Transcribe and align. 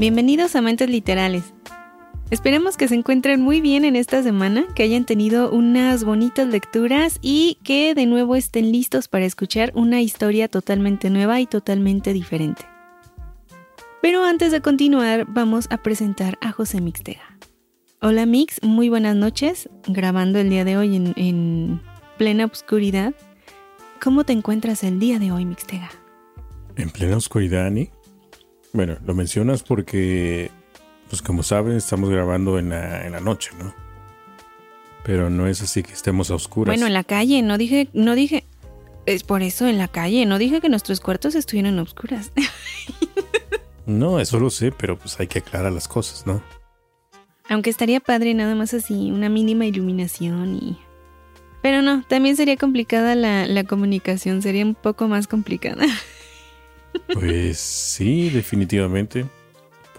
Bienvenidos 0.00 0.56
a 0.56 0.62
Mentes 0.62 0.88
Literales. 0.88 1.52
Esperemos 2.30 2.78
que 2.78 2.88
se 2.88 2.94
encuentren 2.94 3.42
muy 3.42 3.60
bien 3.60 3.84
en 3.84 3.96
esta 3.96 4.22
semana, 4.22 4.66
que 4.74 4.82
hayan 4.82 5.04
tenido 5.04 5.52
unas 5.52 6.04
bonitas 6.04 6.48
lecturas 6.48 7.18
y 7.20 7.58
que 7.64 7.94
de 7.94 8.06
nuevo 8.06 8.34
estén 8.34 8.72
listos 8.72 9.08
para 9.08 9.26
escuchar 9.26 9.72
una 9.74 10.00
historia 10.00 10.48
totalmente 10.48 11.10
nueva 11.10 11.38
y 11.38 11.46
totalmente 11.46 12.14
diferente. 12.14 12.62
Pero 14.00 14.24
antes 14.24 14.52
de 14.52 14.62
continuar, 14.62 15.26
vamos 15.28 15.66
a 15.68 15.82
presentar 15.82 16.38
a 16.40 16.50
José 16.50 16.80
Mixtega. 16.80 17.36
Hola 18.00 18.24
Mix, 18.24 18.62
muy 18.62 18.88
buenas 18.88 19.16
noches, 19.16 19.68
grabando 19.86 20.38
el 20.38 20.48
día 20.48 20.64
de 20.64 20.78
hoy 20.78 20.96
en, 20.96 21.12
en 21.16 21.82
plena 22.16 22.46
oscuridad. 22.46 23.12
¿Cómo 24.02 24.24
te 24.24 24.32
encuentras 24.32 24.82
el 24.82 24.98
día 24.98 25.18
de 25.18 25.30
hoy, 25.30 25.44
Mixtega? 25.44 25.90
En 26.76 26.88
plena 26.88 27.18
oscuridad, 27.18 27.66
Ani. 27.66 27.90
Bueno, 28.72 28.96
lo 29.04 29.14
mencionas 29.14 29.62
porque, 29.62 30.50
pues 31.08 31.22
como 31.22 31.42
saben, 31.42 31.76
estamos 31.76 32.10
grabando 32.10 32.58
en 32.58 32.70
la, 32.70 33.20
noche, 33.20 33.50
¿no? 33.58 33.74
Pero 35.02 35.28
no 35.30 35.46
es 35.46 35.62
así 35.62 35.82
que 35.82 35.92
estemos 35.92 36.30
a 36.30 36.34
oscuras. 36.34 36.72
Bueno, 36.72 36.86
en 36.86 36.92
la 36.92 37.04
calle, 37.04 37.42
no 37.42 37.58
dije, 37.58 37.88
no 37.92 38.14
dije, 38.14 38.44
es 39.06 39.24
por 39.24 39.42
eso 39.42 39.66
en 39.66 39.78
la 39.78 39.88
calle, 39.88 40.24
no 40.26 40.38
dije 40.38 40.60
que 40.60 40.68
nuestros 40.68 41.00
cuartos 41.00 41.34
estuvieran 41.34 41.78
a 41.78 41.82
oscuras. 41.82 42.32
no, 43.86 44.20
eso 44.20 44.38
lo 44.38 44.50
sé, 44.50 44.70
pero 44.72 44.98
pues 44.98 45.18
hay 45.18 45.26
que 45.26 45.40
aclarar 45.40 45.72
las 45.72 45.88
cosas, 45.88 46.26
¿no? 46.26 46.42
Aunque 47.48 47.70
estaría 47.70 47.98
padre 47.98 48.34
nada 48.34 48.54
más 48.54 48.74
así, 48.74 49.10
una 49.10 49.28
mínima 49.28 49.66
iluminación 49.66 50.56
y... 50.56 50.78
Pero 51.62 51.82
no, 51.82 52.04
también 52.08 52.36
sería 52.36 52.56
complicada 52.56 53.14
la, 53.14 53.46
la 53.46 53.64
comunicación, 53.64 54.40
sería 54.40 54.64
un 54.64 54.74
poco 54.74 55.08
más 55.08 55.26
complicada. 55.26 55.84
Pues 57.12 57.58
sí, 57.58 58.30
definitivamente. 58.30 59.26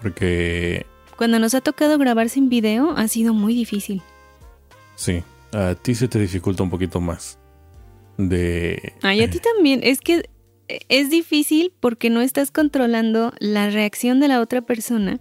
Porque... 0.00 0.86
Cuando 1.16 1.38
nos 1.38 1.54
ha 1.54 1.60
tocado 1.60 1.98
grabar 1.98 2.28
sin 2.28 2.48
video 2.48 2.94
ha 2.96 3.06
sido 3.08 3.34
muy 3.34 3.54
difícil. 3.54 4.02
Sí, 4.96 5.22
a 5.52 5.74
ti 5.74 5.94
se 5.94 6.08
te 6.08 6.18
dificulta 6.18 6.62
un 6.62 6.70
poquito 6.70 7.00
más. 7.00 7.38
De... 8.18 8.94
Ay, 9.02 9.22
a 9.22 9.30
ti 9.30 9.38
también. 9.38 9.80
Es 9.82 10.00
que 10.00 10.28
es 10.88 11.10
difícil 11.10 11.72
porque 11.80 12.10
no 12.10 12.20
estás 12.20 12.50
controlando 12.50 13.32
la 13.38 13.70
reacción 13.70 14.20
de 14.20 14.28
la 14.28 14.40
otra 14.40 14.62
persona. 14.62 15.20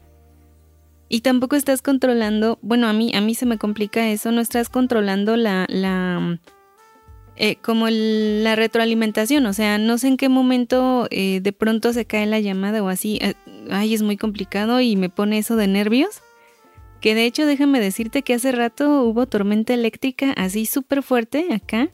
Y 1.10 1.22
tampoco 1.22 1.58
estás 1.58 1.82
controlando, 1.82 2.58
bueno, 2.62 2.88
a 2.88 2.94
mí, 2.94 3.12
a 3.14 3.20
mí 3.20 3.36
se 3.36 3.46
me 3.46 3.58
complica 3.58 4.10
eso, 4.10 4.32
no 4.32 4.40
estás 4.40 4.70
controlando 4.70 5.36
la, 5.36 5.66
la 5.68 6.40
eh, 7.44 7.56
como 7.56 7.88
la 7.90 8.56
retroalimentación, 8.56 9.48
o 9.48 9.54
sea, 9.54 9.80
no 9.80 9.98
sé 9.98 10.10
en 10.10 10.18
qué 10.18 10.30
momento 10.30 11.08
eh, 11.10 11.40
de 11.42 11.52
pronto 11.52 11.92
se 11.92 12.06
cae 12.06 12.28
la 12.28 12.40
llamada 12.40 12.84
o 12.84 12.88
así, 12.88 13.18
eh, 13.20 13.34
ay, 13.72 13.96
es 13.96 14.04
muy 14.04 14.16
complicado 14.16 14.80
y 14.80 14.96
me 14.96 15.10
pone 15.10 15.40
eso 15.40 15.56
de 15.56 15.66
nervios. 15.66 16.22
Que 17.00 17.16
de 17.16 17.26
hecho, 17.26 17.48
déjame 17.48 17.80
decirte 17.80 18.22
que 18.22 18.36
hace 18.36 18.52
rato 18.52 19.06
hubo 19.06 19.26
tormenta 19.26 19.74
eléctrica 19.74 20.34
así 20.34 20.68
súper 20.68 21.02
fuerte 21.02 21.48
acá. 21.52 21.90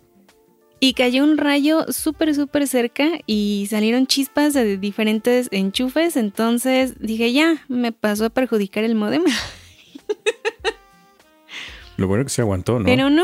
Y 0.81 0.95
cayó 0.95 1.23
un 1.23 1.37
rayo 1.37 1.85
súper, 1.93 2.35
súper 2.35 2.67
cerca 2.67 3.07
y 3.25 3.67
salieron 3.69 4.05
chispas 4.05 4.53
de 4.53 4.75
diferentes 4.75 5.47
enchufes. 5.51 6.17
Entonces 6.17 6.99
dije, 6.99 7.31
ya, 7.31 7.63
me 7.69 7.93
pasó 7.93 8.25
a 8.25 8.29
perjudicar 8.31 8.83
el 8.83 8.95
modem. 8.95 9.23
Lo 11.95 12.09
bueno 12.09 12.25
que 12.25 12.31
se 12.31 12.41
aguantó, 12.41 12.79
¿no? 12.79 12.85
Pero 12.85 13.09
no, 13.09 13.23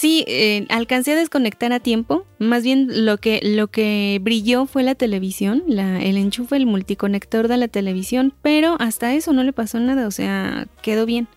Sí, 0.00 0.24
eh, 0.28 0.64
alcancé 0.70 1.12
a 1.12 1.16
desconectar 1.16 1.74
a 1.74 1.78
tiempo. 1.78 2.24
Más 2.38 2.62
bien 2.62 3.04
lo 3.04 3.18
que, 3.18 3.38
lo 3.42 3.66
que 3.66 4.18
brilló 4.22 4.64
fue 4.64 4.82
la 4.82 4.94
televisión, 4.94 5.62
la, 5.66 6.00
el 6.00 6.16
enchufe, 6.16 6.56
el 6.56 6.64
multiconector 6.64 7.48
de 7.48 7.58
la 7.58 7.68
televisión, 7.68 8.32
pero 8.40 8.76
hasta 8.80 9.12
eso 9.12 9.34
no 9.34 9.42
le 9.42 9.52
pasó 9.52 9.78
nada, 9.78 10.06
o 10.06 10.10
sea, 10.10 10.66
quedó 10.80 11.04
bien. 11.04 11.28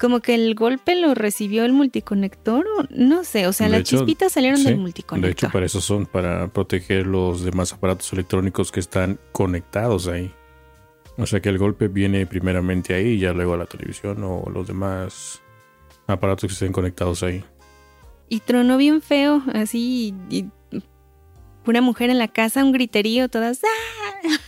Como 0.00 0.18
que 0.18 0.34
el 0.34 0.56
golpe 0.56 0.96
lo 0.96 1.14
recibió 1.14 1.64
el 1.64 1.72
multiconector 1.72 2.66
o 2.76 2.86
no 2.90 3.22
sé, 3.22 3.46
o 3.46 3.52
sea, 3.52 3.68
las 3.68 3.84
chispitas 3.84 4.32
salieron 4.32 4.64
del 4.64 4.78
multiconector. 4.78 5.24
De 5.24 5.30
hecho, 5.30 5.50
para 5.52 5.66
eso 5.66 5.80
son, 5.80 6.06
para 6.06 6.48
proteger 6.48 7.06
los 7.06 7.44
demás 7.44 7.72
aparatos 7.72 8.12
electrónicos 8.12 8.72
que 8.72 8.80
están 8.80 9.20
conectados 9.30 10.08
ahí. 10.08 10.32
O 11.18 11.26
sea 11.26 11.38
que 11.38 11.50
el 11.50 11.58
golpe 11.58 11.86
viene 11.86 12.26
primeramente 12.26 12.94
ahí 12.94 13.10
y 13.10 13.18
ya 13.20 13.32
luego 13.32 13.54
a 13.54 13.58
la 13.58 13.66
televisión 13.66 14.24
o 14.24 14.50
los 14.52 14.66
demás 14.66 15.40
aparatos 16.08 16.48
que 16.48 16.54
estén 16.54 16.72
conectados 16.72 17.22
ahí. 17.22 17.44
Y 18.28 18.40
tronó 18.40 18.76
bien 18.76 19.02
feo, 19.02 19.42
así, 19.52 20.14
y, 20.30 20.46
una 21.66 21.80
mujer 21.80 22.10
en 22.10 22.18
la 22.18 22.28
casa, 22.28 22.64
un 22.64 22.72
griterío, 22.72 23.28
todas. 23.28 23.60
¡ah! 23.64 24.38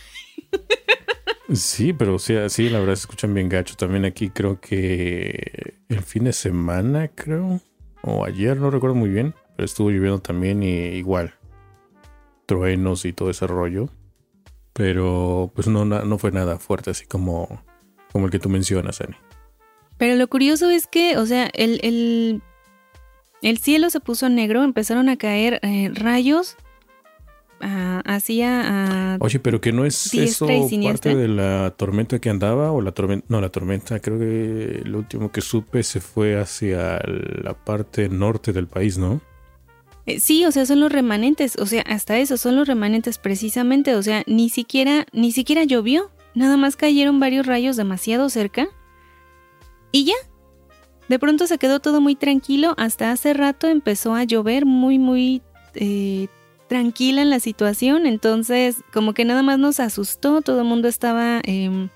Sí, 1.53 1.93
pero 1.93 2.19
sí, 2.19 2.35
sí, 2.49 2.69
la 2.69 2.79
verdad 2.79 2.93
se 2.95 3.01
escuchan 3.01 3.33
bien 3.33 3.49
gacho. 3.49 3.75
También 3.75 4.05
aquí 4.05 4.29
creo 4.29 4.61
que 4.61 5.79
el 5.89 6.01
fin 6.01 6.25
de 6.25 6.33
semana, 6.33 7.07
creo, 7.07 7.59
o 8.03 8.23
ayer, 8.23 8.57
no 8.57 8.69
recuerdo 8.69 8.95
muy 8.95 9.09
bien, 9.09 9.33
pero 9.55 9.65
estuvo 9.65 9.89
lloviendo 9.89 10.19
también 10.19 10.61
y 10.61 10.69
igual. 10.95 11.33
Truenos 12.45 13.03
y 13.05 13.13
todo 13.13 13.31
ese 13.31 13.47
rollo. 13.47 13.89
Pero 14.73 15.51
pues 15.55 15.67
no, 15.67 15.85
no 15.85 16.17
fue 16.19 16.31
nada 16.31 16.59
fuerte, 16.59 16.91
así 16.91 17.05
como, 17.05 17.63
como 18.11 18.25
el 18.25 18.31
que 18.31 18.39
tú 18.39 18.49
mencionas, 18.49 19.01
Ani. 19.01 19.15
Pero 19.97 20.15
lo 20.15 20.27
curioso 20.29 20.69
es 20.69 20.87
que, 20.87 21.17
o 21.17 21.25
sea, 21.25 21.49
el, 21.53 21.79
el 21.83 22.41
el 23.41 23.57
cielo 23.57 23.89
se 23.89 23.99
puso 23.99 24.29
negro, 24.29 24.63
empezaron 24.63 25.09
a 25.09 25.17
caer 25.17 25.59
eh, 25.63 25.91
rayos 25.93 26.57
hacia... 27.61 29.17
Oye, 29.19 29.39
pero 29.39 29.59
que 29.59 29.71
no 29.71 29.85
es 29.85 30.13
eso 30.13 30.47
parte 30.47 31.15
de 31.15 31.27
la 31.27 31.73
tormenta 31.75 32.19
que 32.19 32.29
andaba 32.29 32.71
o 32.71 32.81
la 32.81 32.91
tormenta... 32.93 33.25
No, 33.29 33.41
la 33.41 33.49
tormenta 33.49 33.99
creo 33.99 34.17
que 34.17 34.81
lo 34.85 34.99
último 34.99 35.31
que 35.31 35.41
supe 35.41 35.83
se 35.83 35.99
fue 35.99 36.39
hacia 36.39 37.01
la 37.05 37.53
parte 37.53 38.07
norte 38.09 38.53
del 38.53 38.67
país, 38.67 38.97
¿no? 38.97 39.21
Eh, 40.05 40.19
sí, 40.19 40.45
o 40.45 40.51
sea, 40.51 40.65
son 40.65 40.79
los 40.79 40.91
remanentes, 40.91 41.55
o 41.57 41.65
sea, 41.65 41.81
hasta 41.83 42.17
eso 42.17 42.37
son 42.37 42.55
los 42.55 42.67
remanentes 42.67 43.17
precisamente, 43.17 43.95
o 43.95 44.01
sea, 44.01 44.23
ni 44.25 44.49
siquiera, 44.49 45.05
ni 45.11 45.31
siquiera 45.31 45.65
llovió, 45.65 46.09
nada 46.33 46.57
más 46.57 46.75
cayeron 46.75 47.19
varios 47.19 47.45
rayos 47.45 47.75
demasiado 47.75 48.29
cerca 48.29 48.69
y 49.91 50.05
ya, 50.05 50.15
de 51.09 51.19
pronto 51.19 51.47
se 51.47 51.57
quedó 51.57 51.79
todo 51.79 51.99
muy 52.01 52.15
tranquilo, 52.15 52.75
hasta 52.77 53.11
hace 53.11 53.33
rato 53.33 53.67
empezó 53.67 54.13
a 54.13 54.23
llover 54.23 54.65
muy, 54.65 54.99
muy 54.99 55.41
eh, 55.73 56.27
tranquila 56.67 57.23
en 57.23 57.31
la 57.31 57.39
situación, 57.39 58.05
entonces 58.05 58.77
como 58.93 59.13
que 59.13 59.25
nada 59.25 59.41
más 59.41 59.57
nos 59.57 59.79
asustó, 59.79 60.41
todo 60.41 60.61
el 60.61 60.67
mundo 60.67 60.87
estaba... 60.87 61.41
Em, 61.43 61.89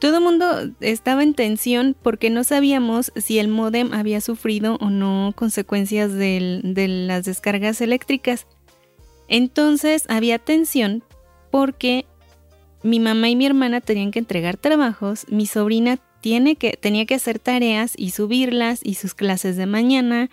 todo 0.00 0.18
el 0.18 0.24
mundo 0.24 0.46
estaba 0.80 1.22
en 1.22 1.32
tensión 1.32 1.96
porque 2.02 2.28
no 2.28 2.44
sabíamos 2.44 3.10
si 3.16 3.38
el 3.38 3.48
modem 3.48 3.94
había 3.94 4.20
sufrido 4.20 4.76
o 4.80 4.90
no 4.90 5.32
consecuencias 5.34 6.12
de 6.12 6.60
las 7.06 7.24
descargas 7.24 7.80
eléctricas. 7.80 8.46
Entonces 9.28 10.04
había 10.08 10.38
tensión 10.38 11.04
porque 11.50 12.04
mi 12.82 13.00
mamá 13.00 13.30
y 13.30 13.36
mi 13.36 13.46
hermana 13.46 13.80
tenían 13.80 14.10
que 14.10 14.18
entregar 14.18 14.58
trabajos, 14.58 15.24
mi 15.30 15.46
sobrina 15.46 15.98
que, 16.56 16.78
tenía 16.80 17.06
que 17.06 17.14
hacer 17.14 17.38
tareas 17.38 17.94
y 17.96 18.10
subirlas 18.10 18.80
y 18.82 18.94
sus 18.94 19.14
clases 19.14 19.56
de 19.56 19.66
mañana. 19.66 20.30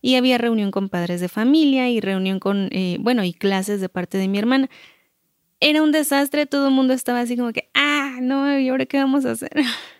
Y 0.00 0.16
había 0.16 0.38
reunión 0.38 0.70
con 0.70 0.88
padres 0.88 1.20
de 1.20 1.28
familia 1.28 1.88
y 1.88 2.00
reunión 2.00 2.38
con, 2.40 2.68
eh, 2.72 2.98
bueno, 3.00 3.24
y 3.24 3.32
clases 3.32 3.80
de 3.80 3.88
parte 3.88 4.18
de 4.18 4.28
mi 4.28 4.38
hermana. 4.38 4.68
Era 5.60 5.82
un 5.82 5.92
desastre, 5.92 6.46
todo 6.46 6.68
el 6.68 6.74
mundo 6.74 6.92
estaba 6.92 7.20
así 7.20 7.36
como 7.36 7.52
que, 7.52 7.70
ah, 7.74 8.18
no, 8.20 8.58
¿y 8.58 8.68
ahora 8.68 8.86
qué 8.86 8.98
vamos 8.98 9.24
a 9.24 9.32
hacer? 9.32 9.52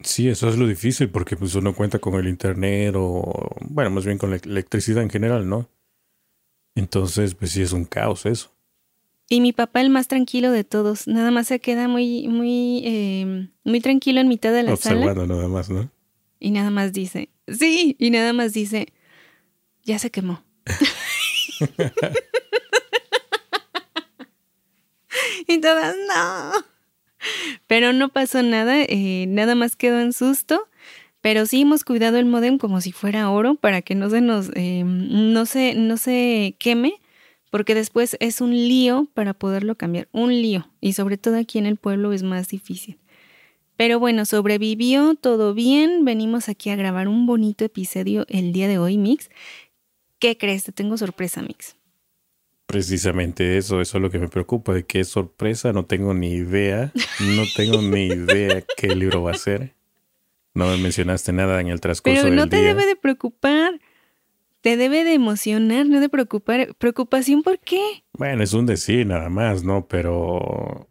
Sí, 0.00 0.28
eso 0.28 0.50
es 0.50 0.58
lo 0.58 0.66
difícil 0.66 1.08
porque 1.08 1.34
pues 1.34 1.54
uno 1.54 1.74
cuenta 1.74 1.98
con 1.98 2.14
el 2.16 2.28
internet 2.28 2.94
o, 2.94 3.56
bueno, 3.60 3.90
más 3.90 4.04
bien 4.04 4.18
con 4.18 4.30
la 4.30 4.36
electricidad 4.36 5.02
en 5.02 5.08
general, 5.08 5.48
¿no? 5.48 5.70
Entonces, 6.74 7.34
pues 7.34 7.52
sí 7.52 7.62
es 7.62 7.72
un 7.72 7.86
caos 7.86 8.26
eso. 8.26 8.53
Y 9.28 9.40
mi 9.40 9.52
papá, 9.52 9.80
el 9.80 9.90
más 9.90 10.08
tranquilo 10.08 10.50
de 10.50 10.64
todos, 10.64 11.06
nada 11.06 11.30
más 11.30 11.46
se 11.46 11.60
queda 11.60 11.86
muy, 11.88 12.28
muy, 12.28 12.82
eh, 12.84 13.48
muy 13.64 13.80
tranquilo 13.80 14.20
en 14.20 14.28
mitad 14.28 14.52
de 14.52 14.62
la 14.62 14.76
sala. 14.76 15.06
Observando 15.06 15.34
nada 15.34 15.48
más, 15.48 15.70
¿no? 15.70 15.90
Y 16.38 16.50
nada 16.50 16.68
más 16.70 16.92
dice, 16.92 17.30
sí, 17.48 17.96
y 17.98 18.10
nada 18.10 18.34
más 18.34 18.52
dice, 18.52 18.92
ya 19.82 19.98
se 19.98 20.10
quemó. 20.10 20.44
y 25.48 25.58
todas, 25.58 25.96
no. 26.08 26.52
Pero 27.66 27.94
no 27.94 28.10
pasó 28.10 28.42
nada, 28.42 28.82
eh, 28.82 29.24
nada 29.28 29.54
más 29.54 29.76
quedó 29.76 30.00
en 30.00 30.12
susto. 30.12 30.68
Pero 31.24 31.46
sí 31.46 31.62
hemos 31.62 31.84
cuidado 31.84 32.18
el 32.18 32.26
modem 32.26 32.58
como 32.58 32.82
si 32.82 32.92
fuera 32.92 33.30
oro 33.30 33.54
para 33.54 33.80
que 33.80 33.94
no 33.94 34.10
se 34.10 34.20
nos, 34.20 34.50
eh, 34.56 34.82
no, 34.84 35.46
se, 35.46 35.74
no 35.74 35.96
se 35.96 36.54
queme, 36.58 37.00
porque 37.54 37.76
después 37.76 38.16
es 38.18 38.40
un 38.40 38.50
lío 38.50 39.08
para 39.14 39.32
poderlo 39.32 39.76
cambiar, 39.76 40.08
un 40.10 40.30
lío. 40.32 40.68
Y 40.80 40.94
sobre 40.94 41.18
todo 41.18 41.36
aquí 41.36 41.56
en 41.60 41.66
el 41.66 41.76
pueblo 41.76 42.12
es 42.12 42.24
más 42.24 42.48
difícil. 42.48 42.98
Pero 43.76 44.00
bueno, 44.00 44.26
sobrevivió 44.26 45.14
todo 45.14 45.54
bien. 45.54 46.04
Venimos 46.04 46.48
aquí 46.48 46.70
a 46.70 46.74
grabar 46.74 47.06
un 47.06 47.26
bonito 47.26 47.64
episodio 47.64 48.26
el 48.28 48.52
día 48.52 48.66
de 48.66 48.78
hoy, 48.78 48.98
Mix. 48.98 49.30
¿Qué 50.18 50.36
crees? 50.36 50.64
Te 50.64 50.72
tengo 50.72 50.98
sorpresa, 50.98 51.42
Mix. 51.42 51.76
Precisamente 52.66 53.56
eso, 53.56 53.80
eso 53.80 53.98
es 53.98 54.02
lo 54.02 54.10
que 54.10 54.18
me 54.18 54.26
preocupa, 54.26 54.74
de 54.74 54.84
qué 54.84 55.04
sorpresa, 55.04 55.72
no 55.72 55.84
tengo 55.84 56.12
ni 56.12 56.32
idea, 56.32 56.92
no 57.20 57.44
tengo 57.54 57.80
ni 57.82 58.06
idea 58.06 58.64
qué 58.76 58.96
libro 58.96 59.22
va 59.22 59.30
a 59.30 59.34
ser. 59.34 59.74
No 60.54 60.66
me 60.66 60.76
mencionaste 60.78 61.32
nada 61.32 61.60
en 61.60 61.68
el 61.68 61.80
transcurso 61.80 62.20
Pero 62.20 62.34
no 62.34 62.48
te 62.48 62.56
debe 62.56 62.84
de 62.84 62.96
preocupar, 62.96 63.80
te 64.64 64.78
debe 64.78 65.04
de 65.04 65.12
emocionar, 65.12 65.84
no 65.86 66.00
de 66.00 66.08
preocupar. 66.08 66.74
¿Preocupación 66.78 67.42
por 67.42 67.58
qué? 67.58 68.02
Bueno, 68.16 68.42
es 68.42 68.54
un 68.54 68.64
decir 68.64 69.06
nada 69.06 69.28
más, 69.28 69.62
¿no? 69.62 69.86
Pero 69.88 70.88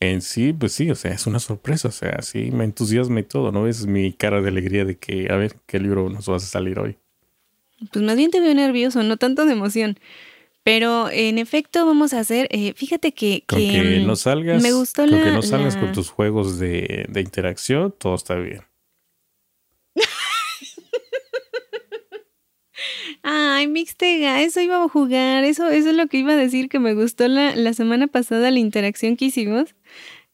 en 0.00 0.22
sí, 0.22 0.52
pues 0.52 0.74
sí, 0.74 0.88
o 0.92 0.94
sea, 0.94 1.10
es 1.12 1.26
una 1.26 1.40
sorpresa, 1.40 1.88
o 1.88 1.90
sea, 1.90 2.22
sí, 2.22 2.52
me 2.52 2.62
entusiasma 2.62 3.18
y 3.18 3.24
todo, 3.24 3.50
¿no? 3.50 3.66
Es 3.66 3.84
mi 3.86 4.12
cara 4.12 4.40
de 4.40 4.48
alegría 4.48 4.84
de 4.84 4.96
que, 4.96 5.26
a 5.28 5.34
ver, 5.34 5.56
¿qué 5.66 5.80
libro 5.80 6.08
nos 6.08 6.28
vas 6.28 6.44
a 6.44 6.46
salir 6.46 6.78
hoy? 6.78 6.96
Pues 7.90 8.04
más 8.04 8.16
bien 8.16 8.30
te 8.30 8.38
veo 8.38 8.54
nervioso, 8.54 9.02
no 9.02 9.16
tanto 9.16 9.44
de 9.44 9.54
emoción. 9.54 9.98
Pero 10.62 11.10
en 11.10 11.38
efecto 11.38 11.84
vamos 11.84 12.14
a 12.14 12.20
hacer, 12.20 12.46
eh, 12.52 12.74
fíjate 12.76 13.12
que, 13.12 13.42
con 13.48 13.58
que, 13.58 14.02
no 14.06 14.14
salgas, 14.14 14.62
me 14.62 14.72
gustó 14.72 15.02
con 15.02 15.18
la, 15.18 15.24
que 15.24 15.32
no 15.32 15.42
salgas 15.42 15.74
la- 15.74 15.80
con 15.80 15.92
tus 15.92 16.10
juegos 16.10 16.60
de, 16.60 17.06
de 17.08 17.20
interacción, 17.20 17.92
todo 17.98 18.14
está 18.14 18.36
bien. 18.36 18.62
Ay, 23.26 23.68
Mixtega, 23.68 24.42
eso 24.42 24.60
iba 24.60 24.84
a 24.84 24.88
jugar, 24.88 25.44
eso, 25.44 25.70
eso 25.70 25.88
es 25.90 25.96
lo 25.96 26.08
que 26.08 26.18
iba 26.18 26.32
a 26.34 26.36
decir, 26.36 26.68
que 26.68 26.78
me 26.78 26.92
gustó 26.92 27.26
la, 27.26 27.56
la 27.56 27.72
semana 27.72 28.06
pasada 28.06 28.50
la 28.50 28.58
interacción 28.58 29.16
que 29.16 29.24
hicimos. 29.24 29.74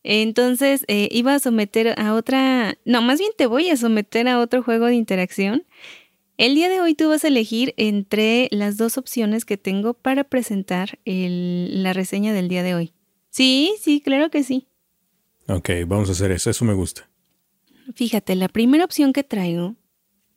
Entonces, 0.02 0.84
eh, 0.88 1.08
iba 1.12 1.34
a 1.34 1.38
someter 1.38 1.94
a 2.00 2.14
otra, 2.14 2.78
no, 2.84 3.00
más 3.00 3.20
bien 3.20 3.30
te 3.36 3.46
voy 3.46 3.70
a 3.70 3.76
someter 3.76 4.26
a 4.26 4.40
otro 4.40 4.62
juego 4.64 4.86
de 4.86 4.94
interacción. 4.96 5.64
El 6.36 6.56
día 6.56 6.68
de 6.68 6.80
hoy 6.80 6.94
tú 6.94 7.08
vas 7.08 7.22
a 7.24 7.28
elegir 7.28 7.74
entre 7.76 8.48
las 8.50 8.76
dos 8.76 8.98
opciones 8.98 9.44
que 9.44 9.56
tengo 9.56 9.94
para 9.94 10.24
presentar 10.24 10.98
el- 11.04 11.82
la 11.84 11.92
reseña 11.92 12.32
del 12.32 12.48
día 12.48 12.62
de 12.64 12.74
hoy. 12.74 12.92
Sí, 13.28 13.74
sí, 13.80 14.00
claro 14.00 14.30
que 14.30 14.42
sí. 14.42 14.66
Ok, 15.46 15.70
vamos 15.86 16.08
a 16.08 16.12
hacer 16.12 16.32
eso, 16.32 16.50
eso 16.50 16.64
me 16.64 16.74
gusta. 16.74 17.08
Fíjate, 17.94 18.34
la 18.34 18.48
primera 18.48 18.84
opción 18.84 19.12
que 19.12 19.22
traigo, 19.22 19.76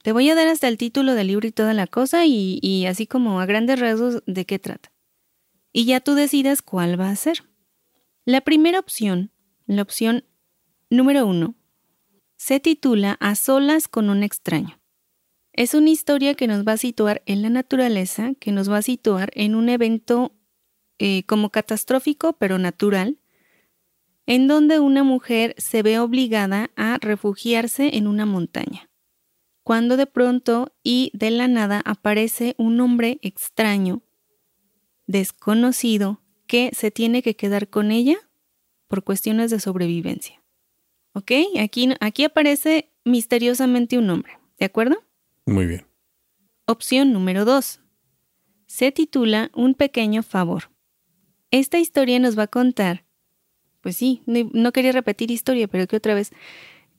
te 0.04 0.12
voy 0.12 0.30
a 0.30 0.36
dar 0.36 0.48
hasta 0.50 0.68
el 0.68 0.78
título 0.78 1.16
del 1.16 1.28
libro 1.28 1.48
y 1.48 1.52
toda 1.52 1.74
la 1.74 1.88
cosa 1.88 2.26
y, 2.26 2.86
así 2.86 3.08
como 3.08 3.40
a 3.40 3.46
grandes 3.46 3.80
rasgos 3.80 4.22
de 4.28 4.46
qué 4.46 4.60
trata. 4.60 4.92
Y 5.72 5.86
ya 5.86 6.02
tú 6.02 6.14
decidas 6.14 6.62
cuál 6.62 7.00
va 7.00 7.10
a 7.10 7.16
ser. 7.16 7.46
La 8.26 8.42
primera 8.42 8.80
opción, 8.80 9.32
la 9.66 9.82
opción 9.82 10.26
número 10.90 11.26
uno, 11.26 11.56
se 12.36 12.60
titula 12.60 13.18
A 13.22 13.36
solas 13.36 13.88
con 13.88 14.10
un 14.10 14.24
extraño. 14.24 14.78
Es 15.54 15.74
una 15.74 15.90
historia 15.90 16.36
que 16.36 16.48
nos 16.48 16.68
va 16.68 16.74
a 16.74 16.78
situar 16.78 17.24
en 17.26 17.42
la 17.42 17.50
naturaleza, 17.50 18.34
que 18.40 18.52
nos 18.52 18.70
va 18.70 18.80
a 18.80 18.82
situar 18.82 19.32
en 19.36 19.56
un 19.56 19.70
evento 19.70 20.36
eh, 21.00 21.24
como 21.24 21.50
catastrófico 21.50 22.34
pero 22.34 22.58
natural, 22.58 23.20
en 24.26 24.48
donde 24.48 24.80
una 24.80 25.04
mujer 25.04 25.56
se 25.58 25.82
ve 25.82 26.00
obligada 26.00 26.72
a 26.76 26.98
refugiarse 27.00 27.96
en 27.96 28.08
una 28.08 28.26
montaña, 28.26 28.90
cuando 29.64 29.98
de 29.98 30.06
pronto 30.06 30.76
y 30.84 31.12
de 31.14 31.32
la 31.32 31.48
nada 31.48 31.82
aparece 31.86 32.56
un 32.58 32.80
hombre 32.82 33.20
extraño, 33.22 34.02
desconocido, 35.08 36.22
que 36.48 36.72
se 36.74 36.92
tiene 36.92 37.24
que 37.24 37.36
quedar 37.36 37.70
con 37.70 37.92
ella 37.92 38.18
por 38.88 39.04
cuestiones 39.04 39.50
de 39.50 39.60
sobrevivencia. 39.60 40.44
¿Ok? 41.14 41.32
Aquí, 41.60 41.90
aquí 42.00 42.24
aparece 42.26 42.92
misteriosamente 43.06 43.98
un 43.98 44.10
hombre, 44.10 44.38
¿de 44.60 44.66
acuerdo? 44.66 45.04
Muy 45.46 45.66
bien. 45.66 45.88
Opción 46.66 47.12
número 47.12 47.46
2. 47.46 47.82
Se 48.68 48.92
titula 48.92 49.52
Un 49.54 49.74
pequeño 49.76 50.24
favor. 50.24 50.72
Esta 51.52 51.80
historia 51.80 52.20
nos 52.20 52.38
va 52.38 52.44
a 52.44 52.48
contar, 52.48 53.06
pues 53.82 53.96
sí, 53.96 54.24
no, 54.26 54.50
no 54.54 54.72
quería 54.72 54.92
repetir 54.92 55.30
historia, 55.30 55.68
pero 55.68 55.88
que 55.88 55.98
otra 55.98 56.16
vez, 56.16 56.32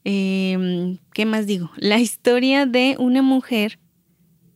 eh, 0.05 0.99
¿qué 1.13 1.25
más 1.27 1.47
digo? 1.47 1.71
La 1.77 1.99
historia 1.99 2.67
de 2.67 2.97
una 2.99 3.23
mujer 3.23 3.79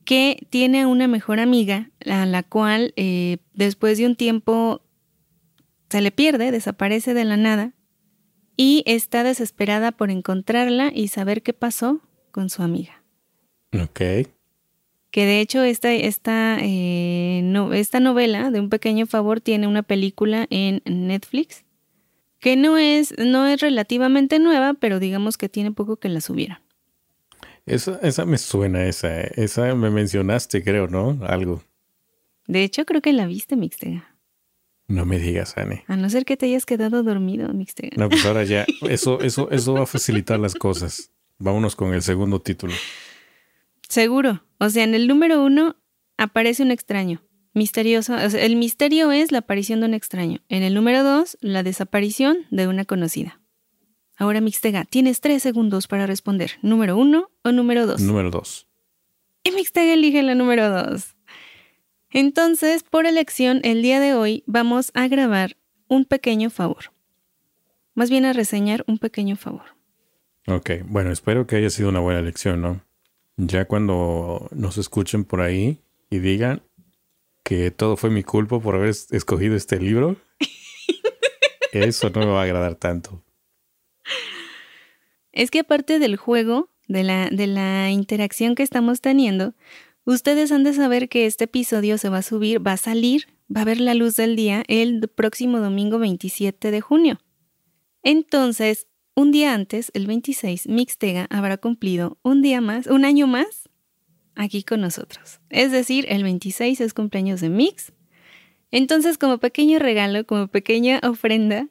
que 0.05 0.47
tiene 0.51 0.83
a 0.83 0.87
una 0.87 1.09
mejor 1.09 1.41
amiga, 1.41 1.91
a 2.07 2.27
la 2.27 2.43
cual 2.43 2.93
eh, 2.97 3.39
después 3.55 3.99
de 3.99 4.07
un 4.07 4.17
tiempo 4.17 4.83
se 5.91 6.01
le 6.01 6.11
pierde, 6.11 6.51
desaparece 6.51 7.15
de 7.15 7.25
la 7.25 7.37
nada, 7.37 7.75
y 8.57 8.83
está 8.87 9.23
desesperada 9.23 9.93
por 9.93 10.11
encontrarla 10.11 10.91
y 10.95 11.09
saber 11.09 11.43
qué 11.43 11.53
pasó 11.53 12.01
con 12.31 12.51
su 12.51 12.63
amiga. 12.63 13.03
Ok. 13.73 14.01
Que 15.11 15.27
de 15.27 15.41
hecho 15.41 15.63
esta, 15.63 15.93
esta, 15.93 16.59
eh, 16.61 17.41
no, 17.45 17.73
esta 17.73 18.01
novela 18.01 18.51
de 18.51 18.61
Un 18.61 18.69
pequeño 18.69 19.07
favor 19.07 19.41
tiene 19.41 19.67
una 19.67 19.83
película 19.83 20.47
en 20.51 20.83
Netflix 20.85 21.65
que 22.41 22.57
no 22.57 22.79
es, 22.79 23.15
no 23.19 23.47
es 23.47 23.61
relativamente 23.61 24.39
nueva, 24.39 24.75
pero 24.75 25.01
digamos 25.01 25.37
que 25.37 25.49
tiene 25.49 25.73
poco 25.73 25.97
que 25.97 26.09
la 26.09 26.21
subieron. 26.21 26.59
Esa, 27.67 27.99
esa 28.03 28.25
me 28.25 28.39
suena, 28.39 28.87
esa. 28.87 29.21
Esa 29.21 29.75
me 29.75 29.91
mencionaste, 29.91 30.63
creo, 30.63 30.89
¿no? 30.89 31.19
Algo. 31.27 31.63
De 32.47 32.63
hecho, 32.63 32.87
creo 32.87 33.03
que 33.03 33.13
la 33.13 33.27
viste, 33.27 33.57
Mixtega. 33.57 34.15
No 34.87 35.05
me 35.05 35.19
digas, 35.19 35.59
Annie. 35.59 35.85
A 35.87 35.97
no 35.97 36.09
ser 36.09 36.25
que 36.25 36.39
te 36.39 36.47
hayas 36.47 36.65
quedado 36.65 37.03
dormido, 37.03 37.53
Mixtega. 37.53 37.97
No, 37.99 38.09
pues 38.09 38.25
ahora 38.25 38.45
ya, 38.45 38.65
eso, 38.89 39.21
eso, 39.21 39.51
eso 39.51 39.75
va 39.75 39.83
a 39.83 39.87
facilitar 39.87 40.41
las 40.41 40.55
cosas. 40.55 41.11
Vámonos 41.39 41.77
con 41.77 41.93
el 41.93 42.03
segundo 42.03 42.41
título. 42.41 42.73
Seguro. 43.87 44.43
O 44.59 44.71
sea, 44.71 44.85
en 44.85 44.95
el 44.95 45.07
número 45.07 45.45
uno 45.45 45.77
aparece 46.17 46.63
un 46.63 46.71
extraño. 46.71 47.23
Misterioso. 47.59 48.15
O 48.15 48.31
sea, 48.31 48.43
el 48.43 48.57
misterio 48.57 49.13
es 49.13 49.33
la 49.33 49.39
aparición 49.39 49.81
de 49.81 49.87
un 49.87 49.95
extraño. 49.95 50.41
En 50.49 50.63
el 50.63 50.75
número 50.75 51.05
dos, 51.05 51.37
la 51.41 51.63
desaparición 51.63 52.39
de 52.51 52.69
una 52.69 52.85
conocida. 52.85 53.41
Ahora, 54.17 54.41
Mixtega, 54.41 54.85
tienes 54.85 55.21
tres 55.21 55.43
segundos 55.43 55.87
para 55.87 56.07
responder. 56.07 56.53
¿Número 56.63 56.97
uno 56.97 57.31
o 57.45 57.53
número 57.53 57.87
dos? 57.87 58.01
Número 58.01 58.31
dos. 58.31 58.67
Y 59.45 59.51
Mixtega 59.51 59.93
elige 59.93 60.23
la 60.23 60.35
número 60.35 60.71
dos. 60.71 61.17
Entonces, 62.11 62.83
por 62.83 63.07
elección, 63.07 63.61
el 63.65 63.83
día 63.83 64.01
de 64.01 64.15
hoy 64.15 64.43
vamos 64.47 64.91
a 64.95 65.07
grabar 65.09 65.57
un 65.89 66.05
pequeño 66.05 66.51
favor. 66.51 66.93
Más 67.95 68.11
bien 68.11 68.25
a 68.25 68.33
reseñar 68.33 68.85
un 68.87 68.99
pequeño 68.99 69.37
favor. 69.37 69.77
Ok, 70.47 70.71
bueno, 70.87 71.13
espero 71.13 71.47
que 71.47 71.57
haya 71.57 71.71
sido 71.71 71.89
una 71.89 72.01
buena 72.01 72.21
elección, 72.21 72.63
¿no? 72.63 72.81
Ya 73.37 73.67
cuando 73.67 74.49
nos 74.53 74.79
escuchen 74.79 75.25
por 75.25 75.41
ahí 75.43 75.81
y 76.11 76.19
digan 76.19 76.63
que 77.49 77.71
todo 77.71 77.97
fue 77.97 78.11
mi 78.11 78.23
culpa 78.23 78.61
por 78.61 78.75
haber 78.75 78.91
es- 78.91 79.11
escogido 79.11 79.57
este 79.57 79.79
libro, 79.81 80.17
eso 81.73 82.11
no 82.11 82.21
me 82.21 82.27
va 82.27 82.41
a 82.43 82.45
agradar 82.45 82.75
tanto. 82.75 83.25
Es 85.33 85.51
que 85.51 85.61
aparte 85.61 85.99
del 85.99 86.17
juego, 86.17 86.69
de 86.89 87.05
la, 87.05 87.31
de 87.31 87.47
la 87.47 87.91
interacción 87.91 88.55
que 88.55 88.63
estamos 88.63 89.01
teniendo, 89.01 89.55
ustedes 90.05 90.53
han 90.53 90.63
de 90.63 90.75
saber 90.75 91.09
que 91.09 91.25
este 91.25 91.45
episodio 91.45 91.97
se 91.97 92.11
va 92.11 92.19
a 92.19 92.23
subir, 92.23 92.67
va 92.67 92.73
a 92.73 92.77
salir, 92.77 93.29
va 93.55 93.63
a 93.63 93.65
ver 93.65 93.81
la 93.81 93.95
luz 93.95 94.17
del 94.17 94.37
día 94.37 94.63
el 94.69 95.09
próximo 95.09 95.59
domingo 95.61 95.99
27 95.99 96.71
de 96.71 96.81
junio. 96.83 97.19
Entonces, 98.03 98.89
un 99.15 99.33
día 99.33 99.55
antes, 99.55 99.91
el 99.95 100.07
26, 100.07 100.69
Mixtega 100.69 101.27
habrá 101.31 101.57
cumplido 101.57 102.19
un 102.23 102.43
día 102.43 102.61
más, 102.61 102.87
un 102.89 103.07
año 103.07 103.27
más, 103.27 103.68
aquí 104.39 104.63
con 104.63 104.81
nosotros. 104.81 105.41
Es 105.51 105.73
decir, 105.73 106.07
el 106.09 106.23
26 106.23 106.81
es 106.81 106.95
cumpleaños 106.95 107.43
de 107.43 107.51
Mix. 107.51 107.93
Entonces, 108.71 109.19
como 109.19 109.39
pequeño 109.39 109.79
regalo, 109.79 110.25
como 110.25 110.49
pequeña 110.49 111.01
ofrenda, 111.03 111.69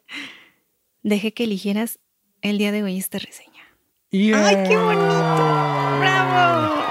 dejé 1.01 1.33
que 1.33 1.45
eligieras 1.45 1.99
el 2.41 2.57
día 2.57 2.71
de 2.71 2.83
hoy 2.83 2.97
esta 2.97 3.17
reseña. 3.17 3.63
¡Ay, 4.11 4.67
qué 4.67 4.77
bonito! 4.77 5.99
¡Bravo! 5.99 6.83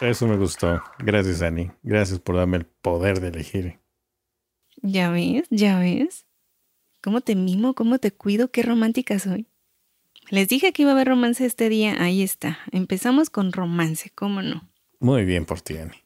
Eso 0.00 0.26
me 0.26 0.36
gustó. 0.36 0.82
Gracias, 0.98 1.42
Annie. 1.42 1.72
Gracias 1.82 2.18
por 2.18 2.36
darme 2.36 2.56
el 2.56 2.64
poder 2.64 3.20
de 3.20 3.28
elegir. 3.28 3.78
¿Ya 4.82 5.10
ves? 5.10 5.46
¿Ya 5.50 5.78
ves? 5.78 6.26
¿Cómo 7.02 7.22
te 7.22 7.34
mimo? 7.34 7.74
¿Cómo 7.74 7.98
te 7.98 8.12
cuido? 8.12 8.50
¡Qué 8.50 8.62
romántica 8.62 9.18
soy! 9.18 9.46
Les 10.28 10.48
dije 10.48 10.72
que 10.72 10.82
iba 10.82 10.92
a 10.92 10.94
haber 10.94 11.08
romance 11.08 11.44
este 11.44 11.68
día. 11.68 12.02
Ahí 12.02 12.22
está. 12.22 12.58
Empezamos 12.72 13.30
con 13.30 13.52
romance, 13.52 14.10
¿cómo 14.14 14.42
no? 14.42 14.68
Muy 15.00 15.24
bien 15.24 15.46
por 15.46 15.60
ti, 15.60 15.78
Ani. 15.78 15.96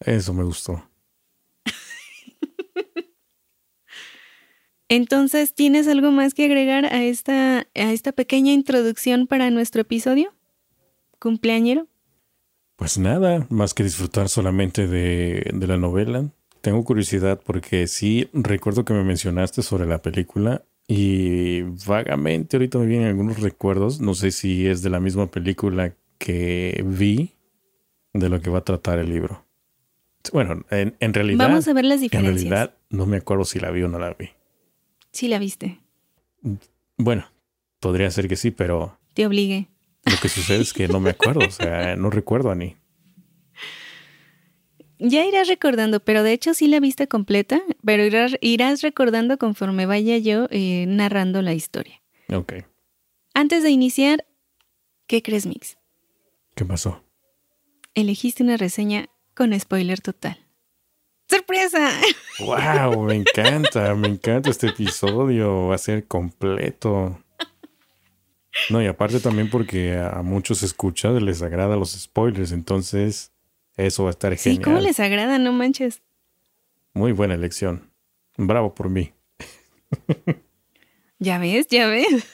Eso 0.00 0.32
me 0.32 0.44
gustó. 0.44 0.88
Entonces, 4.88 5.54
¿tienes 5.54 5.88
algo 5.88 6.12
más 6.12 6.32
que 6.32 6.44
agregar 6.44 6.86
a 6.86 7.02
esta, 7.02 7.66
a 7.74 7.92
esta 7.92 8.12
pequeña 8.12 8.52
introducción 8.52 9.26
para 9.26 9.50
nuestro 9.50 9.82
episodio? 9.82 10.32
¿Cumpleañero? 11.18 11.88
Pues 12.76 12.98
nada, 12.98 13.46
más 13.50 13.74
que 13.74 13.82
disfrutar 13.82 14.28
solamente 14.28 14.86
de, 14.86 15.50
de 15.52 15.66
la 15.66 15.76
novela. 15.76 16.30
Tengo 16.66 16.82
curiosidad 16.82 17.40
porque 17.46 17.86
sí 17.86 18.28
recuerdo 18.32 18.84
que 18.84 18.92
me 18.92 19.04
mencionaste 19.04 19.62
sobre 19.62 19.86
la 19.86 20.02
película 20.02 20.64
y 20.88 21.60
vagamente 21.86 22.56
ahorita 22.56 22.76
me 22.78 22.86
vienen 22.86 23.06
algunos 23.06 23.38
recuerdos. 23.38 24.00
No 24.00 24.14
sé 24.14 24.32
si 24.32 24.66
es 24.66 24.82
de 24.82 24.90
la 24.90 24.98
misma 24.98 25.30
película 25.30 25.94
que 26.18 26.84
vi 26.84 27.36
de 28.12 28.28
lo 28.28 28.40
que 28.40 28.50
va 28.50 28.58
a 28.58 28.64
tratar 28.64 28.98
el 28.98 29.10
libro. 29.10 29.44
Bueno, 30.32 30.64
en, 30.70 30.96
en 30.98 31.14
realidad. 31.14 31.46
Vamos 31.46 31.68
a 31.68 31.72
ver 31.72 31.84
las 31.84 32.00
diferencias. 32.00 32.42
En 32.42 32.50
realidad 32.50 32.74
no 32.90 33.06
me 33.06 33.18
acuerdo 33.18 33.44
si 33.44 33.60
la 33.60 33.70
vi 33.70 33.84
o 33.84 33.88
no 33.88 34.00
la 34.00 34.14
vi. 34.14 34.30
Sí 35.12 35.28
la 35.28 35.38
viste. 35.38 35.78
Bueno, 36.96 37.26
podría 37.78 38.10
ser 38.10 38.26
que 38.26 38.34
sí, 38.34 38.50
pero. 38.50 38.98
Te 39.14 39.24
obligue. 39.24 39.68
Lo 40.04 40.16
que 40.20 40.28
sucede 40.28 40.62
es 40.62 40.72
que 40.72 40.88
no 40.88 40.98
me 40.98 41.10
acuerdo, 41.10 41.46
o 41.46 41.50
sea, 41.52 41.94
no 41.94 42.10
recuerdo 42.10 42.50
a 42.50 42.56
ni. 42.56 42.74
Ya 44.98 45.26
irás 45.26 45.48
recordando, 45.48 46.00
pero 46.00 46.22
de 46.22 46.32
hecho 46.32 46.54
sí 46.54 46.68
la 46.68 46.80
viste 46.80 47.06
completa, 47.06 47.62
pero 47.84 48.02
irás, 48.40 48.82
recordando 48.82 49.36
conforme 49.38 49.86
vaya 49.86 50.16
yo 50.18 50.46
eh, 50.50 50.86
narrando 50.88 51.42
la 51.42 51.52
historia. 51.52 52.02
Ok. 52.32 52.54
Antes 53.34 53.62
de 53.62 53.70
iniciar, 53.70 54.26
¿qué 55.06 55.22
crees, 55.22 55.46
Mix? 55.46 55.76
¿Qué 56.54 56.64
pasó? 56.64 57.04
Elegiste 57.94 58.42
una 58.42 58.56
reseña 58.56 59.10
con 59.34 59.58
spoiler 59.58 60.00
total. 60.00 60.38
¡Sorpresa! 61.28 61.90
¡Wow! 62.40 63.02
Me 63.02 63.16
encanta, 63.16 63.94
me 63.94 64.08
encanta 64.08 64.50
este 64.50 64.68
episodio. 64.68 65.66
Va 65.68 65.74
a 65.74 65.78
ser 65.78 66.06
completo. 66.06 67.20
No, 68.70 68.82
y 68.82 68.86
aparte 68.86 69.20
también 69.20 69.50
porque 69.50 69.98
a 69.98 70.22
muchos 70.22 70.62
escuchas 70.62 71.20
les 71.22 71.42
agrada 71.42 71.76
los 71.76 71.92
spoilers, 71.92 72.52
entonces 72.52 73.32
eso 73.76 74.04
va 74.04 74.10
a 74.10 74.12
estar 74.12 74.36
genial. 74.36 74.56
Sí, 74.58 74.62
¿cómo 74.62 74.80
les 74.80 75.00
agrada? 75.00 75.38
No 75.38 75.52
manches. 75.52 76.02
Muy 76.94 77.12
buena 77.12 77.34
elección. 77.34 77.90
Bravo 78.36 78.74
por 78.74 78.88
mí. 78.88 79.12
Ya 81.18 81.38
ves, 81.38 81.66
ya 81.68 81.88
ves. 81.88 82.26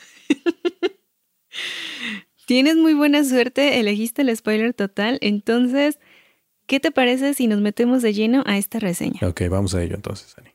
Tienes 2.46 2.76
muy 2.76 2.94
buena 2.94 3.24
suerte, 3.24 3.78
elegiste 3.78 4.22
el 4.22 4.36
spoiler 4.36 4.74
total, 4.74 5.18
entonces, 5.20 6.00
¿qué 6.66 6.80
te 6.80 6.90
parece 6.90 7.34
si 7.34 7.46
nos 7.46 7.60
metemos 7.60 8.02
de 8.02 8.12
lleno 8.12 8.42
a 8.46 8.58
esta 8.58 8.80
reseña? 8.80 9.20
Ok, 9.22 9.42
vamos 9.48 9.74
a 9.74 9.82
ello 9.82 9.94
entonces, 9.94 10.36
Ani. 10.38 10.50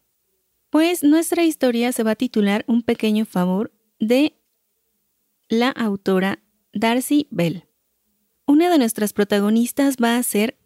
Pues 0.69 1.03
nuestra 1.03 1.43
historia 1.43 1.93
se 1.93 2.03
va 2.03 2.11
a 2.11 2.15
titular 2.15 2.65
Un 2.67 2.83
pequeño 2.83 3.25
favor 3.25 3.71
de 3.99 4.33
la 5.47 5.69
autora 5.69 6.39
Darcy 6.73 7.27
Bell. 7.31 7.63
Una 8.45 8.69
de 8.69 8.77
nuestras 8.77 9.13
protagonistas 9.13 9.95
va 9.95 10.17
a 10.17 10.23
ser... 10.23 10.57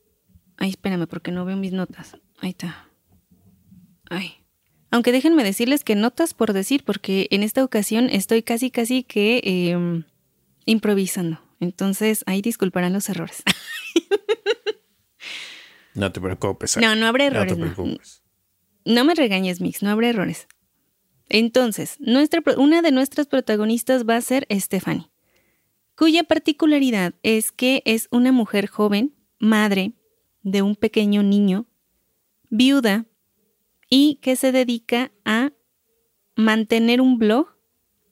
Ay, 0.62 0.70
espérame 0.70 1.08
porque 1.08 1.32
no 1.32 1.44
veo 1.44 1.58
mis 1.58 1.74
notas. 1.74 2.18
Ahí 2.39 2.51
está. 2.51 2.88
Ay. 4.12 4.46
Aunque 4.91 5.12
déjenme 5.12 5.44
decirles 5.44 5.84
que 5.84 5.96
notas 5.96 6.36
por 6.36 6.53
decir, 6.53 6.84
porque 6.84 7.27
en 7.32 7.41
esta 7.41 7.63
ocasión 7.63 8.12
estoy 8.12 8.44
casi, 8.44 8.70
casi 8.70 9.01
que 9.01 9.41
em, 9.44 10.03
improvisando. 10.65 11.41
Entonces, 11.60 12.24
ahí 12.27 12.44
disculparán 12.44 12.94
los 12.94 13.10
errores. 13.10 13.41
no 15.96 16.12
te 16.12 16.22
preocupes. 16.22 16.77
No, 16.77 16.96
no 16.96 17.08
habrá 17.08 17.25
errores. 17.25 17.58
No 17.58 17.65
te 17.65 17.74
preocupes. 17.74 18.22
No, 18.86 18.94
no 18.94 19.06
me 19.06 19.15
regañes, 19.15 19.62
Mix, 19.62 19.82
no 19.82 19.89
habrá 19.89 20.10
errores. 20.10 20.48
Entonces, 21.27 21.96
nuestra, 22.00 22.44
una 22.58 22.84
de 22.84 22.91
nuestras 22.91 23.25
protagonistas 23.25 24.08
va 24.08 24.15
a 24.15 24.22
ser 24.22 24.46
Stephanie, 24.51 25.10
cuya 25.96 26.24
particularidad 26.24 27.15
es 27.24 27.51
que 27.51 27.82
es 27.86 28.10
una 28.12 28.32
mujer 28.32 28.68
joven, 28.68 29.15
madre 29.39 29.96
de 30.44 30.62
un 30.62 30.76
pequeño 30.76 31.24
niño, 31.24 31.68
viuda 32.50 33.06
y 33.90 34.16
que 34.22 34.36
se 34.36 34.52
dedica 34.52 35.12
a 35.26 35.52
mantener 36.36 37.02
un 37.02 37.18
blog 37.18 37.48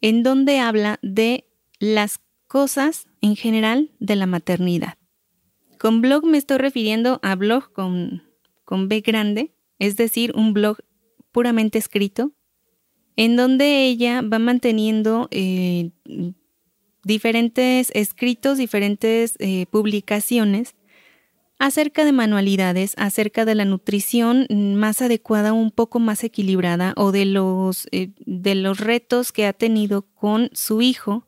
en 0.02 0.24
donde 0.24 0.60
habla 0.60 1.00
de 1.02 1.48
las 1.80 2.20
cosas 2.48 3.08
en 3.22 3.36
general 3.36 3.92
de 4.00 4.16
la 4.16 4.26
maternidad. 4.26 4.98
Con 5.78 6.02
blog 6.02 6.26
me 6.26 6.38
estoy 6.38 6.58
refiriendo 6.58 7.20
a 7.24 7.36
blog 7.36 7.72
con, 7.72 8.24
con 8.66 8.90
B 8.90 9.02
grande, 9.02 9.54
es 9.78 9.96
decir, 9.96 10.34
un 10.36 10.54
blog 10.54 10.78
puramente 11.32 11.78
escrito 11.78 12.34
en 13.16 13.36
donde 13.36 13.86
ella 13.86 14.22
va 14.22 14.40
manteniendo 14.40 15.28
eh, 15.32 15.92
diferentes 17.04 17.92
escritos, 17.94 18.58
diferentes 18.58 19.36
eh, 19.40 19.66
publicaciones 19.70 20.76
acerca 21.60 22.06
de 22.06 22.14
manualidades, 22.14 22.94
acerca 22.98 23.46
de 23.46 23.54
la 23.54 23.66
nutrición 23.66 24.48
más 24.50 25.02
adecuada, 25.02 25.54
un 25.54 25.72
poco 25.72 26.00
más 26.00 26.24
equilibrada, 26.24 26.94
o 26.96 27.12
de 27.12 27.26
los, 27.26 27.88
eh, 27.92 28.14
de 28.26 28.56
los 28.56 28.80
retos 28.80 29.32
que 29.32 29.46
ha 29.46 29.54
tenido 29.54 30.02
con 30.02 30.50
su 30.54 30.82
hijo 30.82 31.28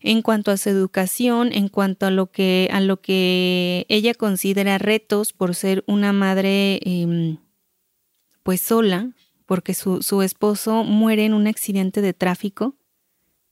en 0.00 0.20
cuanto 0.20 0.50
a 0.50 0.58
su 0.58 0.68
educación, 0.68 1.50
en 1.52 1.68
cuanto 1.68 2.04
a 2.04 2.10
lo 2.10 2.30
que, 2.30 2.68
a 2.72 2.80
lo 2.80 3.00
que 3.00 3.86
ella 3.88 4.12
considera 4.12 4.76
retos 4.76 5.32
por 5.32 5.54
ser 5.54 5.82
una 5.86 6.12
madre 6.12 6.80
em, 6.84 7.38
pues 8.42 8.60
sola, 8.60 9.12
porque 9.46 9.72
su, 9.72 10.22
esposo 10.22 10.84
muere 10.84 11.24
en 11.24 11.32
un 11.32 11.46
accidente 11.46 12.02
de 12.02 12.12
tráfico 12.12 12.76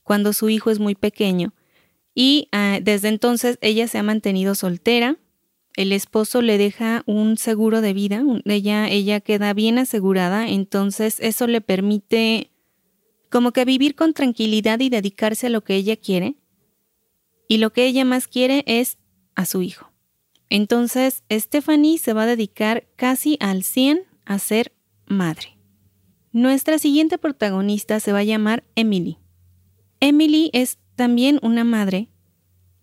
cuando 0.03 0.33
su 0.33 0.51
hijo 0.51 0.71
es 0.71 0.79
muy 0.79 0.95
pequeño 0.95 1.55
y 2.15 2.49
ah, 2.53 2.81
desde 2.83 3.09
entonces 3.09 3.57
ella 3.61 3.89
se 3.89 3.99
ha 3.99 4.03
mantenido 4.03 4.55
soltera. 4.55 5.17
El 5.75 5.93
esposo 5.93 6.43
le 6.43 6.59
deja 6.59 7.03
un 7.07 7.39
seguro 7.39 7.81
de 7.81 7.95
vida, 7.95 8.23
ella, 8.45 8.89
ella 8.89 9.21
queda 9.21 9.55
bien 9.55 9.79
asegurada, 9.79 10.49
entonces 10.49 11.17
eso 11.21 11.47
le 11.47 11.61
permite 11.61 12.51
como 13.31 13.53
que 13.53 13.65
vivir 13.65 13.95
con 13.95 14.13
tranquilidad 14.13 14.81
y 14.81 14.91
dedicarse 14.91 15.47
a 15.47 15.51
lo 15.51 15.65
que 15.65 15.75
ella 15.75 15.97
quiere. 15.97 16.37
Y 17.49 17.57
lo 17.59 17.73
que 17.73 17.87
ella 17.87 18.05
más 18.05 18.29
quiere 18.29 18.63
es 18.67 18.99
a 19.35 19.47
su 19.47 19.63
hijo. 19.63 19.91
Entonces, 20.51 21.25
Stephanie 21.31 21.97
se 21.97 22.13
va 22.13 22.25
a 22.25 22.27
dedicar 22.27 22.87
casi 22.97 23.39
al 23.41 23.63
100 23.63 24.03
a 24.27 24.39
ser 24.39 24.73
madre. 25.07 25.57
Nuestra 26.33 26.79
siguiente 26.79 27.17
protagonista 27.17 28.01
se 28.01 28.13
va 28.13 28.19
a 28.19 28.25
llamar 28.25 28.65
Emily. 28.75 29.17
Emily 30.01 30.51
es 30.53 30.79
también 30.95 31.39
una 31.43 31.65
madre 31.65 32.09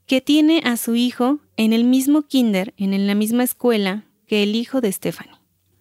que 0.07 0.21
tiene 0.21 0.61
a 0.65 0.77
su 0.77 0.95
hijo 0.95 1.39
en 1.59 1.73
el 1.73 1.83
mismo 1.83 2.21
kinder, 2.21 2.73
en 2.77 3.05
la 3.05 3.15
misma 3.15 3.43
escuela 3.43 4.05
que 4.27 4.43
el 4.43 4.55
hijo 4.55 4.79
de 4.79 4.93
Stephanie. 4.93 5.35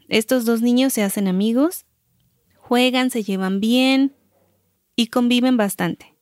Estos 0.08 0.44
dos 0.44 0.60
niños 0.60 0.92
se 0.92 1.04
hacen 1.04 1.28
amigos, 1.28 1.86
juegan, 2.56 3.10
se 3.10 3.22
llevan 3.22 3.60
bien 3.60 4.16
y 4.96 5.06
conviven 5.06 5.56
bastante. 5.56 6.16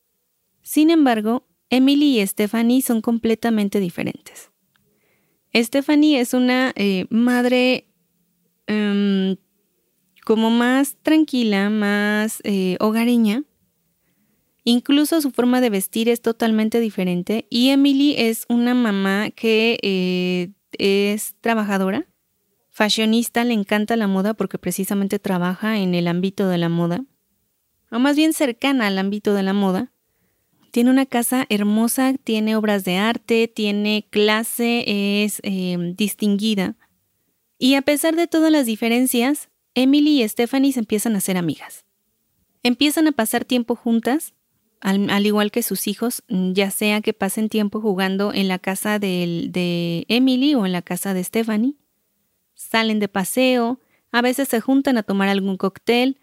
Sin 0.61 0.91
embargo, 0.91 1.49
Emily 1.71 2.21
y 2.21 2.27
Stephanie 2.27 2.83
son 2.83 3.01
completamente 3.01 3.81
diferentes. 3.81 4.51
Stephanie 5.55 6.21
es 6.21 6.35
una 6.35 6.75
eh, 6.77 7.07
madre 7.09 7.87
em, 8.67 9.39
como 10.27 10.51
más 10.51 10.99
tranquila, 11.03 11.71
más 11.71 12.43
eh, 12.45 12.77
hogareña. 12.79 13.45
Incluso 14.69 15.21
su 15.21 15.31
forma 15.31 15.61
de 15.61 15.71
vestir 15.71 16.09
es 16.09 16.21
totalmente 16.21 16.81
diferente. 16.81 17.47
Y 17.51 17.69
Emily 17.69 18.17
es 18.19 18.47
una 18.49 18.75
mamá 18.75 19.31
que 19.31 19.79
eh, 19.81 20.51
es 20.73 21.37
trabajadora, 21.41 22.09
fashionista, 22.71 23.45
le 23.45 23.55
encanta 23.55 23.95
la 23.95 24.09
moda 24.09 24.35
porque 24.35 24.59
precisamente 24.59 25.21
trabaja 25.21 25.79
en 25.79 25.95
el 25.95 26.09
ámbito 26.09 26.49
de 26.49 26.59
la 26.59 26.69
moda, 26.69 27.05
o 27.93 28.01
más 28.01 28.17
bien 28.17 28.33
cercana 28.33 28.89
al 28.89 28.99
ámbito 28.99 29.35
de 29.35 29.45
la 29.45 29.53
moda. 29.53 29.93
Tiene 30.73 30.91
una 30.91 31.07
casa 31.07 31.47
hermosa, 31.49 32.15
tiene 32.15 32.57
obras 32.57 32.83
de 32.83 32.97
arte, 32.97 33.47
tiene 33.47 34.09
clase, 34.11 34.83
es 35.23 35.39
eh, 35.45 35.95
distinguida. 35.97 36.75
Y 37.57 37.77
a 37.77 37.83
pesar 37.83 38.17
de 38.17 38.27
todas 38.27 38.51
las 38.51 38.67
diferencias, 38.67 39.49
Emily 39.77 40.25
y 40.25 40.29
Stephanie 40.29 40.73
se 40.73 40.81
empiezan 40.81 41.15
a 41.15 41.21
ser 41.21 41.37
amigas. 41.37 41.85
Empiezan 42.65 43.07
a 43.07 43.13
pasar 43.13 43.45
tiempo 43.45 43.77
juntas, 43.77 44.35
al, 44.81 45.27
igual 45.27 45.51
que 45.51 45.63
sus 45.63 45.87
hijos, 45.87 46.23
ya 46.29 46.71
sea 46.71 47.01
que 47.01 47.13
pasen 47.13 47.49
tiempo 47.49 47.81
jugando 47.81 48.33
en 48.33 48.49
la 48.49 48.59
casa 48.59 48.99
de, 48.99 49.49
de 49.51 50.05
Emily 50.09 50.55
o 50.55 50.67
en 50.67 50.73
la 50.73 50.83
casa 50.83 51.15
de 51.15 51.25
Stephanie. 51.25 51.75
Salen 52.55 53.01
de 53.01 53.09
paseo, 53.09 53.81
a 54.13 54.23
veces 54.23 54.49
se 54.49 54.61
juntan 54.61 54.97
a 54.97 55.03
tomar 55.03 55.29
algún 55.29 55.57
cóctel 55.57 56.19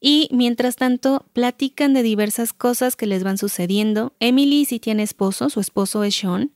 Y 0.00 0.28
mientras 0.30 0.76
tanto, 0.76 1.26
platican 1.32 1.94
de 1.94 2.02
diversas 2.02 2.52
cosas 2.52 2.96
que 2.96 3.06
les 3.06 3.24
van 3.24 3.38
sucediendo. 3.38 4.14
Emily 4.20 4.64
sí 4.64 4.78
tiene 4.78 5.02
esposo, 5.02 5.50
su 5.50 5.60
esposo 5.60 6.04
es 6.04 6.14
Sean, 6.14 6.52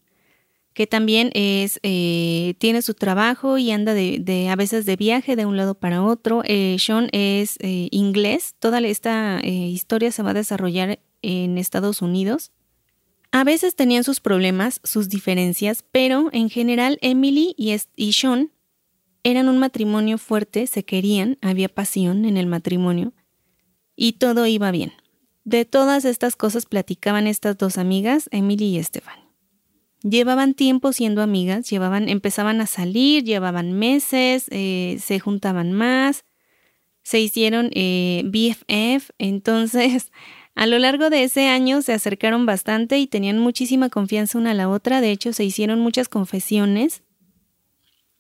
que 0.75 0.87
también 0.87 1.31
es, 1.35 1.81
eh, 1.83 2.55
tiene 2.59 2.83
su 2.83 2.95
trabajo 2.95 3.59
y 3.59 3.71
anda 3.73 3.93
de, 3.95 4.49
a 4.51 4.57
veces 4.57 4.87
de 4.87 4.97
viaje 4.97 5.37
de 5.37 5.47
un 5.47 5.57
lado 5.57 5.75
para 5.75 6.03
otro. 6.03 6.43
Eh, 6.45 6.77
Sean 6.79 7.09
es 7.13 7.57
eh, 7.61 7.89
inglés, 7.91 8.55
toda 8.59 8.81
esta 8.81 9.41
historia 9.45 10.13
se 10.13 10.23
va 10.23 10.31
a 10.31 10.35
desarrollar 10.35 11.01
en 11.23 11.59
Estados 11.59 12.03
Unidos. 12.03 12.53
A 13.33 13.45
veces 13.45 13.77
tenían 13.77 14.05
sus 14.05 14.21
problemas, 14.21 14.81
sus 14.83 15.09
diferencias, 15.09 15.85
pero 15.93 16.31
en 16.33 16.51
general 16.51 16.99
Emily 17.01 17.55
y, 17.57 18.13
Sean 18.13 18.51
eran 19.23 19.49
un 19.49 19.59
matrimonio 19.59 20.19
fuerte, 20.19 20.67
se 20.67 20.85
querían, 20.85 21.39
había 21.41 21.69
pasión 21.69 22.25
en 22.25 22.37
el 22.37 22.47
matrimonio 22.47 23.13
y 23.95 24.15
todo 24.15 24.47
iba 24.47 24.71
bien. 24.71 24.93
De 25.45 25.65
todas 25.65 26.05
estas 26.05 26.37
cosas 26.37 26.67
platicaban 26.67 27.27
estas 27.27 27.57
dos 27.57 27.79
amigas, 27.79 28.29
Emily 28.33 28.77
y 28.77 28.83
Stephanie. 28.83 29.25
Llevaban 30.03 30.55
tiempo 30.55 30.93
siendo 30.93 31.23
amigas, 31.23 31.69
llevaban, 31.69 32.09
empezaban 32.09 32.61
a 32.61 32.67
salir, 32.67 33.23
llevaban 33.25 33.73
meses, 33.73 34.47
eh, 34.51 34.99
se 35.01 35.21
juntaban 35.21 35.73
más, 35.73 36.25
se 37.03 37.21
hicieron 37.21 37.71
eh, 37.75 38.23
BFF, 38.25 39.11
entonces 39.19 40.11
a 40.55 40.67
lo 40.67 40.79
largo 40.79 41.11
de 41.11 41.25
ese 41.25 41.49
año 41.49 41.83
se 41.83 41.93
acercaron 41.93 42.47
bastante 42.47 42.99
y 42.99 43.07
tenían 43.07 43.39
muchísima 43.39 43.89
confianza 43.89 44.39
una 44.39 44.51
a 44.51 44.55
la 44.55 44.69
otra, 44.69 45.01
de 45.01 45.11
hecho 45.11 45.33
se 45.33 45.45
hicieron 45.45 45.81
muchas 45.81 46.09
confesiones, 46.09 47.03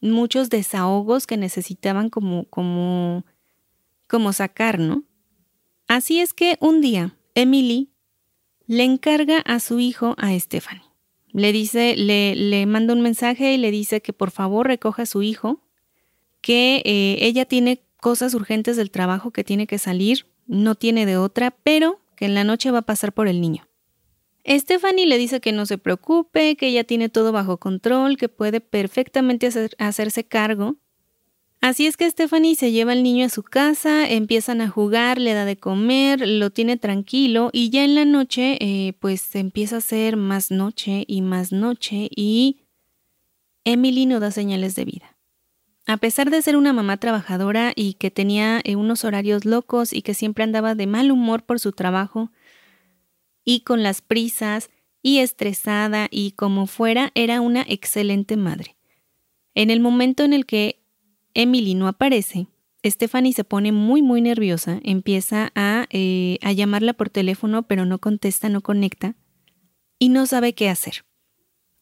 muchos 0.00 0.48
desahogos 0.48 1.26
que 1.26 1.36
necesitaban 1.36 2.08
como, 2.08 2.44
como, 2.44 3.24
como 4.06 4.32
sacar, 4.32 4.78
¿no? 4.78 5.04
Así 5.88 6.20
es 6.20 6.32
que 6.32 6.56
un 6.60 6.80
día 6.80 7.16
Emily 7.34 7.90
le 8.66 8.84
encarga 8.84 9.38
a 9.40 9.58
su 9.58 9.80
hijo 9.80 10.14
a 10.16 10.38
Stephanie. 10.38 10.84
Le 11.32 11.52
dice, 11.52 11.96
le, 11.96 12.34
le 12.36 12.66
manda 12.66 12.94
un 12.94 13.02
mensaje 13.02 13.54
y 13.54 13.56
le 13.56 13.70
dice 13.70 14.00
que 14.00 14.12
por 14.12 14.30
favor 14.30 14.66
recoja 14.66 15.02
a 15.02 15.06
su 15.06 15.22
hijo, 15.22 15.60
que 16.40 16.82
eh, 16.84 17.18
ella 17.20 17.44
tiene 17.44 17.82
cosas 18.00 18.34
urgentes 18.34 18.76
del 18.76 18.90
trabajo 18.90 19.30
que 19.30 19.44
tiene 19.44 19.66
que 19.66 19.78
salir, 19.78 20.26
no 20.46 20.74
tiene 20.74 21.06
de 21.06 21.16
otra, 21.16 21.50
pero 21.50 22.00
que 22.20 22.26
en 22.26 22.36
la 22.36 22.44
noche 22.44 22.70
va 22.70 22.78
a 22.78 22.82
pasar 22.82 23.12
por 23.12 23.26
el 23.26 23.40
niño. 23.40 23.66
Stephanie 24.46 25.06
le 25.06 25.18
dice 25.18 25.40
que 25.40 25.50
no 25.50 25.66
se 25.66 25.78
preocupe, 25.78 26.54
que 26.54 26.68
ella 26.68 26.84
tiene 26.84 27.08
todo 27.08 27.32
bajo 27.32 27.56
control, 27.56 28.16
que 28.16 28.28
puede 28.28 28.60
perfectamente 28.60 29.48
hacerse 29.78 30.22
cargo 30.24 30.76
Así 31.62 31.86
es 31.86 31.98
que 31.98 32.10
Stephanie 32.10 32.56
se 32.56 32.72
lleva 32.72 32.92
al 32.92 33.02
niño 33.02 33.26
a 33.26 33.28
su 33.28 33.42
casa, 33.42 34.08
empiezan 34.08 34.62
a 34.62 34.70
jugar, 34.70 35.20
le 35.20 35.34
da 35.34 35.44
de 35.44 35.58
comer, 35.58 36.26
lo 36.26 36.48
tiene 36.48 36.78
tranquilo 36.78 37.50
y 37.52 37.68
ya 37.68 37.84
en 37.84 37.94
la 37.94 38.06
noche 38.06 38.56
eh, 38.60 38.94
pues 38.98 39.34
empieza 39.34 39.76
a 39.76 39.82
ser 39.82 40.16
más 40.16 40.50
noche 40.50 41.04
y 41.06 41.20
más 41.20 41.52
noche 41.52 42.08
y 42.16 42.62
Emily 43.64 44.06
no 44.06 44.20
da 44.20 44.30
señales 44.30 44.74
de 44.74 44.86
vida. 44.86 45.09
A 45.86 45.96
pesar 45.96 46.30
de 46.30 46.42
ser 46.42 46.56
una 46.56 46.72
mamá 46.72 46.98
trabajadora 46.98 47.72
y 47.74 47.94
que 47.94 48.10
tenía 48.10 48.60
eh, 48.64 48.76
unos 48.76 49.04
horarios 49.04 49.44
locos 49.44 49.92
y 49.92 50.02
que 50.02 50.14
siempre 50.14 50.44
andaba 50.44 50.74
de 50.74 50.86
mal 50.86 51.10
humor 51.10 51.44
por 51.44 51.58
su 51.58 51.72
trabajo 51.72 52.30
y 53.44 53.60
con 53.60 53.82
las 53.82 54.02
prisas 54.02 54.70
y 55.02 55.18
estresada 55.18 56.08
y 56.10 56.32
como 56.32 56.66
fuera, 56.66 57.10
era 57.14 57.40
una 57.40 57.64
excelente 57.66 58.36
madre. 58.36 58.76
En 59.54 59.70
el 59.70 59.80
momento 59.80 60.24
en 60.24 60.32
el 60.32 60.46
que 60.46 60.82
Emily 61.34 61.74
no 61.74 61.88
aparece, 61.88 62.46
Stephanie 62.84 63.32
se 63.32 63.44
pone 63.44 63.72
muy 63.72 64.02
muy 64.02 64.20
nerviosa, 64.20 64.80
empieza 64.84 65.52
a, 65.54 65.86
eh, 65.90 66.38
a 66.42 66.52
llamarla 66.52 66.92
por 66.92 67.10
teléfono 67.10 67.62
pero 67.64 67.84
no 67.84 67.98
contesta, 67.98 68.48
no 68.48 68.60
conecta 68.60 69.16
y 69.98 70.10
no 70.10 70.26
sabe 70.26 70.54
qué 70.54 70.68
hacer. 70.68 71.04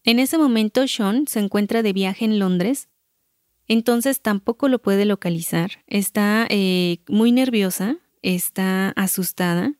En 0.04 0.18
ese 0.18 0.38
momento 0.38 0.86
Sean 0.86 1.26
se 1.26 1.40
encuentra 1.40 1.82
de 1.82 1.92
viaje 1.92 2.24
en 2.24 2.38
Londres, 2.38 2.88
entonces 3.68 4.20
tampoco 4.22 4.68
lo 4.68 4.80
puede 4.80 5.04
localizar, 5.04 5.84
está 5.86 6.46
eh, 6.50 6.98
muy 7.08 7.32
nerviosa, 7.32 7.98
está 8.22 8.90
asustada 8.96 9.74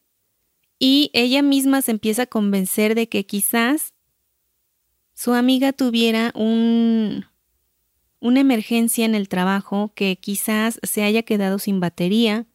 y 0.78 1.10
ella 1.12 1.42
misma 1.42 1.82
se 1.82 1.90
empieza 1.90 2.22
a 2.22 2.26
convencer 2.26 2.94
de 2.94 3.08
que 3.08 3.26
quizás 3.26 3.94
su 5.14 5.32
amiga 5.32 5.72
tuviera 5.72 6.32
un, 6.36 7.24
una 8.20 8.40
emergencia 8.40 9.04
en 9.04 9.14
el 9.14 9.28
trabajo 9.28 9.92
que 9.94 10.16
quizás 10.16 10.78
se 10.82 11.02
haya 11.02 11.22
quedado 11.22 11.58
sin 11.58 11.80
batería 11.80 12.46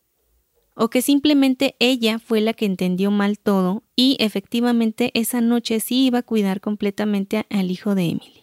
o 0.75 0.89
que 0.89 1.01
simplemente 1.01 1.75
ella 1.79 2.19
fue 2.19 2.41
la 2.41 2.53
que 2.53 2.65
entendió 2.65 3.11
mal 3.11 3.37
todo 3.37 3.83
y 3.95 4.17
efectivamente 4.19 5.11
esa 5.13 5.41
noche 5.41 5.79
sí 5.79 6.05
iba 6.05 6.19
a 6.19 6.23
cuidar 6.23 6.61
completamente 6.61 7.45
al 7.49 7.69
hijo 7.69 7.95
de 7.95 8.05
Emily. 8.05 8.42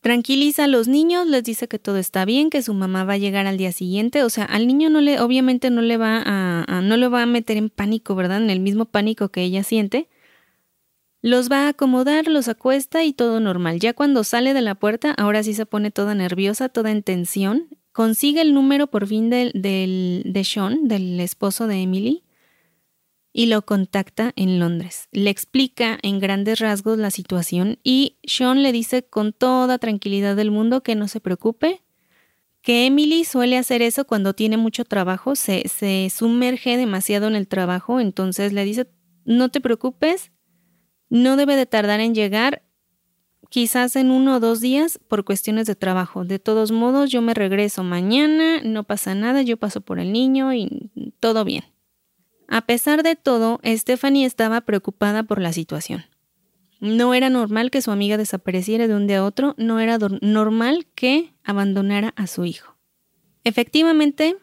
Tranquiliza 0.00 0.64
a 0.64 0.66
los 0.66 0.88
niños, 0.88 1.26
les 1.26 1.44
dice 1.44 1.68
que 1.68 1.78
todo 1.78 1.98
está 1.98 2.24
bien, 2.24 2.48
que 2.48 2.62
su 2.62 2.72
mamá 2.72 3.04
va 3.04 3.14
a 3.14 3.18
llegar 3.18 3.46
al 3.46 3.58
día 3.58 3.70
siguiente, 3.70 4.24
o 4.24 4.30
sea, 4.30 4.46
al 4.46 4.66
niño 4.66 4.88
no 4.88 5.02
le, 5.02 5.20
obviamente 5.20 5.68
no 5.68 5.82
le 5.82 5.98
va 5.98 6.22
a, 6.24 6.80
no 6.80 6.96
lo 6.96 7.10
va 7.10 7.22
a 7.22 7.26
meter 7.26 7.58
en 7.58 7.68
pánico, 7.68 8.14
¿verdad? 8.14 8.42
En 8.42 8.48
el 8.48 8.60
mismo 8.60 8.86
pánico 8.86 9.28
que 9.28 9.42
ella 9.42 9.62
siente, 9.62 10.08
los 11.20 11.50
va 11.50 11.66
a 11.66 11.68
acomodar, 11.68 12.28
los 12.28 12.48
acuesta 12.48 13.04
y 13.04 13.12
todo 13.12 13.40
normal. 13.40 13.78
Ya 13.78 13.92
cuando 13.92 14.24
sale 14.24 14.54
de 14.54 14.62
la 14.62 14.74
puerta, 14.74 15.12
ahora 15.18 15.42
sí 15.42 15.52
se 15.52 15.66
pone 15.66 15.90
toda 15.90 16.14
nerviosa, 16.14 16.70
toda 16.70 16.90
en 16.90 17.02
tensión. 17.02 17.68
Consigue 17.92 18.40
el 18.40 18.54
número 18.54 18.86
por 18.86 19.06
fin 19.06 19.28
del, 19.28 19.52
del, 19.54 20.22
de 20.24 20.44
Sean, 20.44 20.88
del 20.88 21.20
esposo 21.20 21.66
de 21.66 21.82
Emily, 21.82 22.22
y 23.32 23.46
lo 23.46 23.62
contacta 23.62 24.32
en 24.36 24.58
Londres. 24.58 25.08
Le 25.12 25.30
explica 25.30 25.98
en 26.02 26.18
grandes 26.18 26.58
rasgos 26.58 26.98
la 26.98 27.10
situación 27.10 27.78
y 27.84 28.18
Sean 28.24 28.62
le 28.62 28.72
dice 28.72 29.04
con 29.04 29.32
toda 29.32 29.78
tranquilidad 29.78 30.36
del 30.36 30.50
mundo 30.50 30.82
que 30.82 30.96
no 30.96 31.08
se 31.08 31.20
preocupe, 31.20 31.82
que 32.62 32.86
Emily 32.86 33.24
suele 33.24 33.56
hacer 33.56 33.82
eso 33.82 34.04
cuando 34.04 34.34
tiene 34.34 34.56
mucho 34.56 34.84
trabajo, 34.84 35.34
se, 35.34 35.68
se 35.68 36.10
sumerge 36.14 36.76
demasiado 36.76 37.28
en 37.28 37.34
el 37.34 37.48
trabajo, 37.48 38.00
entonces 38.00 38.52
le 38.52 38.64
dice, 38.64 38.90
no 39.24 39.48
te 39.48 39.60
preocupes, 39.60 40.32
no 41.08 41.36
debe 41.36 41.56
de 41.56 41.66
tardar 41.66 42.00
en 42.00 42.14
llegar, 42.14 42.62
quizás 43.48 43.96
en 43.96 44.10
uno 44.10 44.36
o 44.36 44.40
dos 44.40 44.60
días 44.60 44.98
por 45.08 45.24
cuestiones 45.24 45.66
de 45.66 45.74
trabajo. 45.74 46.24
De 46.24 46.38
todos 46.38 46.70
modos, 46.70 47.10
yo 47.10 47.22
me 47.22 47.34
regreso 47.34 47.82
mañana, 47.82 48.60
no 48.62 48.84
pasa 48.84 49.14
nada, 49.14 49.42
yo 49.42 49.56
paso 49.56 49.80
por 49.80 49.98
el 49.98 50.12
niño 50.12 50.52
y 50.52 50.90
todo 51.18 51.44
bien. 51.44 51.64
A 52.50 52.62
pesar 52.62 53.04
de 53.04 53.14
todo, 53.14 53.60
Stephanie 53.64 54.26
estaba 54.26 54.60
preocupada 54.62 55.22
por 55.22 55.40
la 55.40 55.52
situación. 55.52 56.04
No 56.80 57.14
era 57.14 57.30
normal 57.30 57.70
que 57.70 57.80
su 57.80 57.92
amiga 57.92 58.16
desapareciera 58.16 58.88
de 58.88 58.96
un 58.96 59.06
día 59.06 59.20
a 59.20 59.24
otro, 59.24 59.54
no 59.56 59.78
era 59.78 59.98
normal 60.20 60.88
que 60.96 61.32
abandonara 61.44 62.12
a 62.16 62.26
su 62.26 62.44
hijo. 62.44 62.76
Efectivamente, 63.44 64.36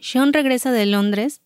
Sean 0.00 0.32
regresa 0.32 0.70
de 0.70 0.86
Londres, 0.86 1.42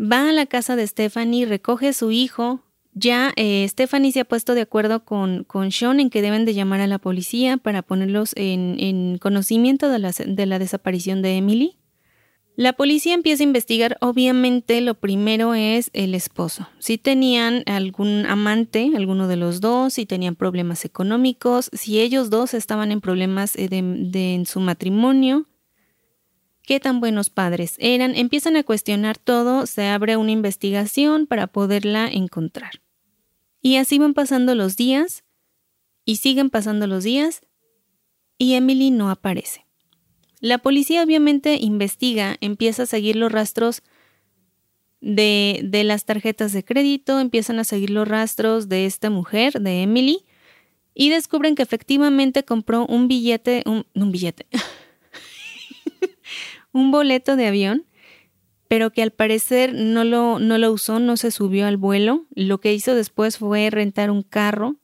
va 0.00 0.28
a 0.28 0.32
la 0.32 0.46
casa 0.46 0.76
de 0.76 0.86
Stephanie, 0.86 1.44
recoge 1.44 1.88
a 1.88 1.92
su 1.92 2.12
hijo, 2.12 2.62
ya 2.92 3.32
eh, 3.34 3.66
Stephanie 3.68 4.12
se 4.12 4.20
ha 4.20 4.24
puesto 4.24 4.54
de 4.54 4.60
acuerdo 4.60 5.04
con, 5.04 5.42
con, 5.42 5.72
Sean 5.72 5.98
en 5.98 6.08
que 6.08 6.22
deben 6.22 6.44
de 6.44 6.54
llamar 6.54 6.80
a 6.80 6.86
la 6.86 7.00
policía 7.00 7.56
para 7.56 7.82
ponerlos 7.82 8.32
en, 8.36 9.18
conocimiento 9.18 9.88
de 9.88 9.98
la, 9.98 10.12
de 10.12 10.46
la, 10.46 10.60
desaparición 10.60 11.20
de 11.20 11.36
Emily. 11.36 11.78
La 12.56 12.72
policía 12.72 13.14
empieza 13.14 13.42
a 13.42 13.46
investigar, 13.46 13.96
obviamente 14.00 14.80
lo 14.80 14.94
primero 14.94 15.54
es 15.54 15.90
el 15.92 16.14
esposo. 16.14 16.68
Si 16.78 16.98
tenían 16.98 17.64
algún 17.66 18.26
amante, 18.26 18.92
alguno 18.94 19.26
de 19.26 19.34
los 19.36 19.60
dos, 19.60 19.94
si 19.94 20.06
tenían 20.06 20.36
problemas 20.36 20.84
económicos, 20.84 21.68
si 21.72 21.98
ellos 21.98 22.30
dos 22.30 22.54
estaban 22.54 22.92
en 22.92 23.00
problemas 23.00 23.56
eh, 23.56 23.68
en 23.70 24.46
su 24.46 24.60
matrimonio, 24.60 25.48
qué 26.62 26.78
tan 26.78 27.00
buenos 27.00 27.28
padres 27.28 27.74
eran, 27.80 28.14
empiezan 28.14 28.56
a 28.56 28.62
cuestionar 28.62 29.18
todo, 29.18 29.66
se 29.66 29.86
abre 29.86 30.16
una 30.16 30.30
investigación 30.30 31.26
para 31.26 31.48
poderla 31.48 32.06
encontrar. 32.06 32.82
Y 33.60 33.76
así 33.76 33.98
van 33.98 34.14
pasando 34.14 34.54
los 34.54 34.76
días 34.76 35.24
y 36.04 36.16
siguen 36.16 36.50
pasando 36.50 36.86
los 36.86 37.02
días 37.02 37.40
y 38.38 38.54
Emily 38.54 38.92
no 38.92 39.10
aparece. 39.10 39.63
La 40.44 40.58
policía 40.58 41.02
obviamente 41.02 41.56
investiga, 41.58 42.36
empieza 42.42 42.82
a 42.82 42.86
seguir 42.86 43.16
los 43.16 43.32
rastros 43.32 43.80
de, 45.00 45.62
de, 45.64 45.84
las 45.84 46.04
tarjetas 46.04 46.52
de 46.52 46.62
crédito, 46.62 47.18
empiezan 47.18 47.58
a 47.58 47.64
seguir 47.64 47.88
los 47.88 48.06
rastros 48.06 48.68
de 48.68 48.84
esta 48.84 49.08
mujer, 49.08 49.62
de 49.62 49.80
Emily, 49.80 50.26
y 50.92 51.08
descubren 51.08 51.54
que 51.54 51.62
efectivamente 51.62 52.44
compró 52.44 52.84
un 52.84 53.08
billete, 53.08 53.64
un, 53.64 54.12
billete, 54.12 54.46
un 56.72 56.90
boleto 56.90 57.36
de 57.36 57.46
avión 57.46 57.86
pero 58.68 58.90
que 58.90 59.02
al 59.02 59.12
parecer 59.12 59.72
no 59.72 60.04
lo, 60.04 60.40
no 60.40 60.58
lo 60.58 60.72
usó, 60.72 60.98
no 60.98 61.16
se 61.16 61.30
subió 61.30 61.66
al 61.66 61.76
vuelo. 61.76 62.26
Lo 62.34 62.60
que 62.60 62.74
hizo 62.74 62.94
después 62.94 63.38
fue 63.38 63.70
rentar 63.70 64.10
un 64.10 64.22
carro 64.22 64.76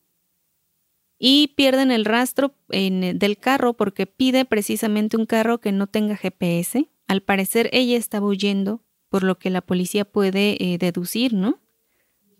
y 1.22 1.48
pierden 1.48 1.92
el 1.92 2.06
rastro 2.06 2.54
del 2.68 3.37
carro 3.38 3.74
porque 3.74 4.06
pide 4.06 4.46
precisamente 4.46 5.18
un 5.18 5.26
carro 5.26 5.61
que 5.61 5.70
no 5.70 5.87
tenga 5.87 6.16
GPS. 6.16 6.88
Al 7.06 7.20
parecer 7.20 7.68
ella 7.72 7.98
estaba 7.98 8.26
huyendo 8.26 8.83
por 9.11 9.22
lo 9.22 9.38
que 9.38 9.50
la 9.50 9.61
policía 9.61 10.06
puede 10.06 10.56
eh, 10.59 10.78
deducir, 10.78 11.35
¿no? 11.35 11.61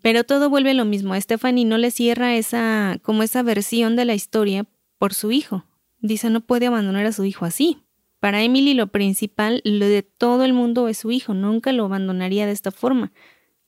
Pero 0.01 0.23
todo 0.23 0.49
vuelve 0.49 0.73
lo 0.73 0.83
mismo. 0.83 1.13
Stephanie 1.19 1.63
no 1.63 1.77
le 1.77 1.91
cierra 1.91 2.35
esa, 2.35 2.97
como 3.03 3.21
esa 3.21 3.43
versión 3.43 3.95
de 3.95 4.05
la 4.05 4.15
historia 4.15 4.65
por 4.97 5.13
su 5.13 5.31
hijo. 5.31 5.63
Dice, 5.99 6.31
no 6.31 6.41
puede 6.41 6.65
abandonar 6.65 7.05
a 7.05 7.11
su 7.11 7.23
hijo 7.23 7.45
así. 7.45 7.83
Para 8.19 8.41
Emily 8.41 8.73
lo 8.73 8.87
principal, 8.87 9.61
lo 9.63 9.85
de 9.85 10.01
todo 10.01 10.43
el 10.43 10.53
mundo 10.53 10.87
es 10.87 10.97
su 10.97 11.11
hijo. 11.11 11.35
Nunca 11.35 11.71
lo 11.71 11.85
abandonaría 11.85 12.47
de 12.47 12.51
esta 12.51 12.71
forma. 12.71 13.11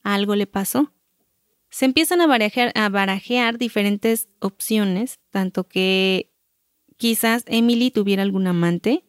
Algo 0.01 0.35
le 0.35 0.47
pasó. 0.47 0.91
Se 1.73 1.85
empiezan 1.85 2.21
a 2.21 2.27
barajear, 2.27 3.57
diferentes 3.57 4.29
opciones, 4.37 5.17
tanto 5.31 5.67
que 5.67 6.31
quizás 6.97 7.45
Emily 7.47 7.89
tuviera 7.89 8.21
algún 8.21 8.45
amante, 8.45 9.03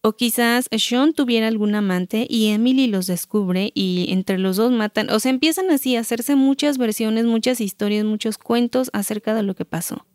o 0.00 0.12
quizás 0.12 0.68
Sean 0.78 1.14
tuviera 1.14 1.48
algún 1.48 1.74
amante 1.74 2.28
y 2.30 2.50
Emily 2.50 2.86
los 2.86 3.08
descubre 3.08 3.72
y 3.74 4.06
entre 4.12 4.38
los 4.38 4.56
dos 4.56 4.70
matan. 4.70 5.10
O 5.10 5.18
sea, 5.18 5.30
empiezan 5.30 5.68
así 5.72 5.96
a 5.96 6.00
hacerse 6.00 6.36
muchas 6.36 6.78
versiones, 6.78 7.24
muchas 7.24 7.60
historias, 7.60 8.04
muchos 8.04 8.38
cuentos 8.38 8.90
acerca 8.92 9.34
de 9.34 9.42
lo 9.42 9.56
que 9.56 9.64
pasó. 9.64 10.06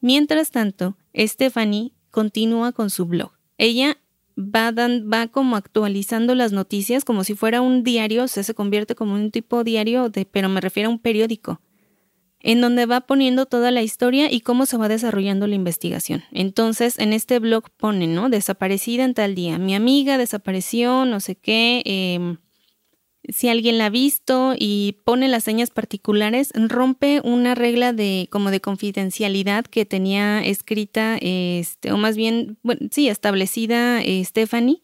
Mientras 0.00 0.50
tanto, 0.50 0.98
Stephanie 1.14 1.92
continúa 2.10 2.72
con 2.72 2.90
su 2.90 3.06
blog. 3.06 3.30
Ella 3.58 3.96
va, 4.38 4.72
va 4.72 5.28
como 5.28 5.56
actualizando 5.56 6.34
las 6.34 6.52
noticias 6.52 7.04
como 7.04 7.24
si 7.24 7.34
fuera 7.34 7.60
un 7.60 7.82
diario, 7.82 8.24
o 8.24 8.28
sea, 8.28 8.42
se 8.42 8.54
convierte 8.54 8.94
como 8.94 9.14
un 9.14 9.30
tipo 9.30 9.64
diario, 9.64 10.08
de, 10.08 10.24
pero 10.26 10.48
me 10.48 10.60
refiero 10.60 10.88
a 10.88 10.92
un 10.92 10.98
periódico 10.98 11.60
en 12.40 12.60
donde 12.60 12.86
va 12.86 13.00
poniendo 13.00 13.46
toda 13.46 13.72
la 13.72 13.82
historia 13.82 14.30
y 14.30 14.40
cómo 14.40 14.66
se 14.66 14.76
va 14.76 14.88
desarrollando 14.88 15.48
la 15.48 15.56
investigación. 15.56 16.22
Entonces, 16.30 16.98
en 16.98 17.12
este 17.12 17.40
blog 17.40 17.70
pone, 17.76 18.06
¿no? 18.06 18.28
Desaparecida 18.28 19.04
en 19.04 19.14
tal 19.14 19.34
día. 19.34 19.58
Mi 19.58 19.74
amiga 19.74 20.16
desapareció, 20.16 21.06
no 21.06 21.18
sé 21.18 21.34
qué. 21.34 21.82
Em, 21.84 22.36
si 23.28 23.48
alguien 23.48 23.78
la 23.78 23.86
ha 23.86 23.90
visto 23.90 24.54
y 24.58 24.98
pone 25.04 25.28
las 25.28 25.44
señas 25.44 25.70
particulares, 25.70 26.50
rompe 26.54 27.20
una 27.24 27.54
regla 27.54 27.92
de 27.92 28.28
como 28.30 28.50
de 28.50 28.60
confidencialidad 28.60 29.64
que 29.64 29.84
tenía 29.84 30.44
escrita, 30.44 31.18
este, 31.20 31.92
o 31.92 31.96
más 31.96 32.16
bien, 32.16 32.58
bueno, 32.62 32.88
sí, 32.90 33.08
establecida 33.08 34.02
eh, 34.02 34.24
Stephanie 34.24 34.82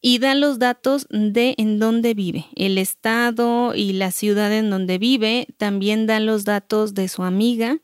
y 0.00 0.18
da 0.18 0.34
los 0.34 0.58
datos 0.58 1.06
de 1.10 1.54
en 1.58 1.78
dónde 1.78 2.14
vive, 2.14 2.46
el 2.54 2.78
estado 2.78 3.74
y 3.74 3.92
la 3.92 4.12
ciudad 4.12 4.52
en 4.52 4.70
donde 4.70 4.98
vive, 4.98 5.48
también 5.56 6.06
da 6.06 6.20
los 6.20 6.44
datos 6.44 6.94
de 6.94 7.08
su 7.08 7.24
amiga, 7.24 7.78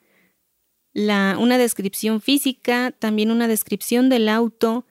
la, 0.92 1.36
una 1.40 1.58
descripción 1.58 2.20
física, 2.20 2.94
también 2.98 3.30
una 3.30 3.48
descripción 3.48 4.08
del 4.08 4.28
auto 4.28 4.86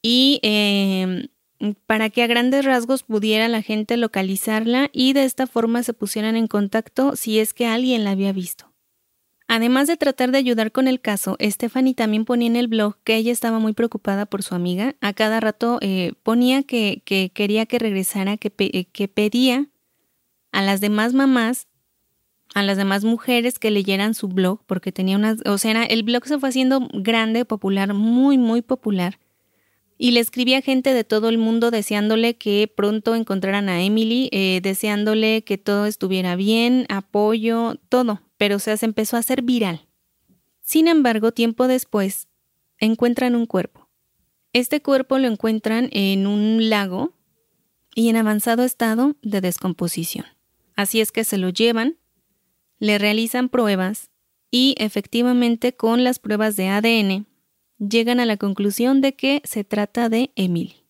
y 0.00 0.38
em, 0.42 1.28
para 1.72 2.10
que 2.10 2.22
a 2.22 2.26
grandes 2.26 2.64
rasgos 2.64 3.02
pudiera 3.02 3.48
la 3.48 3.62
gente 3.62 3.96
localizarla 3.96 4.90
y 4.92 5.14
de 5.14 5.24
esta 5.24 5.46
forma 5.46 5.82
se 5.82 5.94
pusieran 5.94 6.36
en 6.36 6.46
contacto 6.46 7.16
si 7.16 7.38
es 7.38 7.54
que 7.54 7.66
alguien 7.66 8.04
la 8.04 8.10
había 8.10 8.32
visto. 8.32 8.74
Además 9.46 9.86
de 9.88 9.96
tratar 9.96 10.30
de 10.30 10.38
ayudar 10.38 10.72
con 10.72 10.88
el 10.88 11.00
caso, 11.00 11.36
Stephanie 11.40 11.94
también 11.94 12.24
ponía 12.24 12.48
en 12.48 12.56
el 12.56 12.68
blog 12.68 12.96
que 13.04 13.16
ella 13.16 13.30
estaba 13.30 13.58
muy 13.58 13.74
preocupada 13.74 14.24
por 14.26 14.42
su 14.42 14.54
amiga. 14.54 14.96
A 15.00 15.12
cada 15.12 15.38
rato 15.38 15.78
eh, 15.82 16.12
ponía 16.22 16.62
que, 16.62 17.02
quería 17.04 17.66
que 17.66 17.78
regresara, 17.78 18.36
que, 18.38 18.52
eh, 18.58 18.86
que 18.86 19.08
pedía 19.08 19.68
a 20.50 20.62
las 20.62 20.80
demás 20.80 21.12
mamás, 21.12 21.68
a 22.54 22.62
las 22.62 22.78
demás 22.78 23.04
mujeres 23.04 23.58
que 23.58 23.70
leyeran 23.70 24.14
su 24.14 24.28
blog, 24.28 24.60
porque 24.66 24.92
tenía 24.92 25.16
unas, 25.16 25.38
o 25.44 25.58
sea, 25.58 25.84
el 25.84 26.04
blog 26.04 26.26
se 26.26 26.38
fue 26.38 26.48
haciendo 26.48 26.88
grande, 26.92 27.44
popular, 27.44 27.92
muy, 27.92 28.38
muy 28.38 28.62
popular. 28.62 29.18
Y 30.04 30.10
le 30.10 30.20
escribía 30.20 30.60
gente 30.60 30.92
de 30.92 31.02
todo 31.02 31.30
el 31.30 31.38
mundo 31.38 31.70
deseándole 31.70 32.36
que 32.36 32.70
pronto 32.76 33.14
encontraran 33.14 33.70
a 33.70 33.82
Emily, 33.82 34.28
eh, 34.32 34.60
deseándole 34.62 35.44
que 35.44 35.56
todo 35.56 35.86
estuviera 35.86 36.36
bien, 36.36 36.84
apoyo, 36.90 37.76
todo 37.88 38.20
pero 38.36 38.58
se 38.58 38.76
empezó 38.82 39.16
a 39.16 39.20
hacer 39.20 39.40
viral. 39.40 39.86
Sin 40.60 40.88
embargo, 40.88 41.32
tiempo 41.32 41.68
después, 41.68 42.28
encuentran 42.78 43.34
un 43.34 43.46
cuerpo. 43.46 43.88
Este 44.52 44.82
cuerpo 44.82 45.18
lo 45.18 45.28
encuentran 45.28 45.88
en 45.92 46.26
un 46.26 46.68
lago 46.68 47.14
y 47.94 48.10
en 48.10 48.16
avanzado 48.16 48.62
estado 48.62 49.16
de 49.22 49.40
descomposición. 49.40 50.26
Así 50.76 51.00
es 51.00 51.12
que 51.12 51.24
se 51.24 51.38
lo 51.38 51.48
llevan, 51.48 51.96
le 52.78 52.98
realizan 52.98 53.48
pruebas 53.48 54.10
y 54.50 54.74
efectivamente 54.76 55.74
con 55.74 56.04
las 56.04 56.18
pruebas 56.18 56.56
de 56.56 56.68
ADN 56.68 57.26
llegan 57.88 58.20
a 58.20 58.26
la 58.26 58.36
conclusión 58.36 59.00
de 59.00 59.14
que 59.14 59.42
se 59.44 59.64
trata 59.64 60.08
de 60.08 60.30
Emily. 60.36 60.84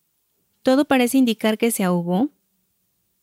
Todo 0.63 0.85
parece 0.85 1.17
indicar 1.17 1.57
que 1.57 1.71
se 1.71 1.83
ahogó. 1.83 2.29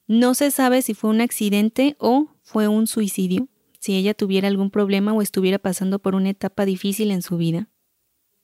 No 0.06 0.34
se 0.34 0.50
sabe 0.50 0.82
si 0.82 0.94
fue 0.94 1.10
un 1.10 1.20
accidente 1.20 1.96
o 1.98 2.28
fue 2.42 2.68
un 2.68 2.86
suicidio 2.86 3.48
si 3.82 3.96
ella 3.96 4.14
tuviera 4.14 4.46
algún 4.46 4.70
problema 4.70 5.12
o 5.12 5.22
estuviera 5.22 5.58
pasando 5.58 5.98
por 5.98 6.14
una 6.14 6.30
etapa 6.30 6.64
difícil 6.64 7.10
en 7.10 7.20
su 7.20 7.36
vida. 7.36 7.68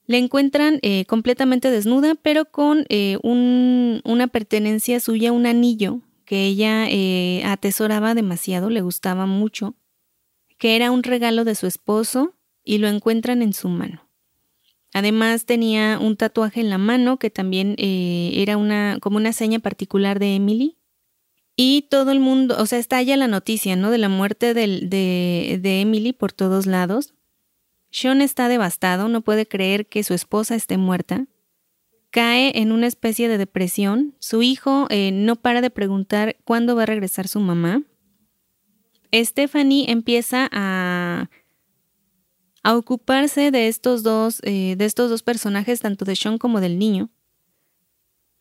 La 0.05 0.17
encuentran 0.17 0.81
eh, 0.83 1.05
completamente 1.05 1.71
desnuda, 1.71 2.17
pero 2.17 2.47
con 2.47 2.87
eh, 2.89 3.19
una 3.23 4.27
pertenencia 4.27 4.99
suya, 4.99 5.31
un 5.31 5.47
anillo 5.47 6.01
que 6.25 6.47
ella 6.47 6.89
eh, 6.91 7.43
atesoraba 7.45 8.15
demasiado, 8.15 8.69
le 8.69 8.81
gustaba 8.81 9.27
mucho, 9.27 9.77
que 10.59 10.75
era 10.75 10.91
un 10.91 11.05
regalo 11.05 11.45
de 11.45 11.55
su 11.55 11.69
esposo 11.69 12.35
y 12.65 12.79
lo 12.79 12.89
encuentran 12.89 13.41
en 13.41 13.53
su 13.53 13.69
mano. 13.69 14.08
Además 14.93 15.45
tenía 15.45 15.99
un 16.01 16.17
tatuaje 16.17 16.61
en 16.61 16.71
la 16.71 16.79
mano 16.79 17.19
que 17.19 17.31
también 17.31 17.75
era 17.79 18.57
una, 18.57 18.99
como 19.01 19.19
una 19.19 19.33
seña 19.33 19.59
particular 19.59 20.19
de 20.19 20.35
Emily 20.35 20.79
y 21.57 21.83
todo 21.91 22.13
el 22.13 22.21
mundo, 22.21 22.57
o 22.59 22.67
sea, 22.67 22.79
estalla 22.79 23.17
la 23.17 23.27
noticia, 23.27 23.75
¿no? 23.77 23.91
De 23.91 23.99
la 23.99 24.09
muerte 24.09 24.55
de, 24.55 25.59
de 25.61 25.81
Emily 25.81 26.13
por 26.13 26.33
todos 26.33 26.67
lados. 26.67 27.15
Sean 27.91 28.21
está 28.21 28.49
devastado, 28.49 29.09
no 29.09 29.23
puede 29.23 29.47
creer 29.47 29.87
que 29.87 30.05
su 30.05 30.15
esposa 30.15 30.55
esté 30.55 30.77
muerta. 30.77 31.27
Cae 32.11 32.53
en 32.61 32.73
una 32.73 32.87
especie 32.87 33.29
de 33.29 33.39
depresión. 33.39 34.15
Su 34.19 34.43
hijo 34.43 34.87
eh, 34.91 35.11
no 35.13 35.37
para 35.37 35.61
de 35.61 35.71
preguntar 35.71 36.37
cuándo 36.45 36.77
va 36.77 36.85
a 36.85 36.87
regresar 36.87 37.29
su 37.29 37.41
mamá. 37.41 37.83
Stephanie 39.13 39.91
empieza 39.91 40.49
a, 40.53 41.29
a 42.69 42.77
ocuparse 42.77 43.51
de 43.51 43.67
estos 43.67 44.03
dos, 44.03 44.41
eh, 44.43 44.75
de 44.77 44.85
estos 44.85 45.09
dos 45.09 45.23
personajes, 45.23 45.81
tanto 45.81 46.05
de 46.05 46.15
Sean 46.15 46.37
como 46.37 46.61
del 46.61 46.79
niño. 46.79 47.09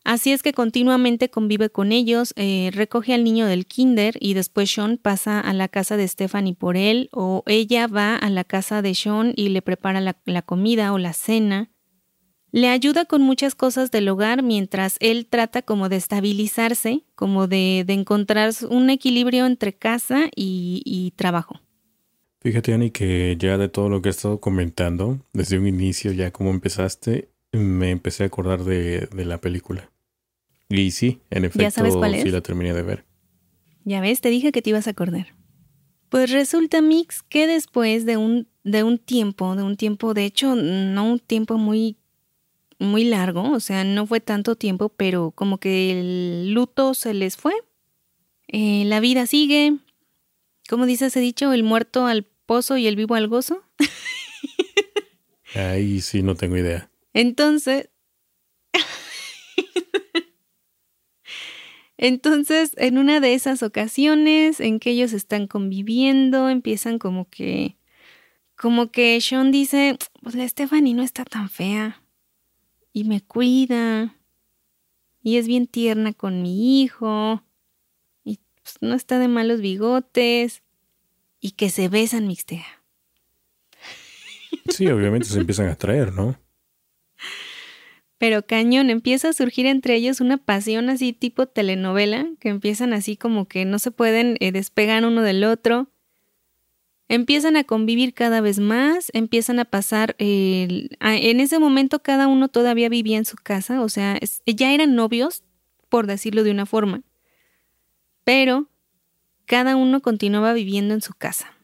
Así 0.04 0.32
es 0.32 0.42
que 0.42 0.52
continuamente 0.52 1.30
convive 1.30 1.70
con 1.70 1.92
ellos, 1.92 2.34
eh, 2.36 2.68
recoge 2.74 3.14
al 3.14 3.24
niño 3.24 3.46
del 3.46 3.64
kinder 3.64 4.18
y 4.20 4.34
después 4.34 4.70
Sean 4.70 4.98
pasa 4.98 5.40
a 5.40 5.54
la 5.54 5.68
casa 5.68 5.96
de 5.96 6.06
Stephanie 6.06 6.54
por 6.54 6.76
él 6.76 7.08
o 7.10 7.42
ella 7.46 7.86
va 7.86 8.16
a 8.16 8.28
la 8.28 8.44
casa 8.44 8.82
de 8.82 8.94
Sean 8.94 9.32
y 9.34 9.48
le 9.48 9.62
prepara 9.62 10.02
la, 10.02 10.42
comida 10.42 10.92
o 10.92 10.98
la 10.98 11.14
cena. 11.14 11.70
Le 12.52 12.68
ayuda 12.68 13.06
con 13.06 13.22
muchas 13.22 13.54
cosas 13.54 13.90
del 13.90 14.10
hogar 14.10 14.42
mientras 14.42 14.96
él 15.00 15.26
trata 15.26 15.62
como 15.62 15.88
de 15.88 15.96
estabilizarse, 15.96 17.02
como 17.14 17.46
de, 17.46 17.82
encontrar 17.88 18.52
un 18.68 18.90
equilibrio 18.90 19.46
entre 19.46 19.72
casa 19.72 20.28
y, 20.36 21.14
trabajo. 21.16 21.60
Fíjate, 22.40 22.72
Ani, 22.72 22.90
que 22.90 23.36
ya 23.38 23.58
de 23.58 23.68
todo 23.68 23.88
lo 23.88 24.00
que 24.00 24.08
he 24.08 24.10
estado 24.10 24.40
comentando, 24.40 25.20
desde 25.32 25.58
un 25.58 25.66
inicio, 25.66 26.12
ya 26.12 26.30
como 26.30 26.50
empezaste, 26.50 27.30
me 27.52 27.90
empecé 27.90 28.22
a 28.22 28.26
acordar 28.26 28.64
de 28.64 29.08
la 29.12 29.40
película. 29.40 29.90
Y 30.68 30.90
sí, 30.90 31.20
en 31.30 31.44
efecto, 31.44 31.82
sí 32.22 32.30
la 32.30 32.40
terminé 32.42 32.74
de 32.74 32.82
ver. 32.82 33.04
Ya 33.84 34.00
ves, 34.00 34.20
te 34.20 34.28
dije 34.28 34.52
que 34.52 34.60
te 34.60 34.70
ibas 34.70 34.86
a 34.86 34.90
acordar. 34.90 35.34
Pues 36.10 36.30
resulta, 36.30 36.82
Mix, 36.82 37.22
que 37.22 37.46
después 37.46 38.04
de 38.04 38.16
un, 38.16 38.48
de 38.64 38.82
un 38.82 38.98
tiempo, 38.98 39.56
de 39.56 39.62
un 39.62 39.76
tiempo, 39.76 40.14
de 40.14 40.24
hecho, 40.24 40.54
no 40.56 41.04
un 41.04 41.18
tiempo 41.18 41.56
muy, 41.56 41.96
muy 42.78 43.04
largo, 43.04 43.50
o 43.50 43.60
sea, 43.60 43.84
no 43.84 44.06
fue 44.06 44.20
tanto 44.20 44.56
tiempo, 44.56 44.90
pero 44.90 45.30
como 45.30 45.58
que 45.58 45.92
el 45.92 46.52
luto 46.52 46.94
se 46.94 47.14
les 47.14 47.36
fue. 47.36 47.54
Eh, 48.46 48.84
la 48.86 49.00
vida 49.00 49.26
sigue. 49.26 49.76
¿Cómo 50.68 50.86
dice 50.86 51.06
ese 51.06 51.20
dicho? 51.20 51.52
El 51.52 51.62
muerto 51.62 52.06
al 52.06 52.24
pozo 52.24 52.76
y 52.76 52.86
el 52.86 52.96
vivo 52.96 53.14
al 53.14 53.28
gozo. 53.28 53.62
Ahí 55.54 56.00
sí, 56.00 56.22
no 56.22 56.34
tengo 56.34 56.56
idea. 56.56 56.90
Entonces, 57.14 57.88
Entonces, 61.96 62.72
en 62.76 62.98
una 62.98 63.18
de 63.20 63.34
esas 63.34 63.62
ocasiones 63.62 64.60
en 64.60 64.78
que 64.78 64.90
ellos 64.90 65.12
están 65.12 65.46
conviviendo, 65.46 66.48
empiezan 66.48 66.98
como 66.98 67.28
que, 67.28 67.76
como 68.56 68.90
que 68.92 69.20
Sean 69.20 69.50
dice, 69.50 69.98
pues 70.22 70.34
la 70.36 70.46
Stephanie 70.48 70.94
no 70.94 71.02
está 71.02 71.24
tan 71.24 71.50
fea 71.50 72.02
y 72.92 73.04
me 73.04 73.20
cuida 73.20 74.16
y 75.22 75.36
es 75.38 75.48
bien 75.48 75.66
tierna 75.66 76.12
con 76.12 76.42
mi 76.42 76.82
hijo 76.82 77.42
pues, 78.72 78.88
no 78.90 78.94
está 78.94 79.18
de 79.18 79.28
malos 79.28 79.60
bigotes 79.60 80.62
y 81.40 81.52
que 81.52 81.70
se 81.70 81.88
besan 81.88 82.26
mixtea. 82.26 82.66
Sí, 84.68 84.86
obviamente 84.88 85.26
se 85.26 85.38
empiezan 85.38 85.68
a 85.68 85.76
traer, 85.76 86.12
¿no? 86.12 86.38
Pero 88.18 88.44
cañón, 88.44 88.90
empieza 88.90 89.28
a 89.28 89.32
surgir 89.32 89.66
entre 89.66 89.94
ellos 89.94 90.20
una 90.20 90.38
pasión 90.38 90.90
así 90.90 91.12
tipo 91.12 91.46
telenovela, 91.46 92.26
que 92.40 92.48
empiezan 92.48 92.92
así 92.92 93.16
como 93.16 93.46
que 93.46 93.64
no 93.64 93.78
se 93.78 93.90
pueden 93.90 94.36
eh, 94.40 94.52
despegar 94.52 95.04
uno 95.04 95.22
del 95.22 95.44
otro. 95.44 95.88
Empiezan 97.08 97.56
a 97.56 97.64
convivir 97.64 98.12
cada 98.12 98.40
vez 98.40 98.58
más, 98.58 99.10
empiezan 99.14 99.60
a 99.60 99.64
pasar, 99.64 100.14
en 100.18 101.40
ese 101.40 101.58
momento 101.58 102.02
cada 102.02 102.26
uno 102.26 102.48
todavía 102.48 102.90
vivía 102.90 103.16
en 103.16 103.24
su 103.24 103.36
casa, 103.36 103.80
o 103.80 103.88
sea, 103.88 104.18
ya 104.44 104.74
eran 104.74 104.94
novios, 104.94 105.42
por 105.88 106.06
decirlo 106.06 106.42
de 106.42 106.50
una 106.50 106.66
forma, 106.66 107.02
pero 108.28 108.68
cada 109.46 109.74
uno 109.74 110.02
continuaba 110.02 110.52
viviendo 110.52 110.92
en 110.92 111.00
su 111.00 111.14
casa. 111.14 111.56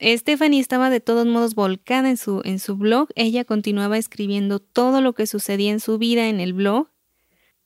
Stephanie 0.00 0.58
estaba 0.58 0.90
de 0.90 0.98
todos 0.98 1.24
modos 1.24 1.54
volcada 1.54 2.10
en 2.10 2.16
su, 2.16 2.42
en 2.44 2.58
su 2.58 2.76
blog, 2.76 3.10
ella 3.14 3.44
continuaba 3.44 3.96
escribiendo 3.96 4.58
todo 4.58 5.00
lo 5.00 5.12
que 5.12 5.28
sucedía 5.28 5.70
en 5.70 5.78
su 5.78 5.98
vida 5.98 6.28
en 6.28 6.40
el 6.40 6.52
blog 6.52 6.88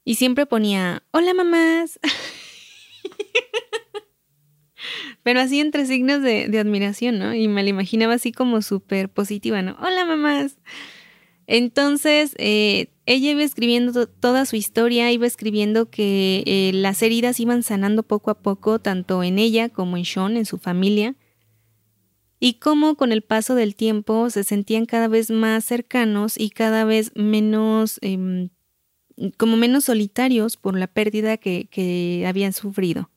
y 0.05 0.17
siempre 0.17 0.45
ponía, 0.45 1.05
hola 1.11 1.33
mamás. 1.33 1.99
Pero 5.23 5.41
así 5.41 5.61
entre 5.61 5.87
signos 5.87 6.21
de, 6.21 6.55
admiración, 6.59 7.19
¿no? 7.19 7.35
Y 7.35 7.49
me 7.49 7.63
la 7.63 7.71
imaginaba 7.71 8.13
así 8.13 8.31
como 8.31 8.61
súper 8.61 9.09
positiva, 9.09 9.63
¿no? 9.63 9.75
Hola 9.81 10.05
mamás. 10.05 10.59
Entonces, 11.47 12.35
eh, 12.37 12.91
ella 13.07 13.31
iba 13.31 13.43
escribiendo 13.43 14.07
toda 14.07 14.45
su 14.45 14.57
historia, 14.57 15.11
iba 15.13 15.27
escribiendo 15.27 15.91
que 15.91 16.43
eh, 16.47 16.73
las 16.75 17.01
heridas 17.03 17.41
iban 17.41 17.63
sanando 17.63 18.03
poco 18.03 18.31
a 18.31 18.43
poco, 18.43 18.81
tanto 18.81 19.23
en 19.23 19.39
ella 19.39 19.69
como 19.69 19.97
en 19.97 20.05
Sean, 20.05 20.37
en 20.37 20.45
su 20.45 20.59
familia 20.59 21.17
y 22.39 22.55
cómo 22.55 22.97
con 22.97 23.13
el 23.13 23.23
paso 23.23 23.55
del 23.55 23.75
tiempo 23.75 24.29
se 24.31 24.45
sentían 24.45 24.87
cada 24.87 25.09
vez 25.09 25.31
más 25.31 25.65
cercanos 25.65 26.39
y 26.39 26.51
cada 26.51 26.85
vez 26.85 27.13
menos, 27.15 27.99
em, 28.03 28.51
como 29.39 29.57
menos 29.57 29.85
solitarios 29.85 30.57
por 30.57 30.77
la 30.77 30.87
pérdida 30.87 31.39
que, 31.39 31.69
que, 31.71 32.25
habían 32.27 32.53
sufrido. 32.53 33.11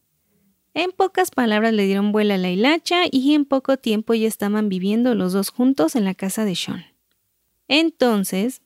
En 0.73 0.91
pocas 0.91 1.32
palabras 1.32 1.73
le 1.73 1.86
dieron 1.86 2.12
vuela 2.12 2.36
a 2.36 2.38
la 2.38 2.52
hilacha 2.52 3.04
y 3.12 3.34
en 3.34 3.43
poco 3.45 3.78
tiempo 3.78 4.13
ya 4.13 4.28
estaban 4.28 4.69
viviendo 4.69 5.15
los 5.15 5.34
dos 5.34 5.49
juntos 5.49 5.95
en 5.95 6.06
la 6.06 6.13
casa 6.13 6.45
de 6.45 6.56
Sean. 6.56 6.86
Entonces, 7.67 8.62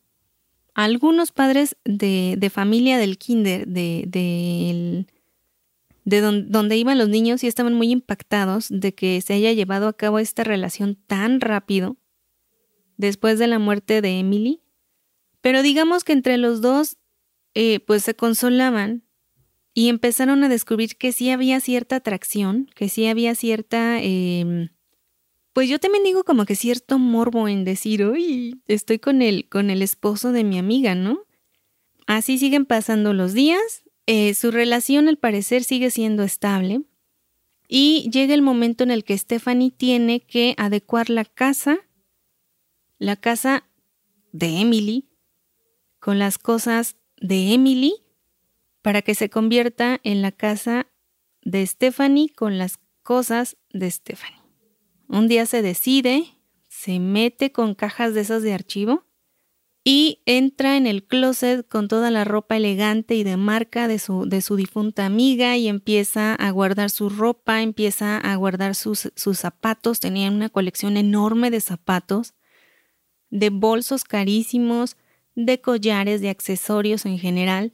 algunos 0.73 1.31
padres 1.31 1.75
de, 1.85 2.35
de 2.37 2.49
familia 2.49 2.97
del 2.97 3.17
kinder, 3.17 3.67
de, 3.67 4.05
de 4.07 5.05
de 6.05 6.19
donde 6.21 6.77
iban 6.77 6.97
los 6.97 7.07
niños 7.07 7.43
y 7.43 7.47
estaban 7.47 7.73
muy 7.73 7.89
impactados 7.89 8.67
de 8.69 8.93
que 8.93 9.21
se 9.21 9.33
haya 9.33 9.53
llevado 9.53 9.87
a 9.87 9.93
cabo 9.93 10.19
esta 10.19 10.43
relación 10.43 10.95
tan 11.07 11.39
rápido 11.39 11.97
después 12.97 13.39
de 13.39 13.47
la 13.47 13.59
muerte 13.59 14.01
de 14.01 14.19
Emily. 14.19 14.61
Pero 15.41 15.61
digamos 15.61 16.03
que 16.03 16.13
entre 16.13 16.37
los 16.37 16.61
dos, 16.61 16.97
eh, 17.53 17.79
pues 17.81 18.03
se 18.03 18.15
consolaban 18.15 19.03
y 19.73 19.89
empezaron 19.89 20.43
a 20.43 20.49
descubrir 20.49 20.97
que 20.97 21.11
sí 21.11 21.29
había 21.29 21.59
cierta 21.59 21.97
atracción, 21.97 22.69
que 22.75 22.89
sí 22.89 23.07
había 23.07 23.35
cierta... 23.35 24.01
Em, 24.01 24.69
pues 25.53 25.69
yo 25.69 25.79
también 25.79 26.03
digo 26.03 26.23
como 26.23 26.45
que 26.45 26.55
cierto 26.55 26.99
morbo 26.99 27.47
en 27.47 27.63
decir, 27.63 28.05
uy, 28.05 28.61
estoy 28.67 28.99
con 28.99 29.21
el, 29.21 29.47
con 29.49 29.69
el 29.69 29.81
esposo 29.81 30.31
de 30.31 30.43
mi 30.43 30.57
amiga, 30.57 30.95
¿no? 30.95 31.23
Así 32.07 32.37
siguen 32.37 32.65
pasando 32.65 33.13
los 33.13 33.33
días 33.33 33.83
eh, 34.05 34.33
su 34.33 34.51
relación 34.51 35.07
al 35.07 35.17
parecer 35.17 35.63
sigue 35.63 35.89
siendo 35.89 36.23
estable 36.23 36.81
y 37.69 38.09
llega 38.11 38.33
el 38.33 38.41
momento 38.41 38.83
en 38.83 38.91
el 38.91 39.05
que 39.05 39.17
Stephanie 39.17 39.71
tiene 39.71 40.19
que 40.19 40.55
adecuar 40.57 41.09
la 41.09 41.23
casa, 41.23 41.79
la 42.97 43.15
casa 43.15 43.63
de 44.33 44.59
Emily, 44.59 45.09
con 45.99 46.19
las 46.19 46.37
cosas 46.37 46.97
de 47.21 47.53
Emily 47.53 48.03
para 48.81 49.01
que 49.01 49.15
se 49.15 49.29
convierta 49.29 50.01
en 50.03 50.21
la 50.21 50.33
casa 50.33 50.87
de 51.41 51.65
Stephanie 51.65 52.29
con 52.35 52.57
las 52.57 52.79
cosas 53.03 53.55
de 53.71 53.89
Stephanie. 53.89 54.42
Un 55.07 55.27
día 55.27 55.45
se 55.45 55.61
decide, 55.61 56.25
se 56.67 56.99
mete 56.99 57.51
con 57.51 57.75
cajas 57.75 58.13
de 58.13 58.21
esas 58.21 58.43
de 58.43 58.53
archivo 58.53 59.05
y 59.83 60.21
entra 60.25 60.77
en 60.77 60.87
el 60.87 61.03
closet 61.03 61.67
con 61.67 61.87
toda 61.87 62.09
la 62.09 62.23
ropa 62.23 62.55
elegante 62.55 63.15
y 63.15 63.23
de 63.23 63.35
marca 63.35 63.87
de 63.87 63.99
su, 63.99 64.25
de 64.25 64.41
su 64.41 64.55
difunta 64.55 65.05
amiga 65.05 65.57
y 65.57 65.67
empieza 65.67 66.35
a 66.35 66.51
guardar 66.51 66.89
su 66.89 67.09
ropa, 67.09 67.61
empieza 67.61 68.17
a 68.17 68.35
guardar 68.37 68.75
sus, 68.75 69.11
sus 69.15 69.39
zapatos, 69.39 69.99
tenía 69.99 70.31
una 70.31 70.49
colección 70.49 70.95
enorme 70.95 71.51
de 71.51 71.59
zapatos, 71.59 72.33
de 73.29 73.49
bolsos 73.49 74.05
carísimos, 74.05 74.95
de 75.35 75.59
collares, 75.59 76.21
de 76.21 76.29
accesorios 76.29 77.05
en 77.05 77.19
general 77.19 77.73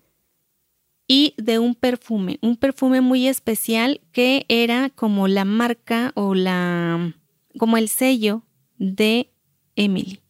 y 1.07 1.35
de 1.37 1.59
un 1.59 1.75
perfume, 1.75 2.39
un 2.41 2.55
perfume 2.55 3.01
muy 3.01 3.27
especial 3.27 4.01
que 4.11 4.45
era 4.47 4.89
como 4.89 5.27
la 5.27 5.45
marca 5.45 6.11
o 6.15 6.33
la 6.33 7.13
como 7.57 7.77
el 7.77 7.89
sello 7.89 8.43
de 8.77 9.31
Emily. 9.75 10.21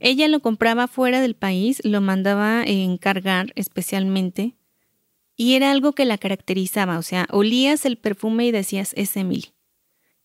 Ella 0.00 0.28
lo 0.28 0.40
compraba 0.40 0.86
fuera 0.86 1.20
del 1.20 1.34
país, 1.34 1.80
lo 1.84 2.00
mandaba 2.00 2.62
encargar 2.64 3.52
especialmente 3.54 4.56
y 5.36 5.54
era 5.54 5.70
algo 5.70 5.92
que 5.94 6.04
la 6.04 6.18
caracterizaba, 6.18 6.98
o 6.98 7.02
sea, 7.02 7.26
olías 7.30 7.84
el 7.86 7.96
perfume 7.96 8.46
y 8.46 8.52
decías 8.52 8.92
es 8.96 9.16
Emily. 9.16 9.54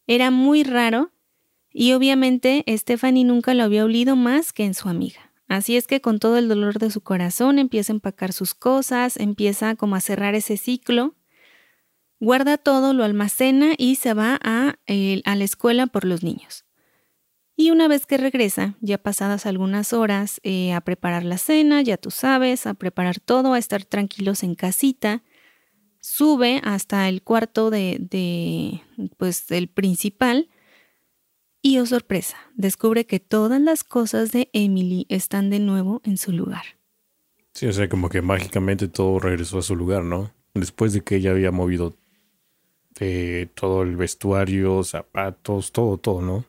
Era 0.06 0.32
muy 0.32 0.64
raro 0.64 1.12
y 1.72 1.94
obviamente 1.94 2.64
Stephanie 2.68 3.24
nunca 3.24 3.54
lo 3.54 3.64
había 3.64 3.86
olido 3.86 4.16
más 4.16 4.54
que 4.54 4.66
en 4.66 4.74
su 4.74 4.90
amiga. 4.90 5.32
Así 5.48 5.78
es 5.78 5.88
que 5.88 6.00
con 6.02 6.20
todo 6.20 6.38
el 6.38 6.48
dolor 6.48 6.78
de 6.78 6.92
su 6.92 7.02
corazón 7.02 7.58
empieza 7.58 7.92
a 7.92 7.96
empacar 7.96 8.34
sus 8.34 8.54
cosas, 8.54 9.18
empieza 9.18 9.76
como 9.76 9.96
a 9.96 10.02
cerrar 10.02 10.36
ese 10.36 10.58
ciclo, 10.58 11.16
guarda 12.20 12.58
todo, 12.58 12.94
lo 12.94 13.04
almacena 13.04 13.74
y 13.78 13.96
se 13.96 14.14
va 14.14 14.40
a, 14.44 14.76
la 14.88 15.44
escuela 15.44 15.88
por 15.88 16.06
los 16.06 16.24
niños. 16.24 16.66
Y 17.56 17.72
una 17.72 17.88
vez 17.88 18.06
que 18.06 18.18
regresa, 18.18 18.76
ya 18.80 18.98
pasadas 18.98 19.46
algunas 19.46 19.92
horas, 19.92 20.40
eh, 20.44 20.72
a 20.74 20.82
preparar 20.82 21.24
la 21.24 21.38
cena, 21.38 21.82
ya 21.82 21.98
tú 21.98 22.10
sabes, 22.10 22.66
a 22.66 22.74
preparar 22.74 23.20
todo, 23.20 23.54
a 23.54 23.60
estar 23.60 23.84
tranquilos 23.84 24.44
en 24.44 24.56
casita, 24.56 25.24
sube 26.00 26.62
hasta 26.64 27.10
el 27.10 27.22
cuarto 27.22 27.70
de, 27.70 27.98
de 28.00 28.82
pues, 29.18 29.48
del 29.48 29.68
principal 29.68 30.50
y, 31.62 31.80
oh 31.80 31.86
sorpresa, 31.86 32.38
descubre 32.56 33.06
que 33.06 33.20
todas 33.20 33.60
las 33.60 33.84
cosas 33.84 34.32
de 34.32 34.50
Emily 34.54 35.06
están 35.10 35.50
de 35.50 35.60
nuevo 35.60 36.02
en 36.06 36.18
su 36.18 36.32
lugar. 36.32 36.64
Sí, 37.54 37.66
o 37.66 37.74
sea, 37.74 37.90
como 37.90 38.08
que 38.08 38.22
mágicamente 38.22 38.88
todo 38.88 39.20
regresó 39.20 39.58
a 39.58 39.62
su 39.62 39.76
lugar, 39.76 40.06
¿no? 40.06 40.32
Después 40.54 40.94
de 40.94 41.02
que 41.02 41.18
ella 41.18 41.32
había 41.32 41.52
movido 41.52 41.98
eh, 43.00 43.48
todo 43.54 43.84
el 43.84 43.96
vestuario, 43.96 44.84
zapatos, 44.84 45.72
todo, 45.72 45.98
todo, 45.98 46.22
¿no? 46.22 46.46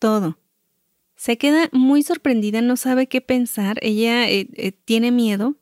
todo. 0.00 0.38
Se 1.14 1.38
queda 1.38 1.68
muy 1.70 2.02
sorprendida, 2.02 2.62
no 2.62 2.76
sabe 2.76 3.06
qué 3.06 3.20
pensar, 3.20 3.78
ella 3.82 4.28
eh, 4.28 4.48
eh, 4.54 4.72
tiene 4.72 5.12
miedo, 5.12 5.54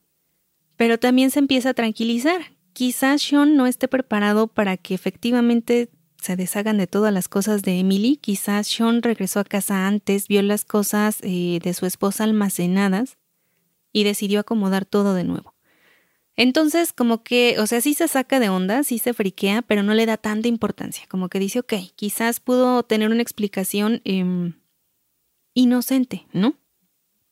pero 0.77 0.97
también 0.97 1.29
se 1.29 1.39
empieza 1.39 1.71
a 1.71 1.73
tranquilizar. 1.75 2.41
Quizás 2.73 3.21
Sean 3.21 3.57
no 3.57 3.67
esté 3.67 3.87
preparado 3.89 4.47
para 4.47 4.77
que 4.77 4.95
efectivamente 4.95 5.89
se 6.19 6.37
deshagan 6.37 6.77
de 6.77 6.87
todas 6.87 7.13
las 7.13 7.27
cosas 7.27 7.61
de 7.61 7.79
Emily. 7.79 8.15
Quizás 8.15 8.67
Sean 8.67 9.01
regresó 9.01 9.41
a 9.41 9.43
casa 9.43 9.85
antes, 9.85 10.29
vio 10.29 10.41
las 10.41 10.63
cosas 10.63 11.17
eh, 11.21 11.59
de 11.61 11.73
su 11.73 11.85
esposa 11.85 12.23
almacenadas 12.23 13.17
y 13.91 14.05
decidió 14.05 14.39
acomodar 14.39 14.85
todo 14.85 15.13
de 15.13 15.25
nuevo. 15.25 15.53
Entonces, 16.41 16.93
como 16.93 17.21
que, 17.21 17.59
o 17.59 17.67
sea, 17.67 17.81
sí 17.81 17.93
se 17.93 18.07
saca 18.07 18.39
de 18.39 18.47
onda, 18.47 18.85
sí 18.85 18.97
se 18.97 19.13
friquea, 19.13 19.61
pero 19.61 19.83
no 19.83 19.93
le 19.93 20.05
da 20.05 20.15
tanta 20.15 20.47
importancia. 20.47 21.05
Como 21.09 21.27
que 21.27 21.37
dice, 21.37 21.59
ok, 21.59 21.73
quizás 21.97 22.39
pudo 22.39 22.83
tener 22.83 23.09
una 23.09 23.21
explicación 23.21 23.99
em, 24.05 24.53
inocente, 25.53 26.27
¿no? 26.31 26.57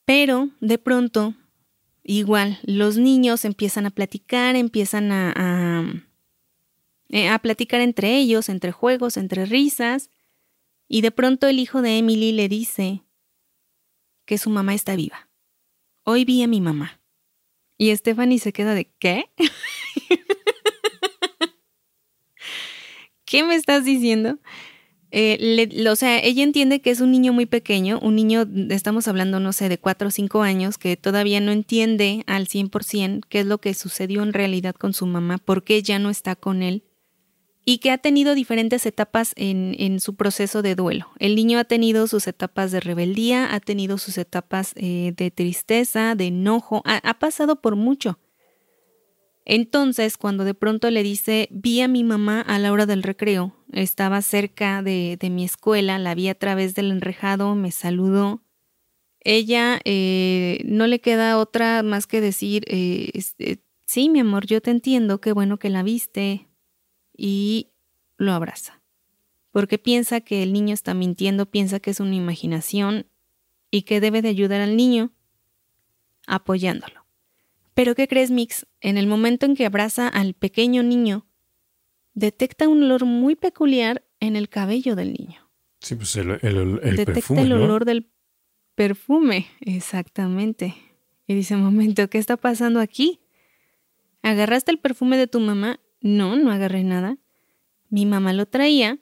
Pero 0.04 0.50
de 0.60 0.78
pronto, 0.78 1.36
igual, 2.04 2.60
los 2.64 2.98
niños 2.98 3.46
empiezan 3.46 3.86
a 3.86 3.92
platicar, 3.92 4.58
empiezan 4.58 5.14
a, 5.14 5.34
a, 5.38 5.86
eh, 7.08 7.30
a 7.30 7.40
platicar 7.40 7.80
entre 7.80 8.18
ellos, 8.18 8.50
entre 8.50 8.74
juegos, 8.74 9.16
entre 9.16 9.46
risas, 9.46 10.10
y 10.90 11.00
de 11.00 11.12
pronto 11.12 11.48
el 11.48 11.60
hijo 11.60 11.82
de 11.82 11.98
Emily 11.98 12.34
le 12.34 12.50
dice 12.50 13.04
que 14.26 14.38
su 14.38 14.50
mamá 14.50 14.74
está 14.74 14.98
viva. 14.98 15.30
Hoy 16.04 16.26
vi 16.26 16.44
a 16.44 16.48
mi 16.48 16.60
mamá. 16.60 16.97
Y 17.78 17.96
Stephanie 17.96 18.40
se 18.40 18.54
queda 18.54 18.74
de 18.74 18.90
¿qué? 19.00 19.30
¿Qué 23.26 23.44
me 23.44 23.56
estás 23.56 23.86
diciendo? 23.86 24.40
Eh, 25.12 25.88
o 25.90 25.96
sea, 25.96 26.20
ella 26.20 26.44
entiende 26.44 26.82
que 26.82 26.90
es 26.90 27.00
un 27.00 27.12
niño 27.12 27.32
muy 27.34 27.46
pequeño, 27.46 28.00
un 28.02 28.16
niño, 28.16 28.46
estamos 28.70 29.08
hablando, 29.08 29.40
no 29.40 29.54
sé, 29.54 29.70
de 29.70 29.78
4 29.78 30.10
o 30.10 30.12
5 30.12 30.42
años, 30.42 30.78
que 30.78 30.98
todavía 30.98 31.40
no 31.40 31.52
entiende 31.52 32.24
al 32.28 32.48
100% 32.48 33.22
qué 33.30 33.42
es 33.42 33.46
lo 33.46 33.60
que 33.60 33.74
sucedió 33.74 34.24
en 34.24 34.34
realidad 34.34 34.76
con 34.76 34.94
su 34.94 35.06
mamá, 35.06 35.38
por 35.38 35.64
qué 35.64 35.82
ya 35.82 36.00
no 36.00 36.10
está 36.10 36.36
con 36.36 36.62
él. 36.62 36.84
Y 37.70 37.80
que 37.80 37.92
ha 37.92 37.98
tenido 37.98 38.34
diferentes 38.34 38.86
etapas 38.86 39.34
en, 39.36 40.00
su 40.00 40.16
proceso 40.16 40.62
de 40.62 40.74
duelo. 40.74 41.10
El 41.20 41.36
niño 41.36 41.60
ha 41.60 41.66
tenido 41.66 42.08
sus 42.08 42.26
etapas 42.26 42.72
de 42.72 42.80
rebeldía, 42.80 43.54
ha 43.54 43.60
tenido 43.60 43.98
sus 43.98 44.18
etapas 44.18 44.72
eh, 44.78 45.14
de 45.18 45.32
tristeza, 45.32 46.16
de 46.16 46.28
enojo, 46.28 46.82
ha, 46.86 47.20
pasado 47.20 47.60
por 47.60 47.76
mucho. 47.76 48.20
Entonces, 49.44 50.16
cuando 50.16 50.46
de 50.46 50.54
pronto 50.54 50.90
le 50.92 51.04
dice, 51.04 51.50
vi 51.52 51.82
a 51.82 51.90
mi 51.90 52.06
mamá 52.06 52.40
a 52.40 52.58
la 52.58 52.72
hora 52.72 52.86
del 52.86 53.04
recreo, 53.04 53.54
estaba 53.74 54.22
cerca 54.22 54.82
de, 54.82 55.20
mi 55.30 55.44
escuela, 55.44 56.00
la 56.00 56.16
vi 56.16 56.30
a 56.30 56.36
través 56.36 56.74
del 56.74 56.90
enrejado, 56.90 57.54
me 57.56 57.72
saludó. 57.72 58.46
Ella 59.20 59.82
eh, 59.84 60.62
no 60.64 60.88
le 60.88 61.02
queda 61.02 61.38
otra 61.38 61.84
más 61.84 62.08
que 62.08 62.22
decir, 62.22 62.64
eh, 62.68 63.10
este, 63.14 63.60
sí, 63.86 64.08
mi 64.08 64.22
amor, 64.22 64.46
yo 64.46 64.62
te 64.62 64.72
entiendo, 64.72 65.20
qué 65.20 65.34
bueno 65.34 65.60
que 65.60 65.70
la 65.70 65.84
viste, 65.84 66.47
y 67.18 67.72
lo 68.18 68.32
abraza. 68.32 68.82
Porque 69.52 69.80
piensa 69.80 70.22
que 70.22 70.44
el 70.44 70.54
niño 70.54 70.74
está 70.74 70.94
mintiendo, 70.94 71.48
piensa 71.48 71.80
que 71.80 71.90
es 71.90 72.00
una 72.00 72.16
imaginación 72.16 73.08
y 73.72 73.82
que 73.82 74.00
debe 74.00 74.22
de 74.22 74.30
ayudar 74.30 74.62
al 74.62 74.78
niño 74.78 75.12
apoyándolo. 76.28 77.06
Pero 77.74 77.96
¿qué 77.96 78.08
crees, 78.08 78.32
Mix? 78.32 78.66
En 78.82 78.98
el 78.98 79.08
momento 79.08 79.46
en 79.46 79.56
que 79.56 79.66
abraza 79.66 80.08
al 80.08 80.34
pequeño 80.34 80.84
niño, 80.84 81.26
detecta 82.14 82.68
un 82.68 82.84
olor 82.84 83.06
muy 83.06 83.36
peculiar 83.36 84.04
en 84.20 84.36
el 84.36 84.50
cabello 84.50 84.96
del 84.96 85.14
niño. 85.14 85.50
Sí, 85.80 85.96
pues 85.96 86.16
el, 86.16 86.40
el, 86.42 86.80
Detecta 86.96 87.40
el 87.40 87.54
olor 87.54 87.86
del 87.86 88.10
perfume, 88.76 89.48
exactamente. 89.62 90.76
Y 91.28 91.36
dice, 91.36 91.56
momento, 91.56 92.10
¿qué 92.10 92.18
está 92.18 92.38
pasando 92.38 92.80
aquí? 92.80 93.20
¿Agarraste 94.24 94.72
el 94.72 94.80
perfume 94.80 95.18
de 95.18 95.28
tu 95.28 95.40
mamá 95.40 95.80
no, 96.08 96.36
no 96.36 96.52
agarré 96.52 96.84
nada. 96.84 97.18
Mi 97.90 98.06
mamá 98.06 98.34
lo 98.34 98.46
traía, 98.46 99.00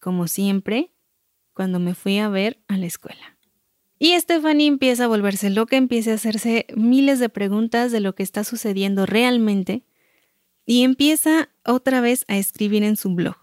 como 0.00 0.26
siempre, 0.26 0.92
cuando 1.54 1.78
me 1.78 1.94
fui 1.94 2.18
a 2.18 2.28
ver 2.28 2.62
a 2.68 2.76
la 2.76 2.86
escuela. 2.86 3.36
Y 3.98 4.18
Stephanie 4.18 4.66
empieza 4.66 5.04
a 5.04 5.08
volverse 5.08 5.50
loca, 5.50 5.76
empieza 5.76 6.10
a 6.10 6.14
hacerse 6.14 6.66
miles 6.74 7.20
de 7.20 7.28
preguntas 7.28 7.92
de 7.92 8.00
lo 8.00 8.14
que 8.14 8.24
está 8.24 8.42
sucediendo 8.42 9.06
realmente 9.06 9.84
y 10.66 10.82
empieza 10.82 11.50
otra 11.64 12.00
vez 12.00 12.24
a 12.28 12.36
escribir 12.36 12.82
en 12.82 12.96
su 12.96 13.14
blog. 13.14 13.36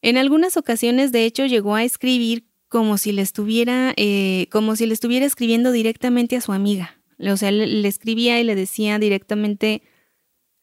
En 0.00 0.16
algunas 0.16 0.56
ocasiones, 0.56 1.12
de 1.12 1.24
hecho, 1.24 1.44
llegó 1.46 1.74
a 1.74 1.84
escribir 1.84 2.46
como 2.68 2.96
si 2.96 3.12
le 3.12 3.22
estuviera, 3.22 3.92
eh, 3.96 4.46
como 4.50 4.74
si 4.76 4.86
le 4.86 4.94
estuviera 4.94 5.26
escribiendo 5.26 5.70
directamente 5.70 6.36
a 6.36 6.40
su 6.40 6.52
amiga. 6.52 6.98
O 7.18 7.36
sea, 7.36 7.50
le 7.50 7.86
escribía 7.86 8.40
y 8.40 8.44
le 8.44 8.54
decía 8.54 8.98
directamente 8.98 9.82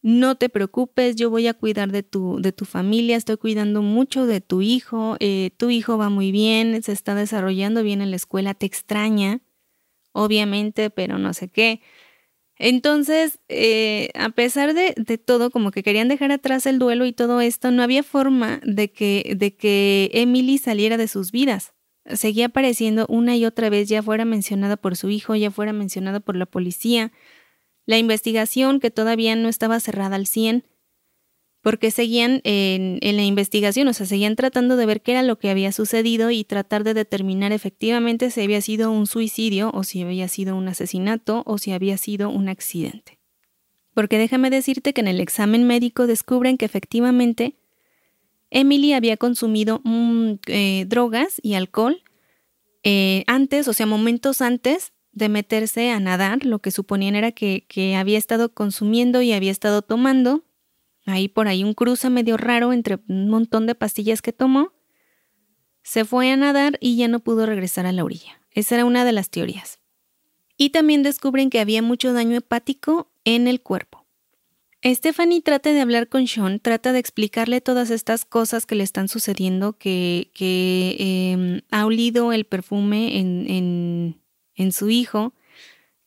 no 0.02 0.36
te 0.36 0.50
preocupes, 0.50 1.16
yo 1.16 1.30
voy 1.30 1.48
a 1.48 1.54
cuidar 1.54 1.92
de 1.92 2.04
tu, 2.04 2.42
de 2.42 2.52
tu 2.52 2.66
familia, 2.66 3.16
estoy 3.16 3.38
cuidando 3.38 3.82
mucho 3.82 4.26
de 4.26 4.42
tu 4.42 4.62
hijo, 4.62 5.16
eh, 5.20 5.52
tu 5.58 5.70
hijo 5.70 5.98
va 5.98 6.10
muy 6.10 6.32
bien, 6.32 6.82
se 6.82 6.92
está 6.92 7.14
desarrollando 7.16 7.84
bien 7.84 8.02
en 8.02 8.10
la 8.10 8.16
escuela, 8.16 8.54
te 8.56 8.66
extraña, 8.66 9.42
obviamente, 10.12 10.90
pero 10.90 11.20
no 11.20 11.34
sé 11.34 11.50
qué. 11.50 11.82
Entonces, 12.58 13.40
eh, 13.50 14.10
a 14.16 14.30
pesar 14.30 14.74
de, 14.74 14.94
de, 14.96 15.18
todo, 15.18 15.50
como 15.52 15.72
que 15.72 15.84
querían 15.84 16.08
dejar 16.08 16.32
atrás 16.32 16.66
el 16.68 16.80
duelo 16.80 17.06
y 17.06 17.14
todo 17.14 17.42
esto, 17.42 17.72
no 17.72 17.82
había 17.84 18.04
forma 18.04 18.62
de 18.64 18.92
que, 18.92 19.36
de 19.38 19.56
que 19.56 20.12
Emily 20.14 20.58
saliera 20.58 20.98
de 20.98 21.08
sus 21.08 21.32
vidas. 21.32 21.74
Seguía 22.06 22.48
apareciendo 22.48 23.06
una 23.10 23.36
y 23.36 23.46
otra 23.46 23.70
vez, 23.70 23.88
ya 23.90 24.04
fuera 24.04 24.26
mencionada 24.26 24.78
por 24.78 24.96
su 24.96 25.10
hijo, 25.10 25.36
ya 25.36 25.52
fuera 25.52 25.74
mencionada 25.74 26.20
por 26.20 26.36
la 26.36 26.46
policía, 26.46 27.12
la 27.86 27.98
investigación 27.98 28.80
que 28.80 28.92
todavía 28.92 29.36
no 29.36 29.50
estaba 29.50 29.80
cerrada 29.80 30.16
al 30.16 30.28
100, 30.28 30.66
porque 31.62 31.92
seguían 31.92 32.42
en, 32.44 33.00
la 33.02 33.24
investigación, 33.24 33.88
o 33.88 33.94
sea, 33.94 34.08
seguían 34.08 34.36
tratando 34.36 34.78
de 34.78 34.86
ver 34.88 35.02
qué 35.02 35.12
era 35.12 35.24
lo 35.24 35.38
que 35.38 35.50
había 35.50 35.72
sucedido 35.72 36.32
y 36.32 36.44
tratar 36.44 36.84
de 36.84 36.96
determinar 36.96 37.52
efectivamente 37.52 38.32
si 38.32 38.42
había 38.42 38.62
sido 38.62 38.92
un 38.92 39.06
suicidio 39.06 39.70
o 39.74 39.84
si 39.84 40.02
había 40.02 40.28
sido 40.28 40.56
un 40.56 40.68
asesinato 40.68 41.44
o 41.46 41.60
si 41.60 41.72
había 41.72 41.98
sido 41.98 42.30
un 42.30 42.50
accidente. 42.50 43.20
Porque 43.94 44.18
déjame 44.18 44.50
decirte 44.50 44.94
que 44.94 45.02
en 45.02 45.08
el 45.08 45.20
examen 45.20 45.68
médico 45.68 46.08
descubren 46.08 46.58
que 46.58 46.66
efectivamente 46.66 47.56
Emily 48.50 48.94
había 48.94 49.18
consumido 49.18 49.82
mm, 49.84 50.34
eh, 50.48 50.86
drogas 50.88 51.40
y 51.44 51.54
alcohol 51.54 52.02
eh, 52.84 53.24
antes, 53.28 53.68
o 53.68 53.74
sea, 53.74 53.86
momentos 53.86 54.42
antes 54.42 54.94
de 55.12 55.30
meterse 55.30 55.92
a 55.92 56.00
nadar, 56.00 56.46
lo 56.46 56.60
que 56.60 56.72
suponían 56.72 57.16
era 57.16 57.32
que, 57.32 57.66
que 57.68 57.96
había 57.96 58.18
estado 58.18 58.54
consumiendo 58.54 59.22
y 59.22 59.34
había 59.34 59.52
estado 59.52 59.82
tomando. 59.82 60.46
Ahí 61.06 61.28
por 61.28 61.48
ahí 61.48 61.64
un 61.64 61.74
cruce 61.74 62.10
medio 62.10 62.38
raro 62.38 62.74
entre 62.74 63.00
un 63.08 63.30
montón 63.30 63.66
de 63.66 63.76
pastillas 63.76 64.22
que 64.22 64.34
tomó. 64.34 64.72
Se 65.84 66.06
fue 66.06 66.32
a 66.32 66.38
nadar 66.38 66.78
y 66.80 66.96
ya 66.96 67.08
no 67.08 67.20
pudo 67.20 67.46
regresar 67.46 67.86
a 67.86 67.92
la 67.92 68.04
orilla. 68.04 68.42
Esa 68.52 68.76
era 68.76 68.86
una 68.86 69.04
de 69.04 69.12
las 69.12 69.30
teorías. 69.30 69.80
Y 70.58 70.70
también 70.70 71.02
descubren 71.02 71.50
que 71.50 71.60
había 71.60 71.82
mucho 71.82 72.14
daño 72.14 72.38
hepático 72.38 73.12
en 73.26 73.48
el 73.48 73.62
cuerpo. 73.62 74.06
Stephanie 74.84 75.42
trata 75.42 75.74
de 75.74 75.82
hablar 75.82 76.08
con 76.08 76.28
Sean, 76.28 76.60
trata 76.60 76.92
de 76.92 77.00
explicarle 77.00 77.62
todas 77.62 77.92
estas 77.92 78.26
cosas 78.26 78.66
que 78.66 78.74
le 78.74 78.84
están 78.84 79.08
sucediendo, 79.10 79.74
que, 79.74 80.32
que 80.34 80.96
em, 81.00 81.62
ha 81.70 81.86
olido 81.86 82.34
el 82.34 82.46
perfume 82.46 83.20
en, 83.20 83.46
en 83.48 84.21
su 84.72 84.90
hijo, 84.90 85.34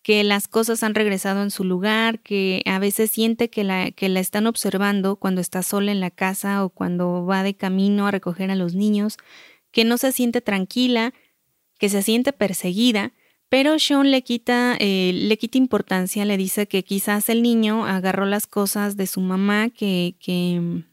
que 0.02 0.22
las 0.22 0.48
cosas 0.48 0.83
han 0.83 0.94
regresado 0.94 1.42
en 1.42 1.50
su 1.50 1.64
lugar, 1.64 2.20
que 2.20 2.62
a 2.66 2.78
veces 2.78 3.11
siente 3.11 3.48
que 3.48 3.64
la, 3.64 3.90
que 3.90 4.11
la 4.11 4.20
están 4.20 4.46
observando 4.46 5.16
cuando 5.16 5.40
está 5.40 5.62
sola 5.62 5.92
en 5.92 6.00
la 6.00 6.11
casa 6.11 6.62
o 6.62 6.68
cuando 6.68 7.24
va 7.24 7.42
de 7.42 7.54
camino 7.54 8.07
a 8.07 8.11
recoger 8.11 8.50
a 8.50 8.54
los 8.54 8.74
niños, 8.74 9.16
que 9.70 9.85
no 9.85 9.96
se 9.96 10.12
siente 10.12 10.42
tranquila, 10.42 11.14
que 11.78 11.88
se 11.88 12.02
siente 12.02 12.35
perseguida, 12.35 13.14
pero 13.48 13.78
Sean 13.78 14.11
le 14.11 14.22
quita, 14.22 14.76
eh, 14.80 15.12
le 15.14 15.38
quita 15.38 15.59
importancia, 15.59 16.24
le 16.24 16.37
dice 16.37 16.66
que 16.66 16.83
quizás 16.83 17.28
el 17.28 17.40
niño 17.40 17.87
agarró 17.87 18.26
las 18.26 18.46
cosas 18.46 18.96
de 18.96 19.07
su 19.07 19.20
mamá, 19.20 19.70
que, 19.70 20.16
que, 20.18 20.85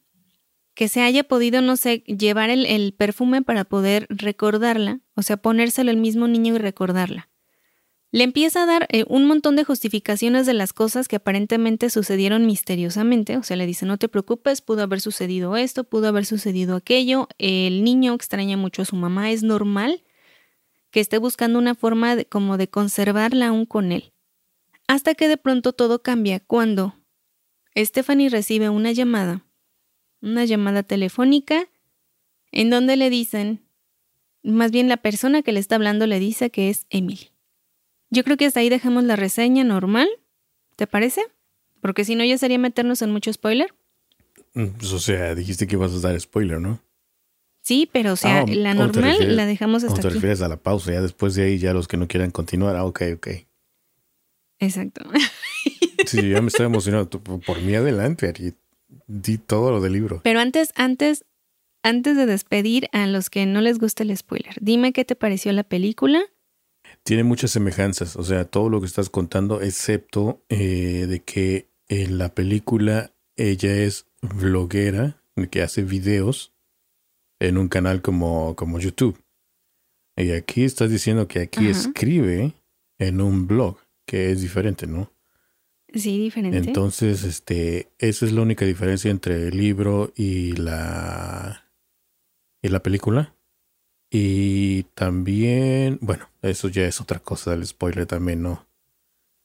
que 0.75 0.87
se 0.87 1.01
haya 1.01 1.23
podido, 1.23 1.61
no 1.61 1.75
sé, 1.75 2.03
llevar 2.05 2.49
el, 2.49 2.65
el 2.65 2.93
perfume 2.93 3.41
para 3.41 3.65
poder 3.65 4.05
recordarla, 4.09 5.01
o 5.15 5.21
sea, 5.21 5.37
ponérselo 5.37 5.91
el 5.91 5.97
mismo 5.97 6.27
niño 6.27 6.55
y 6.55 6.59
recordarla. 6.59 7.30
Le 8.13 8.25
empieza 8.25 8.63
a 8.63 8.65
dar 8.65 8.87
eh, 8.89 9.05
un 9.07 9.25
montón 9.25 9.55
de 9.55 9.63
justificaciones 9.63 10.45
de 10.45 10.53
las 10.53 10.73
cosas 10.73 11.07
que 11.07 11.15
aparentemente 11.15 11.89
sucedieron 11.89 12.45
misteriosamente. 12.45 13.37
O 13.37 13.43
sea, 13.43 13.55
le 13.55 13.65
dice, 13.65 13.85
no 13.85 13.97
te 13.97 14.09
preocupes, 14.09 14.61
pudo 14.61 14.83
haber 14.83 14.99
sucedido 14.99 15.55
esto, 15.55 15.85
pudo 15.85 16.09
haber 16.09 16.25
sucedido 16.25 16.75
aquello. 16.75 17.29
El 17.37 17.85
niño 17.85 18.13
extraña 18.13 18.57
mucho 18.57 18.81
a 18.81 18.85
su 18.85 18.97
mamá, 18.97 19.31
es 19.31 19.43
normal 19.43 20.03
que 20.91 20.99
esté 20.99 21.17
buscando 21.17 21.57
una 21.57 21.73
forma 21.73 22.21
como 22.25 22.57
de 22.57 22.69
conservarla 22.69 23.47
aún 23.47 23.65
con 23.65 23.93
él. 23.93 24.11
Hasta 24.87 25.15
que 25.15 25.29
de 25.29 25.37
pronto 25.37 25.71
todo 25.71 26.03
cambia 26.03 26.41
cuando 26.41 26.95
Stephanie 27.77 28.29
recibe 28.29 28.67
una 28.67 28.91
llamada, 28.91 29.45
una 30.21 30.43
llamada 30.43 30.83
telefónica, 30.83 31.69
en 32.51 32.69
donde 32.69 32.97
le 32.97 33.09
dicen, 33.09 33.65
más 34.43 34.71
bien 34.71 34.89
la 34.89 34.97
persona 34.97 35.43
que 35.43 35.53
le 35.53 35.61
está 35.61 35.75
hablando 35.75 36.07
le 36.07 36.19
dice 36.19 36.49
que 36.49 36.69
es 36.69 36.87
Emily. 36.89 37.30
Yo 38.11 38.23
creo 38.23 38.37
que 38.37 38.45
hasta 38.45 38.59
ahí 38.59 38.69
dejamos 38.69 39.05
la 39.05 39.15
reseña 39.15 39.63
normal. 39.63 40.07
¿Te 40.75 40.85
parece? 40.85 41.23
Porque 41.81 42.05
si 42.05 42.15
no, 42.15 42.23
ya 42.23 42.37
sería 42.37 42.59
meternos 42.59 43.01
en 43.01 43.11
mucho 43.11 43.31
spoiler. 43.31 43.73
Mm, 44.53 44.67
pues, 44.77 44.91
o 44.91 44.99
sea, 44.99 45.33
dijiste 45.33 45.65
que 45.65 45.75
ibas 45.75 45.93
a 45.93 45.99
dar 45.99 46.19
spoiler, 46.19 46.59
¿no? 46.59 46.81
Sí, 47.61 47.87
pero 47.91 48.13
o 48.13 48.15
sea, 48.15 48.41
ah, 48.41 48.45
la 48.47 48.73
normal 48.73 49.35
la 49.35 49.45
dejamos 49.45 49.83
hasta 49.83 49.99
o 49.99 50.01
te 50.01 50.09
refieres 50.09 50.41
a 50.41 50.47
la 50.47 50.57
pausa, 50.57 50.91
ya 50.91 51.01
después 51.01 51.35
de 51.35 51.43
ahí, 51.43 51.59
ya 51.59 51.73
los 51.73 51.87
que 51.87 51.95
no 51.95 52.07
quieran 52.07 52.31
continuar. 52.31 52.75
Ah, 52.75 52.85
ok, 52.85 53.03
ok. 53.15 53.27
Exacto. 54.59 55.01
sí, 56.07 56.29
ya 56.29 56.41
me 56.41 56.47
estoy 56.47 56.65
emocionando. 56.65 57.09
Por 57.09 57.61
mí 57.61 57.75
adelante, 57.75 58.27
Ari. 58.27 58.55
Di 59.07 59.37
todo 59.37 59.71
lo 59.71 59.79
del 59.79 59.93
libro. 59.93 60.21
Pero 60.23 60.39
antes, 60.39 60.73
antes, 60.75 61.23
antes 61.83 62.17
de 62.17 62.25
despedir 62.25 62.89
a 62.91 63.07
los 63.07 63.29
que 63.29 63.45
no 63.45 63.61
les 63.61 63.79
gusta 63.79 64.03
el 64.03 64.15
spoiler, 64.17 64.55
dime 64.59 64.91
qué 64.91 65.05
te 65.05 65.15
pareció 65.15 65.51
la 65.53 65.63
película 65.63 66.23
tiene 67.03 67.23
muchas 67.23 67.51
semejanzas, 67.51 68.15
o 68.15 68.23
sea, 68.23 68.45
todo 68.45 68.69
lo 68.69 68.79
que 68.79 68.87
estás 68.87 69.09
contando, 69.09 69.61
excepto 69.61 70.43
eh, 70.49 71.07
de 71.07 71.21
que 71.21 71.67
en 71.87 72.17
la 72.17 72.33
película 72.33 73.13
ella 73.35 73.75
es 73.75 74.07
bloguera, 74.21 75.21
que 75.49 75.61
hace 75.61 75.81
videos 75.83 76.53
en 77.39 77.57
un 77.57 77.67
canal 77.67 78.01
como, 78.01 78.55
como 78.55 78.79
YouTube. 78.79 79.19
Y 80.15 80.31
aquí 80.31 80.63
estás 80.63 80.91
diciendo 80.91 81.27
que 81.27 81.39
aquí 81.39 81.67
escribe 81.67 82.53
en 82.99 83.21
un 83.21 83.47
blog, 83.47 83.77
que 84.05 84.31
es 84.31 84.41
diferente, 84.41 84.85
¿no? 84.85 85.11
Sí, 85.93 86.19
diferente. 86.19 86.57
Entonces, 86.57 87.23
este, 87.23 87.89
esa 87.97 88.25
es 88.25 88.31
la 88.31 88.41
única 88.41 88.65
diferencia 88.65 89.09
entre 89.09 89.47
el 89.47 89.57
libro 89.57 90.13
y 90.15 90.53
la 90.53 91.71
y 92.61 92.69
la 92.69 92.83
película. 92.83 93.35
Y 94.09 94.83
también, 94.93 95.97
bueno, 96.01 96.30
eso 96.41 96.67
ya 96.67 96.85
es 96.85 97.01
otra 97.01 97.19
cosa 97.19 97.51
del 97.51 97.65
spoiler 97.65 98.05
también, 98.05 98.41
¿no? 98.41 98.65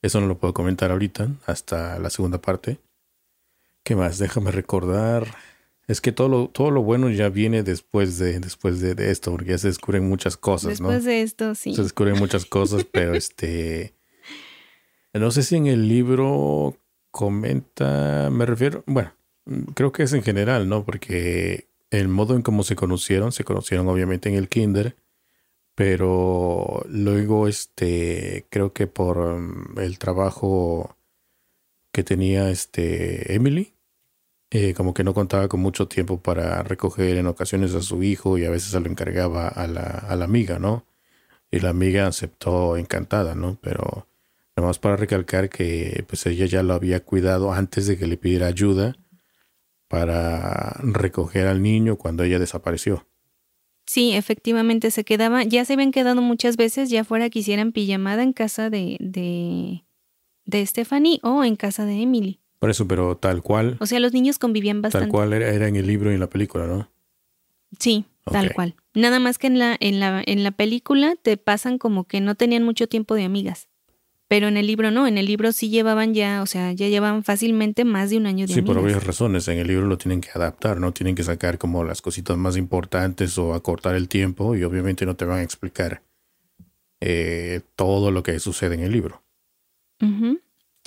Eso 0.02 0.20
no 0.20 0.26
lo 0.26 0.38
puedo 0.38 0.54
comentar 0.54 0.90
ahorita, 0.90 1.28
hasta 1.46 1.98
la 1.98 2.10
segunda 2.10 2.40
parte. 2.40 2.78
¿Qué 3.82 3.96
más? 3.96 4.18
Déjame 4.18 4.50
recordar. 4.50 5.26
Es 5.88 6.00
que 6.00 6.10
todo 6.10 6.28
lo, 6.28 6.48
todo 6.48 6.70
lo 6.70 6.82
bueno 6.82 7.10
ya 7.10 7.28
viene 7.28 7.62
después 7.62 8.18
de, 8.18 8.40
después 8.40 8.80
de, 8.80 9.10
esto, 9.10 9.30
porque 9.30 9.50
ya 9.50 9.58
se 9.58 9.68
descubren 9.68 10.08
muchas 10.08 10.36
cosas, 10.36 10.80
¿no? 10.80 10.88
Después 10.88 11.04
de 11.04 11.22
esto, 11.22 11.54
sí. 11.54 11.74
Se 11.74 11.82
descubren 11.82 12.18
muchas 12.18 12.44
cosas, 12.44 12.84
pero 12.92 13.14
este. 13.14 13.94
No 15.12 15.30
sé 15.30 15.42
si 15.42 15.56
en 15.56 15.66
el 15.66 15.88
libro 15.88 16.76
comenta. 17.10 18.28
Me 18.30 18.44
refiero. 18.44 18.82
Bueno, 18.86 19.12
creo 19.74 19.92
que 19.92 20.02
es 20.02 20.12
en 20.12 20.22
general, 20.22 20.68
¿no? 20.68 20.84
Porque 20.84 21.68
el 21.90 22.08
modo 22.08 22.34
en 22.34 22.42
cómo 22.42 22.64
se 22.64 22.74
conocieron, 22.74 23.32
se 23.32 23.44
conocieron 23.44 23.88
obviamente 23.88 24.28
en 24.28 24.34
el 24.34 24.48
Kinder. 24.48 24.96
Pero 25.76 26.84
luego, 26.88 27.48
este. 27.48 28.46
Creo 28.50 28.72
que 28.72 28.88
por 28.88 29.18
um, 29.18 29.78
el 29.78 29.98
trabajo 30.00 30.96
que 31.92 32.02
tenía 32.04 32.50
este 32.50 33.34
Emily 33.34 33.76
eh, 34.50 34.74
como 34.74 34.94
que 34.94 35.02
no 35.04 35.12
contaba 35.12 35.48
con 35.48 35.60
mucho 35.60 35.88
tiempo 35.88 36.20
para 36.22 36.62
recoger 36.62 37.16
en 37.16 37.26
ocasiones 37.26 37.74
a 37.74 37.82
su 37.82 38.02
hijo 38.02 38.38
y 38.38 38.44
a 38.44 38.50
veces 38.50 38.70
se 38.70 38.80
lo 38.80 38.88
encargaba 38.88 39.48
a 39.48 39.66
la, 39.66 39.82
a 39.82 40.14
la 40.16 40.24
amiga, 40.24 40.58
¿no? 40.60 40.86
Y 41.50 41.60
la 41.60 41.70
amiga 41.70 42.06
aceptó 42.06 42.76
encantada, 42.76 43.34
¿no? 43.34 43.58
Pero 43.60 44.06
nada 44.56 44.68
más 44.68 44.78
para 44.78 44.96
recalcar 44.96 45.48
que 45.50 46.04
pues 46.08 46.26
ella 46.26 46.46
ya 46.46 46.62
lo 46.62 46.74
había 46.74 47.00
cuidado 47.04 47.52
antes 47.52 47.86
de 47.86 47.98
que 47.98 48.06
le 48.06 48.16
pidiera 48.16 48.46
ayuda 48.46 48.96
para 49.88 50.76
recoger 50.82 51.48
al 51.48 51.62
niño 51.62 51.96
cuando 51.96 52.22
ella 52.24 52.38
desapareció. 52.38 53.06
Sí, 53.86 54.12
efectivamente 54.12 54.90
se 54.90 55.04
quedaba, 55.04 55.44
ya 55.44 55.64
se 55.64 55.74
habían 55.74 55.92
quedado 55.92 56.20
muchas 56.20 56.56
veces, 56.56 56.90
ya 56.90 57.04
fuera 57.04 57.30
que 57.30 57.38
hicieran 57.38 57.72
pijamada 57.72 58.22
en 58.22 58.32
casa 58.32 58.68
de, 58.68 58.96
de, 59.00 59.84
de 60.44 60.66
Stephanie 60.66 61.20
o 61.22 61.44
en 61.44 61.56
casa 61.56 61.84
de 61.84 62.02
Emily. 62.02 62.40
Por 62.58 62.70
eso, 62.70 62.88
pero 62.88 63.16
tal 63.16 63.42
cual. 63.42 63.76
O 63.80 63.86
sea, 63.86 64.00
los 64.00 64.12
niños 64.12 64.38
convivían 64.38 64.82
bastante. 64.82 65.06
Tal 65.06 65.12
cual 65.12 65.32
era, 65.32 65.68
en 65.68 65.76
el 65.76 65.86
libro 65.86 66.10
y 66.10 66.14
en 66.14 66.20
la 66.20 66.28
película, 66.28 66.66
¿no? 66.66 66.90
Sí, 67.78 68.06
tal 68.24 68.52
cual. 68.54 68.74
Nada 68.94 69.20
más 69.20 69.38
que 69.38 69.46
en 69.46 69.58
la, 69.58 69.76
en 69.78 70.00
la, 70.00 70.22
en 70.24 70.42
la 70.42 70.50
película 70.50 71.14
te 71.20 71.36
pasan 71.36 71.78
como 71.78 72.04
que 72.04 72.20
no 72.20 72.34
tenían 72.34 72.64
mucho 72.64 72.88
tiempo 72.88 73.14
de 73.14 73.24
amigas. 73.24 73.68
Pero 74.28 74.48
en 74.48 74.56
el 74.56 74.66
libro 74.66 74.90
no, 74.90 75.06
en 75.06 75.18
el 75.18 75.26
libro 75.26 75.52
sí 75.52 75.68
llevaban 75.68 76.12
ya, 76.12 76.42
o 76.42 76.46
sea, 76.46 76.72
ya 76.72 76.88
llevaban 76.88 77.22
fácilmente 77.22 77.84
más 77.84 78.10
de 78.10 78.16
un 78.16 78.26
año 78.26 78.46
de 78.46 78.54
Sí, 78.54 78.62
por 78.62 78.76
obvias 78.78 79.04
razones. 79.04 79.46
En 79.46 79.58
el 79.58 79.68
libro 79.68 79.86
lo 79.86 79.98
tienen 79.98 80.20
que 80.20 80.30
adaptar, 80.34 80.80
¿no? 80.80 80.92
Tienen 80.92 81.14
que 81.14 81.22
sacar 81.22 81.58
como 81.58 81.84
las 81.84 82.02
cositas 82.02 82.36
más 82.36 82.56
importantes 82.56 83.38
o 83.38 83.54
acortar 83.54 83.94
el 83.94 84.08
tiempo 84.08 84.56
y 84.56 84.64
obviamente 84.64 85.06
no 85.06 85.14
te 85.14 85.24
van 85.24 85.38
a 85.38 85.42
explicar 85.42 86.02
eh, 87.00 87.60
todo 87.76 88.10
lo 88.10 88.24
que 88.24 88.38
sucede 88.40 88.74
en 88.74 88.80
el 88.80 88.92
libro. 88.92 89.22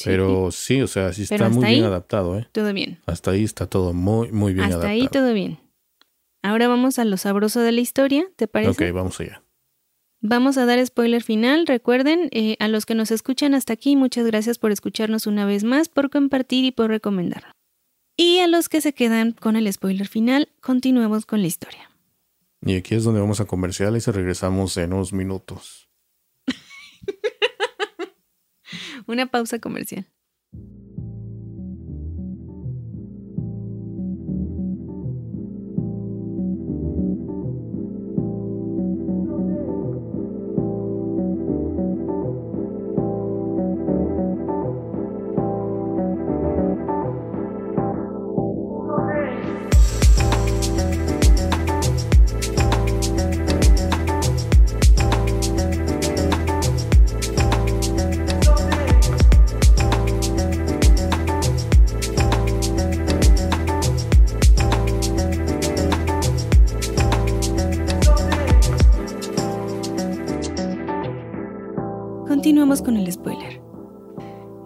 Pero 0.04 0.52
sí, 0.52 0.82
o 0.82 0.88
sea, 0.88 1.14
sí 1.14 1.24
está 1.24 1.50
muy 1.50 1.66
bien 1.66 1.84
adaptado, 1.84 2.38
¿eh? 2.38 2.48
Todo 2.52 2.74
bien. 2.74 3.00
Hasta 3.06 3.32
ahí 3.32 3.44
está 3.44 3.68
todo 3.68 3.94
muy, 3.94 4.32
muy 4.32 4.54
bien 4.54 4.66
adaptado. 4.66 4.84
Hasta 4.84 4.92
ahí 4.92 5.08
todo 5.08 5.34
bien. 5.34 5.60
Ahora 6.42 6.68
vamos 6.68 7.00
a 7.00 7.06
lo 7.06 7.18
sabroso 7.18 7.60
de 7.62 7.72
la 7.72 7.82
historia, 7.82 8.26
¿te 8.36 8.48
parece? 8.48 8.90
Ok, 8.90 8.94
vamos 8.94 9.20
allá. 9.20 9.44
Vamos 10.22 10.58
a 10.58 10.66
dar 10.66 10.86
spoiler 10.86 11.24
final. 11.24 11.66
Recuerden, 11.66 12.28
eh, 12.32 12.58
a 12.60 12.68
los 12.68 12.86
que 12.86 12.94
nos 12.94 13.10
escuchan 13.10 13.54
hasta 13.54 13.74
aquí, 13.74 13.96
muchas 13.96 14.26
gracias 14.26 14.58
por 14.58 14.72
escucharnos 14.72 15.28
una 15.28 15.46
vez 15.46 15.64
más, 15.64 15.88
por 15.88 16.10
compartir 16.10 16.66
y 16.66 16.72
por 16.72 16.90
recomendar. 16.90 17.56
Y 18.18 18.40
a 18.40 18.48
los 18.48 18.68
que 18.68 18.82
se 18.82 18.94
quedan 18.94 19.32
con 19.32 19.56
el 19.56 19.72
spoiler 19.72 20.08
final, 20.08 20.50
continuemos 20.60 21.26
con 21.26 21.42
la 21.42 21.48
historia. 21.48 21.90
Y 22.62 22.76
aquí 22.76 22.96
es 22.96 23.06
donde 23.06 23.22
vamos 23.22 23.40
a 23.40 23.46
comerciales 23.46 24.10
y 24.10 24.12
regresamos 24.12 24.76
en 24.76 24.92
unos 24.92 25.14
minutos. 25.14 25.90
Una 29.08 29.28
pausa 29.28 29.60
comercial. 29.60 30.06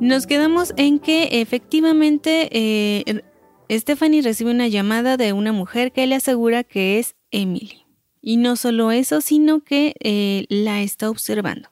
Nos 0.04 0.28
quedamos 0.28 0.74
en 0.76 1.00
que 1.00 1.30
efectivamente 1.40 2.50
eh, 2.52 3.24
Stephanie 3.72 4.22
recibe 4.22 4.52
una 4.52 4.68
llamada 4.68 5.16
de 5.16 5.32
una 5.32 5.54
mujer 5.54 5.94
que 5.94 6.06
le 6.08 6.16
asegura 6.16 6.66
que 6.66 7.00
es 7.00 7.16
Emily. 7.32 7.86
Y 8.20 8.36
no 8.36 8.58
solo 8.58 8.92
eso, 8.92 9.22
sino 9.22 9.64
que 9.64 9.96
eh, 10.02 10.46
la 10.50 10.82
está 10.82 11.10
observando. 11.10 11.70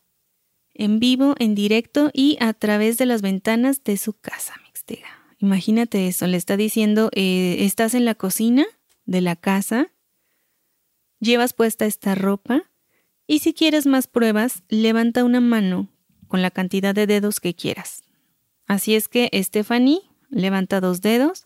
En 0.74 1.02
vivo, 1.02 1.36
en 1.40 1.56
directo 1.56 2.10
y 2.14 2.38
a 2.40 2.54
través 2.54 2.98
de 2.98 3.06
las 3.06 3.22
ventanas 3.22 3.84
de 3.84 3.98
su 3.98 4.14
casa, 4.14 4.54
Mixtega. 4.64 5.10
Imagínate 5.40 6.08
eso, 6.08 6.26
le 6.26 6.38
está 6.38 6.56
diciendo, 6.56 7.10
eh, 7.12 7.58
estás 7.66 7.94
en 7.96 8.06
la 8.06 8.16
cocina 8.16 8.66
de 9.04 9.20
la 9.20 9.36
casa, 9.36 9.92
llevas 11.20 11.52
puesta 11.52 11.86
esta 11.86 12.16
ropa 12.16 12.64
y 13.28 13.40
si 13.40 13.54
quieres 13.54 13.88
más 13.88 14.08
pruebas, 14.08 14.64
levanta 14.70 15.26
una 15.26 15.42
mano 15.42 15.90
con 16.30 16.42
la 16.42 16.50
cantidad 16.50 16.96
de 16.96 17.08
dedos 17.08 17.42
que 17.42 17.54
quieras. 17.56 18.04
Así 18.72 18.96
es 18.96 19.10
que 19.10 19.30
Stephanie 19.34 20.00
levanta 20.30 20.80
dos 20.80 21.02
dedos 21.02 21.46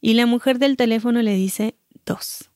y 0.00 0.14
la 0.14 0.24
mujer 0.24 0.58
del 0.58 0.78
teléfono 0.78 1.20
le 1.20 1.34
dice 1.34 1.76
dos. 2.06 2.50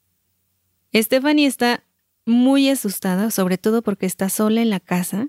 Stephanie 0.95 1.45
está 1.45 1.85
muy 2.25 2.71
asustada, 2.71 3.31
sobre 3.31 3.59
todo 3.59 3.83
porque 3.83 4.07
está 4.07 4.31
sola 4.31 4.63
en 4.63 4.71
la 4.71 4.81
casa 4.81 5.29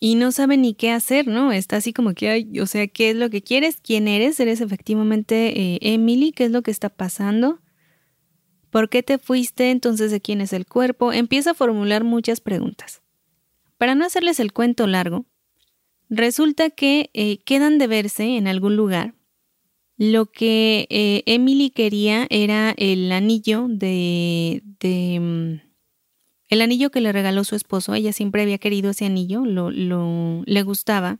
y 0.00 0.16
no 0.16 0.32
sabe 0.32 0.56
ni 0.56 0.74
qué 0.74 0.90
hacer, 0.90 1.28
¿no? 1.28 1.52
Está 1.52 1.76
así 1.76 1.92
como 1.92 2.14
que, 2.14 2.28
hay, 2.28 2.58
o 2.58 2.66
sea, 2.66 2.88
¿qué 2.88 3.10
es 3.10 3.16
lo 3.16 3.30
que 3.30 3.42
quieres? 3.42 3.78
¿Quién 3.80 4.08
eres? 4.08 4.40
¿Eres 4.40 4.60
efectivamente 4.60 5.60
eh, 5.60 5.78
Emily? 5.80 6.32
¿Qué 6.32 6.46
es 6.46 6.50
lo 6.50 6.62
que 6.62 6.72
está 6.72 6.88
pasando? 6.88 7.60
¿Por 8.70 8.88
qué 8.88 9.04
te 9.04 9.18
fuiste? 9.18 9.70
Entonces, 9.70 10.10
¿de 10.10 10.20
quién 10.20 10.40
es 10.40 10.52
el 10.52 10.66
cuerpo? 10.66 11.12
Empieza 11.12 11.52
a 11.52 11.54
formular 11.54 12.02
muchas 12.02 12.40
preguntas. 12.40 13.02
Para 13.76 13.94
no 13.94 14.04
hacerles 14.04 14.40
el 14.40 14.52
cuento 14.52 14.88
largo, 14.88 15.26
resulta 16.08 16.70
que 16.70 17.10
eh, 17.14 17.38
quedan 17.44 17.78
de 17.78 17.86
verse 17.86 18.36
en 18.36 18.46
algún 18.48 18.76
lugar. 18.76 19.14
Lo 19.96 20.26
que 20.26 20.86
eh, 20.90 21.22
Emily 21.26 21.70
quería 21.70 22.26
era 22.30 22.72
el 22.76 23.10
anillo 23.10 23.66
de, 23.68 24.62
de 24.78 25.18
mm, 25.20 25.68
el 26.48 26.62
anillo 26.62 26.90
que 26.90 27.00
le 27.00 27.12
regaló 27.12 27.44
su 27.44 27.56
esposo. 27.56 27.94
Ella 27.94 28.12
siempre 28.12 28.42
había 28.42 28.58
querido 28.58 28.90
ese 28.90 29.06
anillo, 29.06 29.44
lo, 29.44 29.70
le 29.70 30.62
gustaba. 30.62 31.18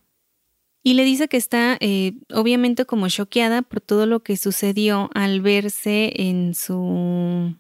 Y 0.83 0.95
le 0.95 1.05
dice 1.05 1.29
que 1.29 1.37
está 1.37 1.77
eh, 1.81 2.15
obviamente 2.33 2.87
como 2.87 3.09
choqueada 3.09 3.63
por 3.63 3.81
todo 3.81 4.07
lo 4.07 4.23
que 4.23 4.37
sucedió 4.37 5.11
al 5.13 5.41
verse 5.41 6.13
en 6.17 6.55
su 6.55 7.57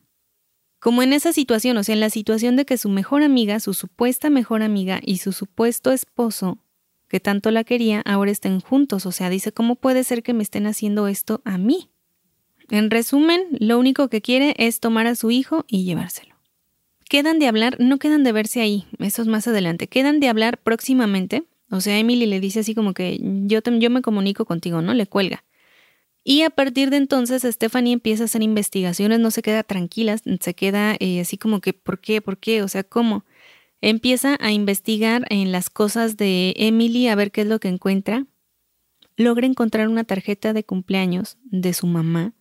como 0.80 1.02
en 1.02 1.12
esa 1.12 1.32
situación, 1.32 1.76
o 1.76 1.82
sea, 1.82 1.94
en 1.94 2.00
la 2.00 2.08
situación 2.08 2.54
de 2.54 2.64
que 2.64 2.78
su 2.78 2.88
mejor 2.88 3.24
amiga, 3.24 3.58
su 3.58 3.74
supuesta 3.74 4.30
mejor 4.30 4.62
amiga 4.62 5.00
y 5.02 5.18
su 5.18 5.32
supuesto 5.32 5.90
esposo, 5.90 6.58
que 7.08 7.20
tanto 7.20 7.50
la 7.50 7.64
quería, 7.64 8.02
ahora 8.04 8.30
estén 8.30 8.60
juntos. 8.60 9.06
O 9.06 9.12
sea, 9.12 9.30
dice, 9.30 9.52
¿cómo 9.52 9.76
puede 9.76 10.04
ser 10.04 10.22
que 10.22 10.34
me 10.34 10.42
estén 10.42 10.66
haciendo 10.66 11.08
esto 11.08 11.40
a 11.44 11.58
mí? 11.58 11.90
En 12.70 12.90
resumen, 12.90 13.42
lo 13.58 13.78
único 13.78 14.08
que 14.08 14.20
quiere 14.20 14.54
es 14.58 14.80
tomar 14.80 15.06
a 15.06 15.14
su 15.14 15.30
hijo 15.30 15.64
y 15.68 15.84
llevárselo. 15.84 16.34
Quedan 17.08 17.38
de 17.38 17.48
hablar, 17.48 17.76
no 17.80 17.98
quedan 17.98 18.22
de 18.22 18.32
verse 18.32 18.60
ahí, 18.60 18.86
eso 18.98 19.22
es 19.22 19.28
más 19.28 19.48
adelante, 19.48 19.86
quedan 19.86 20.20
de 20.20 20.28
hablar 20.28 20.58
próximamente. 20.58 21.44
O 21.70 21.80
sea, 21.80 21.98
Emily 21.98 22.26
le 22.26 22.40
dice 22.40 22.60
así 22.60 22.74
como 22.74 22.92
que 22.92 23.18
yo, 23.46 23.60
yo 23.62 23.90
me 23.90 24.02
comunico 24.02 24.44
contigo, 24.44 24.82
¿no? 24.82 24.92
Le 24.92 25.06
cuelga. 25.06 25.44
Y 26.24 26.42
a 26.42 26.50
partir 26.50 26.90
de 26.90 26.98
entonces 26.98 27.42
Stephanie 27.42 27.94
empieza 27.94 28.24
a 28.24 28.26
hacer 28.26 28.42
investigaciones, 28.42 29.18
no 29.18 29.30
se 29.30 29.40
queda 29.40 29.62
tranquila, 29.62 30.16
se 30.18 30.54
queda 30.54 30.94
eh, 31.00 31.20
así 31.20 31.38
como 31.38 31.62
que, 31.62 31.72
¿por 31.72 32.00
qué? 32.00 32.20
¿Por 32.20 32.36
qué? 32.36 32.62
O 32.62 32.68
sea, 32.68 32.84
¿cómo? 32.84 33.24
Empieza 33.80 34.36
a 34.40 34.50
investigar 34.50 35.24
en 35.30 35.52
las 35.52 35.70
cosas 35.70 36.16
de 36.16 36.54
Emily 36.56 37.06
a 37.08 37.14
ver 37.14 37.30
qué 37.30 37.42
es 37.42 37.46
lo 37.46 37.60
que 37.60 37.68
encuentra. 37.68 38.26
Logra 39.16 39.46
encontrar 39.46 39.88
una 39.88 40.04
tarjeta 40.04 40.52
de 40.52 40.64
cumpleaños 40.64 41.38
de 41.44 41.72
su 41.72 41.86
mamá. 41.86 42.34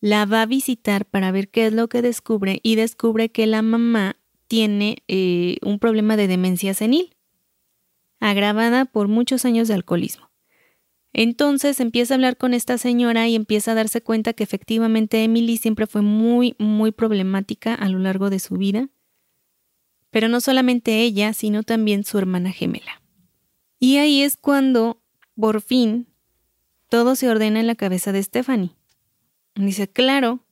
La 0.00 0.24
va 0.24 0.42
a 0.42 0.46
visitar 0.46 1.06
para 1.06 1.32
ver 1.32 1.48
qué 1.48 1.66
es 1.66 1.72
lo 1.72 1.88
que 1.88 2.02
descubre 2.02 2.60
y 2.62 2.76
descubre 2.76 3.30
que 3.30 3.46
la 3.46 3.62
mamá 3.62 4.16
tiene 4.46 4.98
eh, 5.08 5.56
un 5.62 5.78
problema 5.78 6.16
de 6.16 6.26
demencia 6.26 6.74
senil, 6.74 7.16
agravada 8.20 8.84
por 8.84 9.08
muchos 9.08 9.44
años 9.44 9.68
de 9.68 9.74
alcoholismo. 9.74 10.30
Entonces 11.12 11.80
empieza 11.80 12.14
a 12.14 12.16
hablar 12.16 12.36
con 12.36 12.54
esta 12.54 12.78
señora 12.78 13.28
y 13.28 13.34
empieza 13.34 13.72
a 13.72 13.74
darse 13.74 14.00
cuenta 14.00 14.32
que 14.32 14.44
efectivamente 14.44 15.24
Emily 15.24 15.56
siempre 15.56 15.86
fue 15.86 16.02
muy, 16.02 16.54
muy 16.58 16.90
problemática 16.90 17.74
a 17.74 17.88
lo 17.88 17.98
largo 17.98 18.30
de 18.30 18.38
su 18.38 18.56
vida. 18.56 18.88
Pero 20.12 20.28
no 20.28 20.40
solamente 20.40 21.00
ella, 21.00 21.32
sino 21.32 21.64
también 21.64 22.04
su 22.04 22.18
hermana 22.18 22.52
gemela. 22.52 23.02
Y 23.80 23.96
ahí 23.96 24.22
es 24.22 24.36
cuando, 24.36 25.02
por 25.34 25.60
fin, 25.60 26.06
todo 26.88 27.16
se 27.16 27.28
ordena 27.28 27.58
en 27.58 27.66
la 27.66 27.74
cabeza 27.74 28.12
de 28.12 28.22
Stephanie. 28.22 28.76
Dice, 29.56 29.88
claro, 29.88 30.44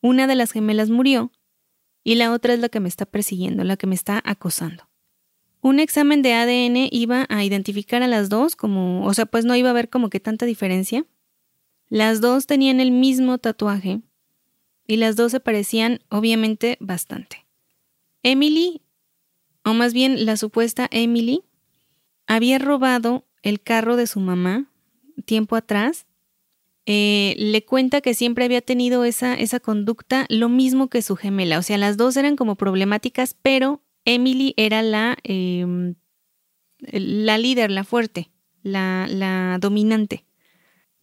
una 0.00 0.28
de 0.28 0.36
las 0.36 0.52
gemelas 0.52 0.90
murió 0.90 1.32
y 2.04 2.14
la 2.14 2.32
otra 2.32 2.54
es 2.54 2.60
la 2.60 2.68
que 2.68 2.78
me 2.78 2.88
está 2.88 3.06
persiguiendo, 3.06 3.64
la 3.64 3.76
que 3.76 3.86
me 3.86 3.94
está 3.94 4.22
acosando. 4.24 4.88
Un 5.62 5.80
examen 5.80 6.22
de 6.22 6.32
ADN 6.32 6.88
iba 6.90 7.26
a 7.28 7.44
identificar 7.44 8.02
a 8.02 8.08
las 8.08 8.28
dos 8.28 8.56
como, 8.56 9.04
o 9.04 9.12
sea, 9.14 9.26
pues 9.26 9.44
no 9.44 9.56
iba 9.56 9.68
a 9.68 9.72
haber 9.72 9.90
como 9.90 10.08
que 10.08 10.20
tanta 10.20 10.46
diferencia. 10.46 11.04
Las 11.88 12.20
dos 12.20 12.46
tenían 12.46 12.80
el 12.80 12.92
mismo 12.92 13.38
tatuaje 13.38 14.00
y 14.86 14.96
las 14.96 15.16
dos 15.16 15.32
se 15.32 15.40
parecían 15.40 16.00
obviamente 16.08 16.78
bastante. 16.80 17.46
Emily, 18.22 18.82
o 19.70 19.74
más 19.74 19.92
bien 19.92 20.26
la 20.26 20.36
supuesta 20.36 20.88
Emily, 20.90 21.42
había 22.26 22.58
robado 22.58 23.26
el 23.42 23.60
carro 23.60 23.96
de 23.96 24.06
su 24.06 24.20
mamá 24.20 24.70
tiempo 25.24 25.56
atrás. 25.56 26.06
Eh, 26.86 27.34
le 27.38 27.64
cuenta 27.64 28.00
que 28.00 28.14
siempre 28.14 28.44
había 28.44 28.60
tenido 28.60 29.04
esa, 29.04 29.34
esa 29.34 29.60
conducta, 29.60 30.26
lo 30.28 30.48
mismo 30.48 30.88
que 30.88 31.02
su 31.02 31.16
gemela. 31.16 31.58
O 31.58 31.62
sea, 31.62 31.78
las 31.78 31.96
dos 31.96 32.16
eran 32.16 32.36
como 32.36 32.56
problemáticas, 32.56 33.36
pero 33.40 33.82
Emily 34.04 34.54
era 34.56 34.82
la, 34.82 35.16
em, 35.22 35.94
la 36.78 37.38
líder, 37.38 37.70
la 37.70 37.84
fuerte, 37.84 38.30
la, 38.62 39.06
la 39.08 39.58
dominante. 39.60 40.24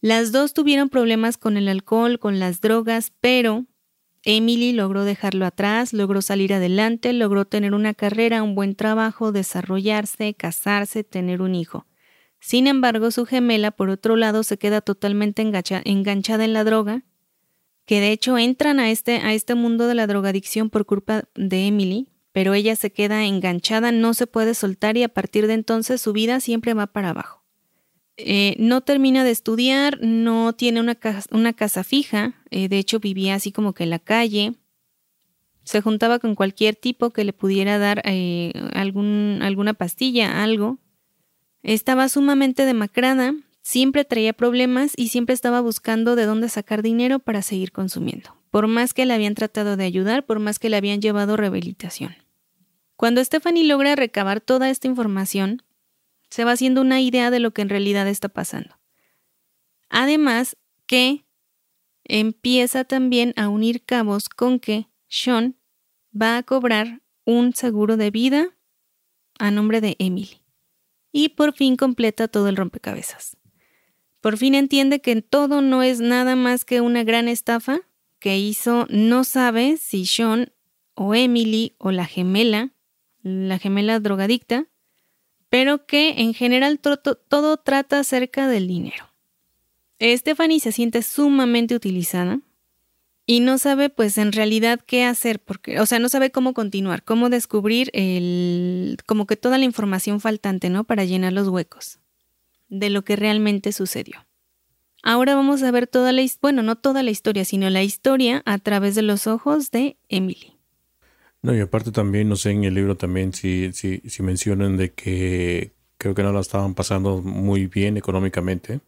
Las 0.00 0.30
dos 0.30 0.52
tuvieron 0.52 0.88
problemas 0.88 1.38
con 1.38 1.56
el 1.56 1.68
alcohol, 1.68 2.18
con 2.18 2.38
las 2.38 2.60
drogas, 2.60 3.12
pero 3.20 3.66
Emily 4.30 4.74
logró 4.74 5.04
dejarlo 5.04 5.46
atrás, 5.46 5.94
logró 5.94 6.20
salir 6.20 6.52
adelante, 6.52 7.14
logró 7.14 7.46
tener 7.46 7.72
una 7.72 7.94
carrera, 7.94 8.42
un 8.42 8.54
buen 8.54 8.74
trabajo, 8.74 9.32
desarrollarse, 9.32 10.34
casarse, 10.34 11.02
tener 11.02 11.40
un 11.40 11.54
hijo. 11.54 11.86
Sin 12.38 12.66
embargo, 12.66 13.10
su 13.10 13.24
gemela, 13.24 13.70
por 13.70 13.88
otro 13.88 14.16
lado, 14.16 14.42
se 14.42 14.58
queda 14.58 14.82
totalmente 14.82 15.40
enganchada 15.40 16.44
en 16.44 16.52
la 16.52 16.62
droga, 16.62 17.04
que 17.86 18.00
de 18.00 18.12
hecho 18.12 18.36
entran 18.36 18.80
a 18.80 18.90
este, 18.90 19.16
a 19.16 19.32
este 19.32 19.54
mundo 19.54 19.86
de 19.86 19.94
la 19.94 20.06
drogadicción 20.06 20.68
por 20.68 20.84
culpa 20.84 21.24
de 21.34 21.66
Emily, 21.66 22.10
pero 22.30 22.52
ella 22.52 22.76
se 22.76 22.92
queda 22.92 23.24
enganchada, 23.24 23.92
no 23.92 24.12
se 24.12 24.26
puede 24.26 24.52
soltar 24.52 24.98
y 24.98 25.04
a 25.04 25.08
partir 25.08 25.46
de 25.46 25.54
entonces 25.54 26.02
su 26.02 26.12
vida 26.12 26.40
siempre 26.40 26.74
va 26.74 26.86
para 26.86 27.10
abajo. 27.10 27.37
Eh, 28.20 28.56
no 28.58 28.80
termina 28.80 29.22
de 29.22 29.30
estudiar, 29.30 30.00
no 30.02 30.52
tiene 30.52 30.80
una, 30.80 30.96
casa 30.96 31.84
fija, 31.84 32.34
eh, 32.50 32.68
de 32.68 32.78
hecho 32.78 32.98
vivía 32.98 33.36
así 33.36 33.52
como 33.52 33.74
que 33.74 33.84
en 33.84 33.90
la 33.90 34.00
calle, 34.00 34.54
se 35.62 35.80
juntaba 35.82 36.18
con 36.18 36.34
cualquier 36.34 36.74
tipo 36.74 37.10
que 37.10 37.22
le 37.22 37.32
pudiera 37.32 37.78
dar 37.78 38.02
eh, 38.04 38.52
alguna 38.72 39.74
pastilla, 39.74 40.42
algo. 40.42 40.78
Estaba 41.62 42.08
sumamente 42.08 42.64
demacrada, 42.64 43.34
siempre 43.62 44.04
traía 44.04 44.32
problemas 44.32 44.94
y 44.96 45.08
siempre 45.08 45.34
estaba 45.34 45.60
buscando 45.60 46.16
de 46.16 46.24
dónde 46.24 46.48
sacar 46.48 46.82
dinero 46.82 47.20
para 47.20 47.42
seguir 47.42 47.70
consumiendo, 47.70 48.34
por 48.50 48.66
más 48.66 48.94
que 48.94 49.06
le 49.06 49.14
habían 49.14 49.34
tratado 49.34 49.76
de 49.76 49.84
ayudar, 49.84 50.26
por 50.26 50.40
más 50.40 50.58
que 50.58 50.70
le 50.70 50.76
habían 50.76 51.00
llevado 51.00 51.36
rehabilitación. 51.36 52.16
Cuando 52.96 53.22
Stephanie 53.22 53.64
logra 53.64 53.94
recabar 53.94 54.40
toda 54.40 54.70
esta 54.70 54.88
información, 54.88 55.62
se 56.30 56.44
va 56.44 56.52
haciendo 56.52 56.80
una 56.80 57.00
idea 57.00 57.30
de 57.30 57.40
lo 57.40 57.52
que 57.52 57.62
en 57.62 57.68
realidad 57.68 58.08
está 58.08 58.28
pasando. 58.28 58.78
Además 59.88 60.56
que 60.86 61.24
empieza 62.04 62.84
también 62.84 63.32
a 63.36 63.48
unir 63.48 63.84
cabos 63.84 64.28
con 64.28 64.60
que 64.60 64.88
Sean 65.08 65.56
va 66.10 66.36
a 66.36 66.42
cobrar 66.42 67.02
un 67.24 67.54
seguro 67.54 67.96
de 67.96 68.10
vida 68.10 68.48
a 69.38 69.50
nombre 69.50 69.80
de 69.80 69.96
Emily. 69.98 70.42
Y 71.12 71.30
por 71.30 71.54
fin 71.54 71.76
completa 71.76 72.28
todo 72.28 72.48
el 72.48 72.56
rompecabezas. 72.56 73.36
Por 74.20 74.36
fin 74.36 74.54
entiende 74.54 75.00
que 75.00 75.22
todo 75.22 75.62
no 75.62 75.82
es 75.82 76.00
nada 76.00 76.36
más 76.36 76.64
que 76.64 76.80
una 76.80 77.04
gran 77.04 77.28
estafa 77.28 77.80
que 78.18 78.38
hizo, 78.38 78.86
no 78.90 79.24
sabe 79.24 79.76
si 79.76 80.04
Sean 80.04 80.52
o 80.94 81.14
Emily 81.14 81.76
o 81.78 81.92
la 81.92 82.04
gemela 82.04 82.72
la 83.22 83.58
gemela 83.58 84.00
drogadicta, 84.00 84.66
pero 85.48 85.86
que 85.86 86.20
en 86.20 86.34
general 86.34 86.78
todo 86.80 87.56
trata 87.56 88.00
acerca 88.00 88.48
del 88.48 88.68
dinero. 88.68 89.08
Stephanie 90.00 90.60
se 90.60 90.72
siente 90.72 91.02
sumamente 91.02 91.74
utilizada 91.74 92.40
y 93.26 93.40
no 93.40 93.58
sabe 93.58 93.90
pues 93.90 94.16
en 94.16 94.32
realidad 94.32 94.80
qué 94.86 95.04
hacer, 95.04 95.40
porque, 95.40 95.80
o 95.80 95.86
sea, 95.86 95.98
no 95.98 96.08
sabe 96.08 96.30
cómo 96.30 96.54
continuar, 96.54 97.02
cómo 97.02 97.28
descubrir 97.28 97.90
el, 97.92 98.96
como 99.06 99.26
que 99.26 99.36
toda 99.36 99.58
la 99.58 99.64
información 99.64 100.20
faltante, 100.20 100.70
¿no? 100.70 100.84
Para 100.84 101.04
llenar 101.04 101.32
los 101.32 101.48
huecos 101.48 101.98
de 102.68 102.90
lo 102.90 103.02
que 103.02 103.16
realmente 103.16 103.72
sucedió. 103.72 104.26
Ahora 105.02 105.34
vamos 105.34 105.62
a 105.62 105.70
ver 105.70 105.86
toda 105.86 106.12
la, 106.12 106.24
bueno, 106.40 106.62
no 106.62 106.76
toda 106.76 107.02
la 107.02 107.10
historia, 107.10 107.44
sino 107.44 107.70
la 107.70 107.82
historia 107.82 108.42
a 108.46 108.58
través 108.58 108.94
de 108.94 109.02
los 109.02 109.26
ojos 109.26 109.70
de 109.70 109.96
Emily. 110.08 110.57
No, 111.48 111.56
y 111.56 111.60
aparte 111.60 111.92
también, 111.92 112.28
no 112.28 112.36
sé, 112.36 112.50
en 112.50 112.64
el 112.64 112.74
libro 112.74 112.98
también 112.98 113.32
si, 113.32 113.72
si, 113.72 114.00
si 114.00 114.22
mencionan 114.22 114.76
de 114.76 114.92
que 114.92 115.72
creo 115.96 116.14
que 116.14 116.22
no 116.22 116.30
la 116.30 116.40
estaban 116.40 116.74
pasando 116.74 117.22
muy 117.22 117.66
bien 117.66 117.96
económicamente, 117.96 118.80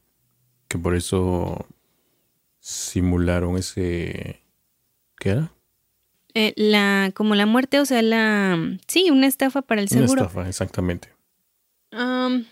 que 0.68 0.76
por 0.76 0.94
eso 0.94 1.66
simularon 2.58 3.56
ese... 3.56 4.42
¿Qué 5.18 5.30
era? 5.30 5.54
Eh, 6.34 6.52
la, 6.54 7.12
como 7.14 7.34
la 7.34 7.46
muerte, 7.46 7.80
o 7.80 7.86
sea, 7.86 8.02
la... 8.02 8.76
Sí, 8.86 9.08
una 9.10 9.26
estafa 9.26 9.62
para 9.62 9.80
el 9.80 9.88
seguro. 9.88 10.12
Una 10.12 10.20
estafa, 10.20 10.46
exactamente. 10.46 11.08
en 11.90 12.44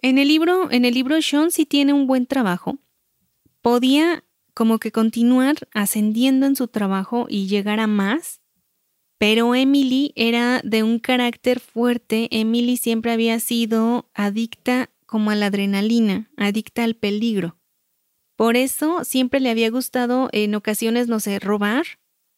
el 0.00 0.26
libro, 0.26 0.70
en 0.70 0.86
el 0.86 0.94
libro 0.94 1.20
Sean 1.20 1.50
sí 1.50 1.66
tiene 1.66 1.92
un 1.92 2.06
buen 2.06 2.24
trabajo. 2.24 2.78
Podía 3.60 4.24
como 4.54 4.78
que 4.78 4.90
continuar 4.90 5.56
ascendiendo 5.74 6.46
en 6.46 6.56
su 6.56 6.66
trabajo 6.66 7.26
y 7.28 7.46
llegar 7.46 7.78
a 7.78 7.86
más, 7.86 8.40
pero 9.18 9.54
Emily 9.54 10.12
era 10.14 10.60
de 10.62 10.82
un 10.82 10.98
carácter 10.98 11.60
fuerte. 11.60 12.28
Emily 12.30 12.76
siempre 12.76 13.12
había 13.12 13.40
sido 13.40 14.10
adicta 14.14 14.90
como 15.06 15.30
a 15.30 15.34
la 15.34 15.46
adrenalina, 15.46 16.30
adicta 16.36 16.84
al 16.84 16.96
peligro. 16.96 17.58
Por 18.36 18.56
eso 18.56 19.04
siempre 19.04 19.40
le 19.40 19.50
había 19.50 19.70
gustado 19.70 20.28
en 20.32 20.54
ocasiones, 20.54 21.08
no 21.08 21.20
sé, 21.20 21.38
robar 21.38 21.86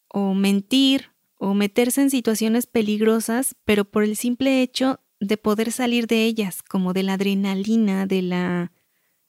o 0.07 0.33
mentir 0.33 1.11
o 1.37 1.53
meterse 1.53 2.01
en 2.01 2.09
situaciones 2.09 2.67
peligrosas, 2.67 3.55
pero 3.65 3.85
por 3.85 4.03
el 4.03 4.15
simple 4.15 4.61
hecho 4.61 4.99
de 5.19 5.37
poder 5.37 5.71
salir 5.71 6.07
de 6.07 6.25
ellas, 6.25 6.63
como 6.63 6.93
de 6.93 7.03
la 7.03 7.13
adrenalina, 7.13 8.05
de 8.05 8.21
la 8.21 8.71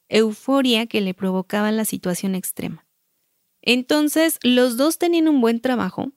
euforia 0.09 0.86
que 0.86 1.01
le 1.01 1.14
provocaba 1.14 1.72
la 1.72 1.84
situación 1.84 2.34
extrema. 2.34 2.86
Entonces, 3.62 4.38
los 4.42 4.76
dos 4.76 4.98
tenían 4.98 5.28
un 5.28 5.40
buen 5.40 5.61
trabajo, 5.61 6.12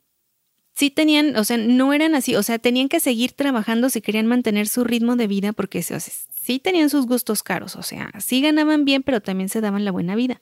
sí 0.75 0.89
tenían, 0.89 1.35
o 1.35 1.43
sea, 1.43 1.57
no 1.57 1.93
eran 1.93 2.15
así, 2.15 2.35
o 2.35 2.43
sea, 2.43 2.59
tenían 2.59 2.89
que 2.89 2.99
seguir 2.99 3.33
trabajando 3.33 3.89
si 3.89 4.01
querían 4.01 4.27
mantener 4.27 4.67
su 4.67 4.83
ritmo 4.83 5.15
de 5.15 5.27
vida 5.27 5.53
porque 5.53 5.79
o 5.79 5.99
sí 5.99 6.59
tenían 6.59 6.89
sus 6.89 7.05
gustos 7.05 7.43
caros, 7.43 7.75
o 7.75 7.83
sea, 7.83 8.11
sí 8.19 8.41
ganaban 8.41 8.85
bien, 8.85 9.03
pero 9.03 9.21
también 9.21 9.49
se 9.49 9.61
daban 9.61 9.85
la 9.85 9.91
buena 9.91 10.15
vida. 10.15 10.41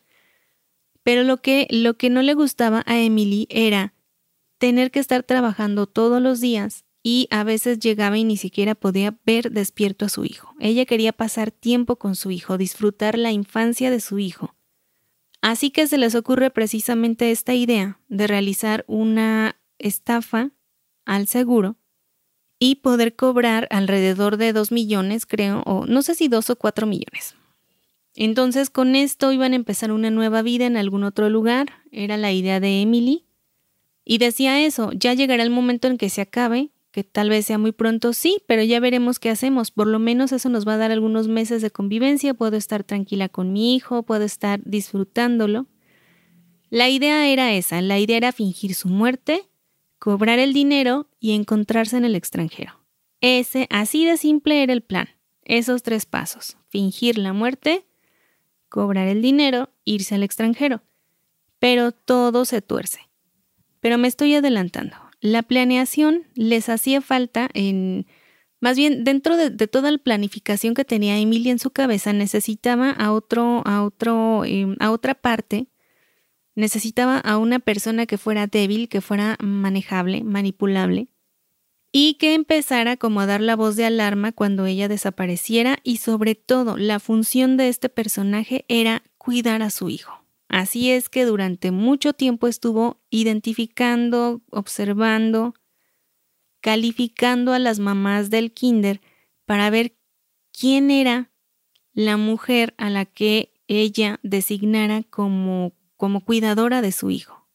Pero 1.04 1.24
lo 1.24 1.38
que, 1.38 1.68
lo 1.70 1.98
que 1.98 2.10
no 2.10 2.22
le 2.22 2.34
gustaba 2.34 2.84
a 2.86 3.00
Emily 3.00 3.48
era 3.50 3.94
tener 4.58 4.92
que 4.92 5.00
estar 5.00 5.24
trabajando 5.24 5.88
todos 5.88 6.22
los 6.22 6.40
días 6.40 6.86
y 7.04 7.28
a 7.32 7.44
veces 7.44 7.80
llegaba 7.80 8.18
y 8.18 8.24
ni 8.24 8.38
siquiera 8.38 8.76
podía 8.76 9.18
ver 9.26 9.52
despierto 9.52 10.06
a 10.06 10.10
su 10.10 10.24
hijo. 10.24 10.54
Ella 10.60 10.86
quería 10.86 11.14
pasar 11.14 11.50
tiempo 11.50 11.96
con 11.96 12.16
su 12.16 12.30
hijo, 12.30 12.60
disfrutar 12.60 13.18
la 13.18 13.32
infancia 13.32 13.90
de 13.90 14.00
su 14.00 14.20
hijo. 14.20 14.56
Así 15.42 15.72
que 15.72 15.88
se 15.88 15.98
les 15.98 16.14
ocurre 16.14 16.52
precisamente 16.52 17.32
esta 17.32 17.56
idea 17.56 18.00
de 18.08 18.28
realizar 18.28 18.86
una 18.88 19.60
estafa 19.82 20.52
al 21.06 21.28
seguro 21.28 21.78
y 22.60 22.76
poder 22.76 23.16
cobrar 23.16 23.68
alrededor 23.72 24.38
de 24.38 24.54
2 24.54 24.72
millones, 24.72 25.26
creo, 25.26 25.64
o 25.66 25.86
no 25.88 26.04
sé 26.04 26.14
si 26.14 26.28
2 26.28 26.52
o 26.52 26.56
4 26.56 26.86
millones. 26.86 27.36
Entonces 28.14 28.70
con 28.70 28.96
esto 28.96 29.32
iban 29.32 29.54
a 29.54 29.56
empezar 29.56 29.92
una 29.92 30.12
nueva 30.12 30.42
vida 30.42 30.66
en 30.66 30.78
algún 30.78 31.04
otro 31.04 31.30
lugar, 31.30 31.70
era 31.92 32.18
la 32.18 32.32
idea 32.32 32.60
de 32.60 32.82
Emily. 32.82 33.26
Y 34.04 34.18
decía 34.18 34.64
eso, 34.64 34.92
ya 34.94 35.14
llegará 35.14 35.44
el 35.44 35.50
momento 35.50 35.88
en 35.88 35.98
que 35.98 36.10
se 36.10 36.22
acabe, 36.22 36.70
que 36.92 37.04
tal 37.04 37.30
vez 37.30 37.46
sea 37.46 37.58
muy 37.58 37.72
pronto, 37.72 38.14
sí, 38.14 38.44
pero 38.48 38.64
ya 38.64 38.80
veremos 38.80 39.18
qué 39.18 39.30
hacemos. 39.30 39.72
Por 39.72 39.88
lo 39.88 39.98
menos 39.98 40.32
eso 40.32 40.50
nos 40.50 40.68
va 40.68 40.74
a 40.74 40.78
dar 40.78 40.92
algunos 40.92 41.28
meses 41.28 41.62
de 41.62 41.72
convivencia, 41.72 42.34
puedo 42.34 42.58
estar 42.58 42.84
tranquila 42.84 43.30
con 43.30 43.54
mi 43.54 43.76
hijo, 43.76 44.04
puedo 44.04 44.24
estar 44.24 44.62
disfrutándolo. 44.66 45.68
La 46.70 46.90
idea 46.90 47.28
era 47.28 47.54
esa, 47.54 47.82
la 47.82 47.98
idea 48.00 48.18
era 48.18 48.32
fingir 48.32 48.76
su 48.76 48.88
muerte 48.88 49.51
cobrar 50.02 50.40
el 50.40 50.52
dinero 50.52 51.08
y 51.20 51.34
encontrarse 51.34 51.96
en 51.96 52.06
el 52.06 52.16
extranjero. 52.16 52.82
Ese, 53.20 53.68
así 53.70 54.04
de 54.04 54.18
simple 54.18 54.64
era 54.64 54.74
el 54.74 54.82
plan. 54.82 55.10
Esos 55.44 55.84
tres 55.84 56.08
pasos. 56.08 56.58
Fingir 56.70 57.20
la 57.20 57.34
muerte, 57.34 57.86
cobrar 58.68 59.08
el 59.08 59.22
dinero, 59.22 59.70
irse 59.86 60.16
al 60.16 60.24
extranjero. 60.24 60.82
Pero 61.60 61.92
todo 61.92 62.46
se 62.46 62.64
tuerce. 62.64 63.12
Pero 63.80 64.00
me 64.00 64.08
estoy 64.08 64.34
adelantando. 64.34 64.98
La 65.20 65.44
planeación 65.44 66.26
les 66.34 66.68
hacía 66.68 67.02
falta 67.02 67.48
en... 67.54 68.08
Más 68.60 68.78
bien, 68.78 69.04
dentro 69.04 69.38
de, 69.38 69.52
toda 69.68 69.92
la 69.92 70.00
planificación 70.00 70.74
que 70.74 70.84
tenía 70.84 71.20
Emilia 71.20 71.52
en 71.52 71.60
su 71.60 71.70
cabeza, 71.70 72.12
necesitaba 72.12 72.90
a 72.90 73.12
otro, 73.12 73.62
a 73.66 73.84
otro, 73.84 74.46
em, 74.46 74.78
a 74.80 74.90
otra 74.90 75.14
parte, 75.14 75.68
necesitaba 76.56 77.18
a 77.18 77.38
una 77.38 77.60
persona 77.60 78.06
que 78.06 78.18
fuera 78.18 78.48
débil, 78.48 78.90
que 78.90 79.02
fuera 79.02 79.38
manejable, 79.42 80.24
manipulable, 80.24 81.08
y 81.92 82.16
que 82.16 82.34
empezara 82.34 82.98
como 82.98 83.20
a 83.20 83.26
dar 83.26 83.42
la 83.42 83.56
voz 83.56 83.76
de 83.76 83.86
alarma 83.86 84.32
cuando 84.32 84.66
ella 84.66 84.88
desapareciera 84.88 85.78
y 85.84 85.98
sobre 85.98 86.36
todo 86.36 86.78
la 86.78 87.00
función 87.00 87.58
de 87.58 87.68
este 87.68 87.90
personaje 87.90 88.66
era 88.70 89.04
cuidar 89.18 89.62
a 89.62 89.70
su 89.70 89.90
hijo. 89.90 90.26
Así 90.48 90.92
es 90.92 91.10
que 91.10 91.26
durante 91.26 91.72
mucho 91.72 92.14
tiempo 92.14 92.48
estuvo 92.48 93.02
identificando, 93.10 94.42
observando, 94.50 95.54
calificando 96.62 97.54
a 97.54 97.60
las 97.60 97.80
mamás 97.80 98.30
del 98.30 98.52
kinder 98.52 99.02
para 99.46 99.70
ver 99.70 99.96
quién 100.52 100.92
era 100.92 101.32
la 101.94 102.18
mujer 102.18 102.74
a 102.78 102.90
la 102.90 103.06
que 103.06 103.54
ella 103.68 104.20
designara 104.24 105.04
como, 105.04 105.74
como 106.02 106.26
cuidadora 106.26 106.82
de 106.82 106.92
su 106.92 107.12
hijo. 107.12 107.48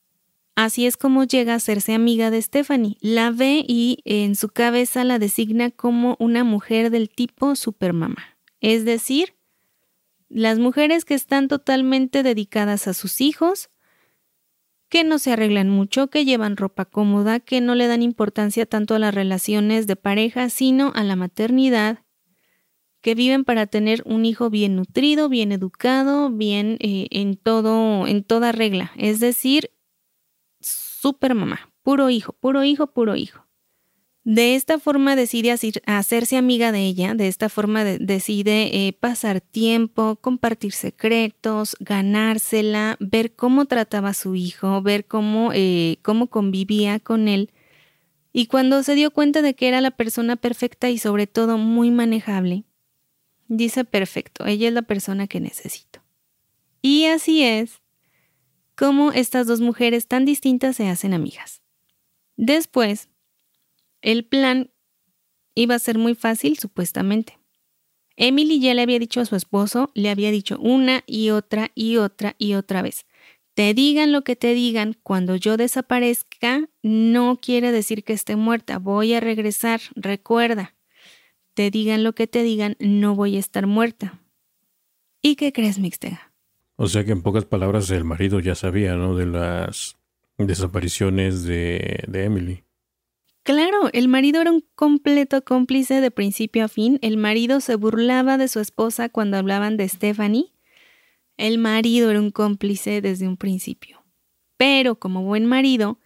Así 0.54 0.86
es 0.86 0.96
como 0.96 1.24
llega 1.24 1.54
a 1.54 1.56
hacerse 1.56 1.94
amiga 1.94 2.30
de 2.30 2.40
Stephanie. 2.40 2.96
La 3.00 3.32
ve 3.32 3.64
y 3.66 3.98
en 4.04 4.36
su 4.36 4.50
cabeza 4.50 5.02
la 5.02 5.18
designa 5.18 5.72
como 5.72 6.14
una 6.20 6.44
mujer 6.44 6.90
del 6.90 7.08
tipo 7.08 7.56
supermama. 7.56 8.38
Es 8.60 8.84
decir, 8.84 9.34
las 10.28 10.60
mujeres 10.60 11.04
que 11.04 11.14
están 11.14 11.48
totalmente 11.48 12.22
dedicadas 12.22 12.86
a 12.86 12.94
sus 12.94 13.20
hijos, 13.20 13.68
que 14.88 15.02
no 15.02 15.18
se 15.18 15.32
arreglan 15.32 15.68
mucho, 15.68 16.06
que 16.06 16.24
llevan 16.24 16.56
ropa 16.56 16.84
cómoda, 16.84 17.40
que 17.40 17.60
no 17.60 17.74
le 17.74 17.88
dan 17.88 18.02
importancia 18.02 18.64
tanto 18.64 18.94
a 18.94 19.00
las 19.00 19.12
relaciones 19.12 19.88
de 19.88 19.96
pareja, 19.96 20.50
sino 20.50 20.92
a 20.94 21.02
la 21.02 21.16
maternidad, 21.16 22.04
que 23.06 23.14
viven 23.14 23.44
para 23.44 23.68
tener 23.68 24.02
un 24.04 24.24
hijo 24.24 24.50
bien 24.50 24.74
nutrido, 24.74 25.28
bien 25.28 25.52
educado, 25.52 26.28
bien 26.28 26.76
eh, 26.80 27.06
en 27.12 27.36
todo, 27.36 28.04
en 28.08 28.24
toda 28.24 28.50
regla. 28.50 28.90
Es 28.96 29.20
decir, 29.20 29.70
super 30.58 31.36
mamá, 31.36 31.70
puro 31.84 32.10
hijo, 32.10 32.32
puro 32.32 32.64
hijo, 32.64 32.88
puro 32.88 33.14
hijo. 33.14 33.46
De 34.24 34.56
esta 34.56 34.80
forma 34.80 35.14
decide 35.14 35.54
hacerse 35.86 36.36
amiga 36.36 36.72
de 36.72 36.80
ella, 36.80 37.14
de 37.14 37.28
esta 37.28 37.48
forma 37.48 37.84
decide 37.84 38.88
eh, 38.88 38.92
pasar 38.92 39.40
tiempo, 39.40 40.16
compartir 40.16 40.72
secretos, 40.72 41.76
ganársela, 41.78 42.96
ver 42.98 43.36
cómo 43.36 43.66
trataba 43.66 44.08
a 44.08 44.14
su 44.14 44.34
hijo, 44.34 44.82
ver 44.82 45.06
cómo, 45.06 45.52
eh, 45.54 45.98
cómo 46.02 46.26
convivía 46.26 46.98
con 46.98 47.28
él. 47.28 47.52
Y 48.32 48.46
cuando 48.46 48.82
se 48.82 48.96
dio 48.96 49.12
cuenta 49.12 49.42
de 49.42 49.54
que 49.54 49.68
era 49.68 49.80
la 49.80 49.92
persona 49.92 50.34
perfecta 50.34 50.90
y 50.90 50.98
sobre 50.98 51.28
todo 51.28 51.56
muy 51.56 51.92
manejable, 51.92 52.64
dice 53.48 53.84
perfecto, 53.84 54.46
ella 54.46 54.68
es 54.68 54.74
la 54.74 54.82
persona 54.82 55.26
que 55.26 55.40
necesito. 55.40 56.02
Y 56.82 57.06
así 57.06 57.42
es 57.42 57.80
cómo 58.76 59.12
estas 59.12 59.46
dos 59.46 59.60
mujeres 59.60 60.06
tan 60.06 60.24
distintas 60.24 60.76
se 60.76 60.88
hacen 60.88 61.14
amigas. 61.14 61.62
Después, 62.36 63.08
el 64.02 64.24
plan 64.24 64.70
iba 65.54 65.74
a 65.74 65.80
ser 65.80 65.98
muy 65.98 66.14
fácil, 66.14 66.58
supuestamente. 66.58 67.38
Emily 68.16 68.60
ya 68.60 68.74
le 68.74 68.82
había 68.82 68.98
dicho 68.98 69.20
a 69.20 69.24
su 69.24 69.36
esposo, 69.36 69.90
le 69.94 70.10
había 70.10 70.30
dicho 70.30 70.58
una 70.60 71.02
y 71.06 71.30
otra 71.30 71.72
y 71.74 71.96
otra 71.96 72.34
y 72.38 72.54
otra 72.54 72.82
vez. 72.82 73.06
Te 73.54 73.72
digan 73.74 74.12
lo 74.12 74.22
que 74.22 74.36
te 74.36 74.54
digan, 74.54 74.96
cuando 75.02 75.34
yo 75.34 75.56
desaparezca, 75.56 76.68
no 76.82 77.38
quiere 77.40 77.72
decir 77.72 78.04
que 78.04 78.12
esté 78.12 78.36
muerta, 78.36 78.78
voy 78.78 79.14
a 79.14 79.20
regresar, 79.20 79.80
recuerda. 79.94 80.75
Te 81.56 81.70
digan 81.70 82.04
lo 82.04 82.14
que 82.14 82.26
te 82.26 82.42
digan, 82.42 82.76
no 82.80 83.14
voy 83.14 83.36
a 83.36 83.38
estar 83.38 83.66
muerta. 83.66 84.20
¿Y 85.22 85.36
qué 85.36 85.54
crees, 85.54 85.78
Mixtega? 85.78 86.34
O 86.76 86.86
sea 86.86 87.02
que 87.02 87.12
en 87.12 87.22
pocas 87.22 87.46
palabras 87.46 87.88
el 87.88 88.04
marido 88.04 88.40
ya 88.40 88.54
sabía, 88.54 88.94
¿no? 88.94 89.16
De 89.16 89.24
las 89.24 89.96
desapariciones 90.36 91.44
de, 91.44 92.04
de 92.08 92.24
Emily. 92.24 92.64
Claro, 93.42 93.88
el 93.94 94.06
marido 94.06 94.42
era 94.42 94.52
un 94.52 94.66
completo 94.74 95.42
cómplice 95.44 96.02
de 96.02 96.10
principio 96.10 96.62
a 96.62 96.68
fin. 96.68 96.98
El 97.00 97.16
marido 97.16 97.62
se 97.62 97.76
burlaba 97.76 98.36
de 98.36 98.48
su 98.48 98.60
esposa 98.60 99.08
cuando 99.08 99.38
hablaban 99.38 99.78
de 99.78 99.88
Stephanie. 99.88 100.52
El 101.38 101.56
marido 101.56 102.10
era 102.10 102.20
un 102.20 102.32
cómplice 102.32 103.00
desde 103.00 103.26
un 103.26 103.38
principio. 103.38 104.04
Pero 104.58 104.98
como 104.98 105.22
buen 105.22 105.46
marido, 105.46 106.00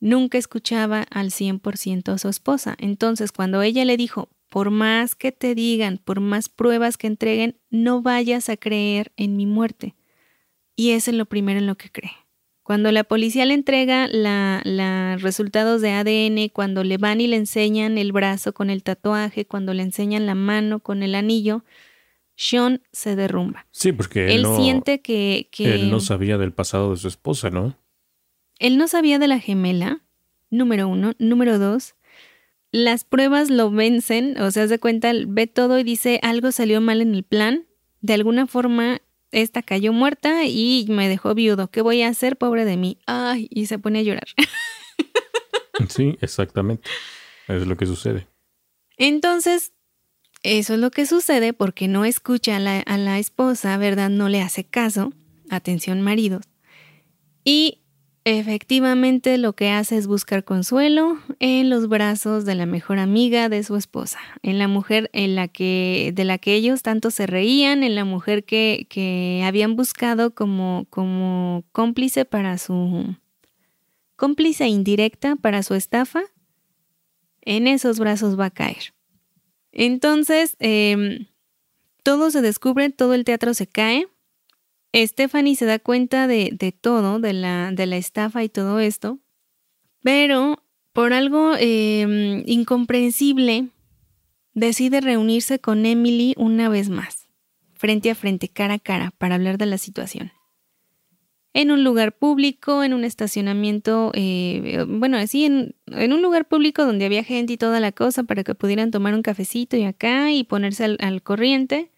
nunca 0.00 0.38
escuchaba 0.38 1.02
al 1.10 1.30
100% 1.30 2.12
a 2.12 2.18
su 2.18 2.28
esposa. 2.28 2.74
Entonces, 2.78 3.32
cuando 3.32 3.62
ella 3.62 3.84
le 3.84 3.96
dijo, 3.96 4.30
por 4.48 4.70
más 4.70 5.14
que 5.14 5.30
te 5.30 5.54
digan, 5.54 5.98
por 5.98 6.20
más 6.20 6.48
pruebas 6.48 6.96
que 6.96 7.06
entreguen, 7.06 7.58
no 7.70 8.02
vayas 8.02 8.48
a 8.48 8.56
creer 8.56 9.12
en 9.16 9.36
mi 9.36 9.46
muerte. 9.46 9.94
Y 10.74 10.90
eso 10.90 11.10
es 11.10 11.16
lo 11.16 11.26
primero 11.26 11.60
en 11.60 11.66
lo 11.66 11.76
que 11.76 11.90
cree. 11.90 12.12
Cuando 12.62 12.92
la 12.92 13.04
policía 13.04 13.46
le 13.46 13.54
entrega 13.54 14.08
los 14.08 15.22
resultados 15.22 15.82
de 15.82 15.90
ADN, 15.90 16.50
cuando 16.52 16.84
le 16.84 16.98
van 16.98 17.20
y 17.20 17.26
le 17.26 17.36
enseñan 17.36 17.98
el 17.98 18.12
brazo 18.12 18.52
con 18.52 18.70
el 18.70 18.82
tatuaje, 18.82 19.44
cuando 19.44 19.74
le 19.74 19.82
enseñan 19.82 20.26
la 20.26 20.34
mano 20.34 20.80
con 20.80 21.02
el 21.02 21.14
anillo, 21.14 21.64
Sean 22.36 22.80
se 22.92 23.16
derrumba. 23.16 23.66
Sí, 23.70 23.92
porque 23.92 24.34
él, 24.34 24.46
siente 24.56 25.02
que, 25.02 25.48
que, 25.50 25.74
Él 25.74 25.90
no 25.90 26.00
sabía 26.00 26.38
del 26.38 26.52
pasado 26.52 26.92
de 26.92 26.96
su 26.96 27.08
esposa, 27.08 27.50
¿no? 27.50 27.76
Él 28.60 28.76
no 28.76 28.86
sabía 28.86 29.18
de 29.18 29.26
la 29.26 29.40
gemela, 29.40 30.02
número 30.50 30.86
uno. 30.86 31.14
Número 31.18 31.58
dos, 31.58 31.96
las 32.70 33.04
pruebas 33.04 33.50
lo 33.50 33.70
vencen, 33.70 34.40
o 34.40 34.50
sea, 34.52 34.68
se 34.68 34.78
cuenta, 34.78 35.12
ve 35.26 35.48
todo 35.48 35.78
y 35.78 35.82
dice 35.82 36.20
algo 36.22 36.52
salió 36.52 36.80
mal 36.80 37.00
en 37.00 37.14
el 37.14 37.24
plan, 37.24 37.66
de 38.00 38.14
alguna 38.14 38.46
forma 38.46 39.00
esta 39.32 39.62
cayó 39.62 39.92
muerta 39.92 40.44
y 40.44 40.86
me 40.88 41.08
dejó 41.08 41.34
viudo. 41.34 41.70
¿Qué 41.70 41.80
voy 41.80 42.02
a 42.02 42.08
hacer, 42.08 42.36
pobre 42.36 42.64
de 42.64 42.76
mí? 42.76 42.98
Ay, 43.06 43.48
y 43.50 43.66
se 43.66 43.78
pone 43.78 44.00
a 44.00 44.02
llorar. 44.02 44.26
sí, 45.88 46.16
exactamente. 46.20 46.88
Es 47.48 47.66
lo 47.66 47.76
que 47.76 47.86
sucede. 47.86 48.28
Entonces, 48.96 49.72
eso 50.42 50.74
es 50.74 50.80
lo 50.80 50.90
que 50.90 51.06
sucede 51.06 51.52
porque 51.52 51.88
no 51.88 52.04
escucha 52.04 52.56
a 52.56 52.60
la, 52.60 52.80
a 52.80 52.98
la 52.98 53.18
esposa, 53.18 53.76
¿verdad? 53.78 54.10
No 54.10 54.28
le 54.28 54.42
hace 54.42 54.64
caso. 54.64 55.12
Atención, 55.48 56.02
maridos. 56.02 56.44
Y 57.44 57.79
Efectivamente, 58.24 59.38
lo 59.38 59.54
que 59.54 59.70
hace 59.70 59.96
es 59.96 60.06
buscar 60.06 60.44
consuelo 60.44 61.18
en 61.38 61.70
los 61.70 61.88
brazos 61.88 62.44
de 62.44 62.54
la 62.54 62.66
mejor 62.66 62.98
amiga 62.98 63.48
de 63.48 63.62
su 63.62 63.76
esposa, 63.76 64.18
en 64.42 64.58
la 64.58 64.68
mujer 64.68 65.08
en 65.14 65.34
la 65.34 65.48
que, 65.48 66.12
de 66.14 66.24
la 66.24 66.36
que 66.36 66.54
ellos 66.54 66.82
tanto 66.82 67.10
se 67.10 67.26
reían, 67.26 67.82
en 67.82 67.94
la 67.94 68.04
mujer 68.04 68.44
que, 68.44 68.86
que 68.90 69.42
habían 69.46 69.74
buscado 69.74 70.34
como, 70.34 70.86
como 70.90 71.64
cómplice 71.72 72.26
para 72.26 72.58
su 72.58 73.16
cómplice 74.16 74.68
indirecta 74.68 75.36
para 75.36 75.62
su 75.62 75.74
estafa. 75.74 76.20
En 77.40 77.66
esos 77.66 77.98
brazos 77.98 78.38
va 78.38 78.46
a 78.46 78.50
caer. 78.50 78.92
Entonces, 79.72 80.56
em, 80.58 81.26
todo 82.02 82.30
se 82.30 82.42
descubre, 82.42 82.90
todo 82.90 83.14
el 83.14 83.24
teatro 83.24 83.54
se 83.54 83.66
cae 83.66 84.08
Stephanie 84.94 85.56
se 85.56 85.66
da 85.66 85.78
cuenta 85.78 86.26
de, 86.26 86.74
todo, 86.80 87.20
de 87.20 87.32
la, 87.32 87.70
de 87.72 87.86
la 87.86 87.96
estafa 87.96 88.42
y 88.42 88.48
todo 88.48 88.80
esto, 88.80 89.18
pero 90.02 90.62
por 90.92 91.12
algo 91.12 91.52
em, 91.58 92.42
incomprensible 92.46 93.68
decide 94.54 95.00
reunirse 95.00 95.60
con 95.60 95.86
Emily 95.86 96.34
una 96.36 96.68
vez 96.68 96.88
más, 96.88 97.28
frente 97.74 98.10
a 98.10 98.14
frente, 98.14 98.48
cara 98.48 98.74
a 98.74 98.78
cara, 98.78 99.12
para 99.16 99.36
hablar 99.36 99.58
de 99.58 99.66
la 99.66 99.78
situación. 99.78 100.32
En 101.52 101.70
un 101.70 101.82
lugar 101.82 102.16
público, 102.16 102.84
en 102.84 102.94
un 102.94 103.04
estacionamiento, 103.04 104.12
eh, 104.14 104.84
bueno, 104.88 105.16
así, 105.16 105.44
en, 105.44 105.74
un 105.86 106.22
lugar 106.22 106.46
público 106.46 106.84
donde 106.84 107.04
había 107.04 107.24
gente 107.24 107.54
y 107.54 107.56
toda 107.56 107.80
la 107.80 107.90
cosa 107.90 108.22
para 108.22 108.44
que 108.44 108.54
pudieran 108.54 108.92
tomar 108.92 109.14
un 109.14 109.22
cafecito 109.22 109.76
y 109.76 109.84
acá 109.84 110.32
y 110.32 110.44
ponerse 110.44 110.96
al 110.98 111.22
corriente. 111.22 111.90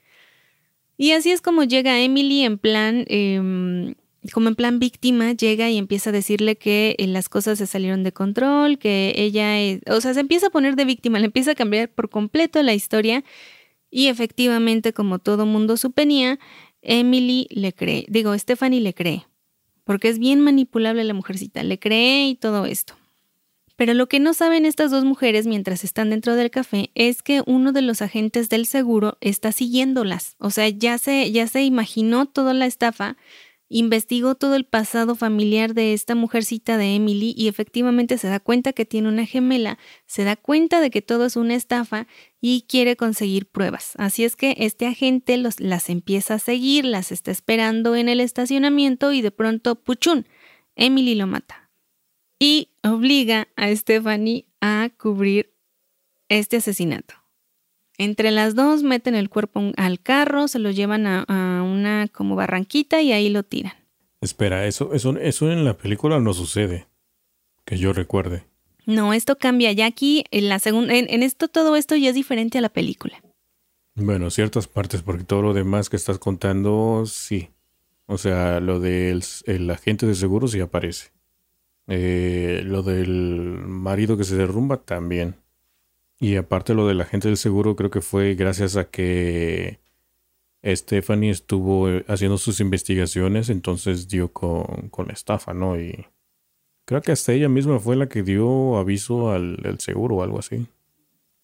Y 0.97 1.13
así 1.13 1.31
es 1.31 1.41
como 1.41 1.65
llega 1.65 2.01
Emily 2.01 2.45
en 2.45 2.59
plan, 2.59 3.05
em, 3.09 3.95
como 4.33 4.49
en 4.49 4.55
plan 4.55 4.79
víctima, 4.79 5.33
llega 5.33 5.69
y 5.71 5.79
empieza 5.79 6.11
a 6.11 6.13
decirle 6.13 6.57
que 6.57 6.95
eh, 6.99 7.07
las 7.07 7.29
cosas 7.29 7.59
se 7.59 7.67
salieron 7.67 8.05
de 8.05 8.13
control, 8.13 8.79
que 8.79 9.13
ella, 9.17 9.61
es, 9.61 9.81
o 9.89 10.01
sea, 10.01 10.15
se 10.15 10.21
empieza 10.21 10.49
a 10.49 10.51
poner 10.51 10.77
de 10.77 10.85
víctima, 10.85 11.19
le 11.19 11.27
empieza 11.27 11.53
a 11.53 11.55
cambiar 11.55 11.89
por 11.89 12.09
completo 12.11 12.63
la 12.63 12.75
historia 12.75 13.25
y 13.91 14.09
efectivamente, 14.09 14.93
como 14.93 15.19
todo 15.19 15.47
mundo 15.47 15.77
suponía, 15.77 16.39
Emily 16.83 17.47
le 17.51 17.73
cree, 17.73 18.07
digo, 18.09 18.37
Stephanie 18.39 18.81
le 18.81 18.95
cree, 18.95 19.27
porque 19.85 20.09
es 20.09 20.19
bien 20.19 20.41
manipulable 20.41 21.05
la 21.05 21.15
mujercita, 21.15 21.63
le 21.63 21.79
cree 21.79 22.29
y 22.29 22.35
todo 22.37 22.67
esto. 22.67 22.95
Pero 23.83 23.95
lo 23.95 24.07
que 24.07 24.21
no 24.21 24.33
saben 24.33 24.65
estas 24.65 24.93
dos 24.93 25.05
mujeres 25.05 25.49
mientras 25.49 25.83
están 25.83 26.11
dentro 26.11 26.37
del 26.37 26.53
café 26.53 26.93
es 26.95 27.21
que 27.21 27.43
uno 27.47 27.73
de 27.73 27.83
los 27.83 28.01
agentes 28.01 28.49
del 28.49 28.67
seguro 28.67 29.19
está 29.21 29.51
siguiéndolas. 29.51 30.37
O 30.39 30.51
sea, 30.51 30.69
ya 30.69 30.99
se, 30.99 31.33
ya 31.33 31.49
se 31.49 31.65
imaginó 31.65 32.27
toda 32.27 32.55
la 32.55 32.67
estafa, 32.67 33.17
investigó 33.69 34.37
todo 34.37 34.55
el 34.55 34.67
pasado 34.67 35.17
familiar 35.17 35.75
de 35.75 35.95
esta 35.95 36.15
mujercita 36.15 36.79
de 36.79 36.95
Emily 36.95 37.35
y 37.37 37.49
efectivamente 37.49 38.19
se 38.19 38.29
da 38.29 38.39
cuenta 38.39 38.73
que 38.73 38.85
tiene 38.85 39.09
una 39.09 39.27
gemela, 39.27 39.81
se 40.07 40.23
da 40.23 40.37
cuenta 40.37 40.81
de 40.81 40.91
que 40.91 41.03
todo 41.03 41.27
es 41.27 41.35
una 41.35 41.57
estafa 41.57 42.07
y 42.41 42.67
quiere 42.69 42.95
conseguir 42.95 43.47
pruebas. 43.47 43.95
Así 43.97 44.23
es 44.23 44.37
que 44.37 44.55
este 44.59 44.87
agente 44.87 45.37
las 45.37 45.91
empieza 45.91 46.35
a 46.35 46.39
seguir, 46.39 46.85
las 46.85 47.11
está 47.11 47.33
esperando 47.33 47.97
en 47.97 48.09
el 48.09 48.21
estacionamiento 48.21 49.13
y 49.13 49.23
de 49.23 49.33
pronto, 49.33 49.75
puchún, 49.75 50.29
Emily 50.77 51.17
lo 51.17 51.27
mata. 51.27 51.62
Y 52.43 52.71
obliga 52.83 53.47
a 53.55 53.73
Stephanie 53.73 54.47
a 54.61 54.91
cubrir 54.99 55.55
este 56.29 56.57
asesinato. 56.57 57.15
Entre 57.99 58.33
las 58.33 58.57
dos 58.57 58.83
meten 58.83 59.15
el 59.15 59.29
cuerpo 59.29 59.71
al 59.77 60.01
carro, 60.01 60.49
se 60.49 60.59
lo 60.59 60.73
llevan 60.73 61.07
a, 61.07 61.63
una 61.63 62.09
como 62.09 62.35
barranquita 62.35 63.01
y 63.01 63.13
ahí 63.13 63.29
lo 63.29 63.45
tiran. 63.45 63.75
Espera, 64.21 64.67
eso, 64.67 64.93
eso, 64.93 65.17
eso 65.19 65.53
en 65.53 65.65
la 65.65 65.77
película 65.77 66.19
no 66.19 66.35
sucede. 66.35 66.89
Que 67.65 67.79
yo 67.79 67.93
recuerde. 67.93 68.45
No, 68.87 69.13
esto 69.13 69.39
cambia. 69.39 69.71
Ya 69.71 69.87
aquí, 69.87 70.25
en 70.33 70.49
la 70.49 70.59
segunda, 70.59 70.97
en, 70.97 71.23
esto, 71.23 71.47
todo 71.47 71.77
esto 71.77 71.95
ya 71.95 72.09
es 72.09 72.17
diferente 72.17 72.59
a 72.59 72.61
la 72.61 72.71
película. 72.71 73.23
Bueno, 73.95 74.31
ciertas 74.31 74.67
partes, 74.67 75.03
porque 75.03 75.23
todo 75.23 75.43
lo 75.43 75.55
demás 75.55 75.89
que 75.89 75.95
estás 75.95 76.19
contando, 76.19 77.05
sí. 77.07 77.51
O 78.07 78.19
sea, 78.19 78.59
lo 78.59 78.81
del 78.81 79.23
el 79.47 79.71
agente 79.71 80.07
de 80.07 80.17
seguros 80.17 80.51
sí 80.51 80.59
aparece. 80.59 81.13
Eh, 81.89 82.63
lo 82.65 82.83
del 82.83 83.59
marido 83.67 84.17
que 84.17 84.25
se 84.25 84.37
derrumba 84.37 84.79
también. 84.79 85.37
Y 86.19 86.37
aparte 86.37 86.75
lo 86.75 86.87
del 86.87 87.01
agente 87.01 87.29
del 87.29 87.37
seguro 87.37 87.77
creo 87.77 87.91
que 87.91 88.01
fue 88.01 88.35
gracias 88.35 88.77
a 88.77 88.85
que 88.91 89.81
Stephanie 90.65 91.31
estuvo 91.31 91.89
eh, 91.89 92.05
haciendo 92.09 92.39
sus 92.39 92.61
investigaciones, 92.61 93.51
entonces 93.51 94.09
dio 94.09 94.33
con, 94.33 94.89
con 94.91 95.09
la 95.09 95.13
estafa, 95.13 95.53
¿no? 95.55 95.81
Y 95.81 96.07
creo 96.85 97.01
que 97.01 97.13
hasta 97.13 97.33
ella 97.33 97.49
misma 97.49 97.79
fue 97.81 97.97
la 97.97 98.09
que 98.09 98.23
dio 98.23 98.77
aviso 98.77 99.31
al, 99.33 99.77
seguro 99.81 100.17
o 100.17 100.23
algo 100.23 100.39
así. 100.39 100.67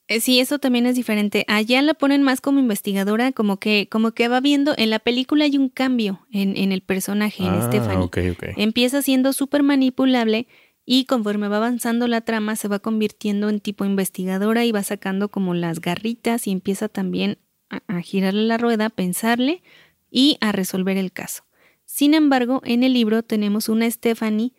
Eh, 0.08 0.20
sí, 0.20 0.40
eso 0.40 0.58
también 0.58 0.86
es 0.86 0.96
diferente. 0.96 1.44
Allá 1.48 1.82
la 1.82 1.92
ponen 1.92 2.22
más 2.22 2.40
como 2.40 2.58
investigadora, 2.58 3.30
como 3.32 3.58
que, 3.58 3.88
como 3.90 4.12
que 4.12 4.28
va 4.28 4.40
viendo, 4.40 4.74
en 4.78 4.88
la 4.88 4.98
película 4.98 5.44
hay 5.44 5.58
un 5.58 5.68
cambio 5.68 6.26
en, 6.30 6.56
en 6.56 6.72
el 6.72 6.80
personaje, 6.80 7.42
en 7.42 7.50
ah, 7.50 7.68
Stephanie. 7.68 8.08
Empieza 8.56 9.02
siendo 9.02 9.34
súper 9.34 9.62
manipulable 9.62 10.48
y 10.86 11.04
conforme 11.04 11.48
va 11.48 11.58
avanzando 11.58 12.08
la 12.08 12.22
trama 12.22 12.56
se 12.56 12.66
va 12.66 12.78
convirtiendo 12.78 13.50
en 13.50 13.60
tipo 13.60 13.84
investigadora 13.84 14.64
y 14.64 14.72
va 14.72 14.82
sacando 14.82 15.28
como 15.28 15.52
las 15.52 15.82
garritas 15.82 16.46
y 16.46 16.50
empieza 16.50 16.88
también 16.88 17.36
a, 17.68 18.00
girarle 18.00 18.46
la 18.46 18.56
rueda, 18.56 18.86
a 18.86 18.90
pensarle 18.90 19.62
y 20.10 20.38
a 20.40 20.52
resolver 20.52 20.96
el 20.96 21.12
caso. 21.12 21.44
Sin 21.84 22.14
embargo, 22.14 22.62
en 22.64 22.82
el 22.82 22.94
libro 22.94 23.22
tenemos 23.22 23.68
una 23.68 23.90
Stephanie 23.90 24.54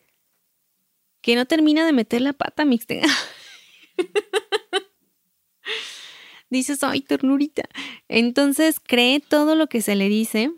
que 1.21 1.35
no 1.35 1.47
termina 1.47 1.83
de 1.83 1.93
meter 1.93 2.21
la 2.21 2.33
pata 2.33 2.63
mixta. 2.63 2.93
Dices, 6.49 6.83
ay, 6.83 7.01
ternurita. 7.01 7.63
Entonces 8.07 8.79
cree 8.79 9.19
todo 9.19 9.55
lo 9.55 9.67
que 9.67 9.81
se 9.81 9.95
le 9.95 10.09
dice. 10.09 10.51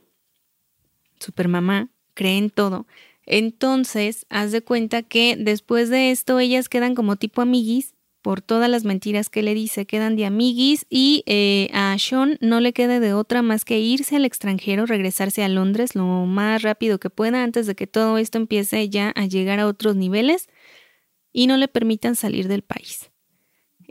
Supermamá 1.19 1.89
cree 2.13 2.37
en 2.37 2.49
todo. 2.49 2.87
Entonces, 3.25 4.25
haz 4.29 4.51
de 4.51 4.61
cuenta 4.61 5.03
que 5.03 5.35
después 5.37 5.89
de 5.89 6.11
esto 6.11 6.39
ellas 6.39 6.69
quedan 6.69 6.95
como 6.95 7.15
tipo 7.15 7.41
amiguis 7.41 7.93
por 8.21 8.41
todas 8.41 8.69
las 8.69 8.83
mentiras 8.83 9.29
que 9.29 9.41
le 9.41 9.53
dice, 9.53 9.85
quedan 9.85 10.15
de 10.15 10.25
amiguis 10.25 10.85
y 10.89 11.23
eh, 11.25 11.69
a 11.73 11.97
Sean 11.97 12.37
no 12.39 12.59
le 12.59 12.71
queda 12.71 12.99
de 12.99 13.13
otra 13.13 13.41
más 13.41 13.65
que 13.65 13.79
irse 13.79 14.15
al 14.15 14.25
extranjero, 14.25 14.85
regresarse 14.85 15.43
a 15.43 15.49
Londres 15.49 15.95
lo 15.95 16.05
más 16.05 16.61
rápido 16.61 16.99
que 16.99 17.09
pueda 17.09 17.43
antes 17.43 17.65
de 17.65 17.75
que 17.75 17.87
todo 17.87 18.17
esto 18.17 18.37
empiece 18.37 18.89
ya 18.89 19.11
a 19.15 19.25
llegar 19.25 19.59
a 19.59 19.67
otros 19.67 19.95
niveles 19.95 20.49
y 21.33 21.47
no 21.47 21.57
le 21.57 21.67
permitan 21.67 22.15
salir 22.15 22.47
del 22.47 22.61
país. 22.61 23.10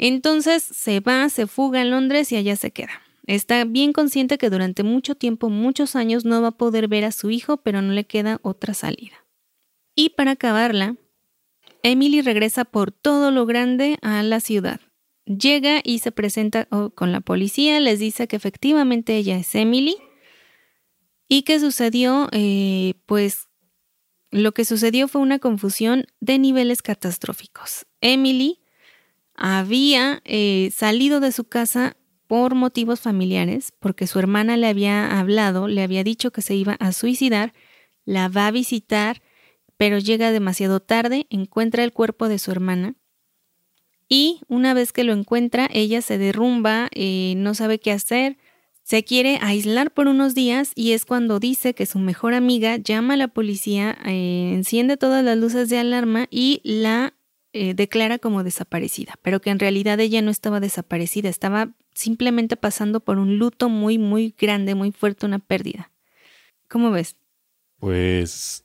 Entonces 0.03 0.63
se 0.63 1.01
va, 1.01 1.29
se 1.29 1.47
fuga 1.47 1.83
a 1.83 1.85
Londres 1.85 2.33
y 2.33 2.37
allá 2.37 2.57
se 2.57 2.71
queda. 2.71 3.03
Está 3.27 3.67
bien 3.67 3.93
consciente 3.93 4.39
que 4.39 4.49
durante 4.49 4.83
mucho 4.83 5.15
tiempo, 5.15 5.51
muchos 5.51 5.95
años, 5.95 6.25
no 6.25 6.41
va 6.41 6.49
a 6.49 6.57
poder 6.57 6.89
ver 6.89 7.05
a 7.05 7.13
su 7.13 7.29
hijo, 7.29 7.59
pero 7.59 7.83
no 7.83 7.93
le 7.93 8.05
queda 8.05 8.41
otra 8.43 8.73
salida. 8.73 9.27
Y 9.95 10.09
para 10.11 10.31
acabarla, 10.31 10.97
Emily 11.83 12.23
regresa 12.23 12.65
por 12.65 12.93
todo 12.93 13.31
lo 13.31 13.45
grande 13.45 13.99
a 14.01 14.23
la 14.23 14.41
ciudad. 14.41 14.81
Llega 15.27 15.83
y 15.85 15.99
se 15.99 16.13
presenta 16.13 16.67
oh, 16.71 16.89
con 16.89 17.13
la 17.13 17.21
policía, 17.21 17.79
les 17.79 17.99
dice 17.99 18.27
que 18.27 18.37
efectivamente 18.37 19.19
ella 19.19 19.37
es 19.37 19.55
Emily 19.55 19.99
y 21.29 21.43
que 21.43 21.61
sucedió, 21.61 22.31
eh, 22.33 22.95
pues 23.05 23.51
lo 24.31 24.53
que 24.53 24.65
sucedió 24.65 25.09
fue 25.09 25.21
una 25.21 25.39
confusión 25.39 26.07
de 26.21 26.39
niveles 26.39 26.81
catastróficos. 26.81 27.85
Emily 28.01 28.60
había 29.41 30.23
eh, 30.25 30.71
salido 30.73 31.19
de 31.19 31.33
su 31.33 31.45
casa 31.45 31.97
por 32.29 32.55
motivos 32.55 33.01
familiares, 33.01 33.73
porque 33.81 34.07
su 34.07 34.21
hermana 34.21 34.57
le 34.57 34.69
había 34.69 35.19
hablado, 35.19 35.67
le 35.67 35.83
había 35.83 36.05
dicho 36.05 36.31
que 36.31 36.43
se 36.43 36.55
iba 36.55 36.75
a 36.75 36.93
suicidar, 36.93 37.53
la 38.05 38.29
va 38.29 38.47
a 38.47 38.53
visitar 38.53 39.21
pero 39.81 39.99
llega 39.99 40.31
demasiado 40.31 40.81
tarde, 40.81 41.27
encuentra 41.31 41.83
el 41.83 41.95
cuerpo 41.95 42.29
de 42.29 42.39
su 42.39 42.51
hermana 42.51 42.97
y 44.11 44.43
una 44.47 44.75
vez 44.75 44.93
que 44.93 45.05
lo 45.05 45.15
encuentra, 45.15 45.71
ella 45.73 46.03
se 46.03 46.19
derrumba, 46.19 46.91
eh, 46.95 47.33
no 47.39 47.55
sabe 47.55 47.79
qué 47.79 47.91
hacer, 47.91 48.37
se 48.83 49.05
quiere 49.05 49.39
aislar 49.41 49.91
por 49.95 50.07
unos 50.07 50.35
días 50.35 50.73
y 50.75 50.93
es 50.93 51.07
cuando 51.07 51.41
dice 51.41 51.73
que 51.73 51.87
su 51.87 51.99
mejor 51.99 52.35
amiga 52.35 52.77
llama 52.77 53.15
a 53.15 53.17
la 53.17 53.29
policía, 53.29 53.97
eh, 54.05 54.53
enciende 54.53 54.99
todas 54.99 55.25
las 55.25 55.39
luces 55.39 55.71
de 55.71 55.79
alarma 55.79 56.27
y 56.31 56.61
la 56.63 57.15
eh, 57.53 57.75
declara 57.75 58.19
como 58.19 58.45
desaparecida, 58.45 59.15
pero 59.23 59.41
que 59.41 59.51
en 59.51 59.59
realidad 59.59 59.99
ella 60.01 60.23
no 60.23 60.31
estaba 60.31 60.61
desaparecida, 60.61 61.29
estaba 61.29 61.73
simplemente 61.95 62.57
pasando 62.57 63.01
por 63.01 63.19
un 63.19 63.39
luto 63.39 63.69
muy, 63.69 63.99
muy 63.99 64.35
grande, 64.39 64.75
muy 64.75 64.93
fuerte, 64.93 65.27
una 65.27 65.39
pérdida. 65.39 65.91
¿Cómo 66.69 66.91
ves? 66.91 67.17
Pues 67.79 68.65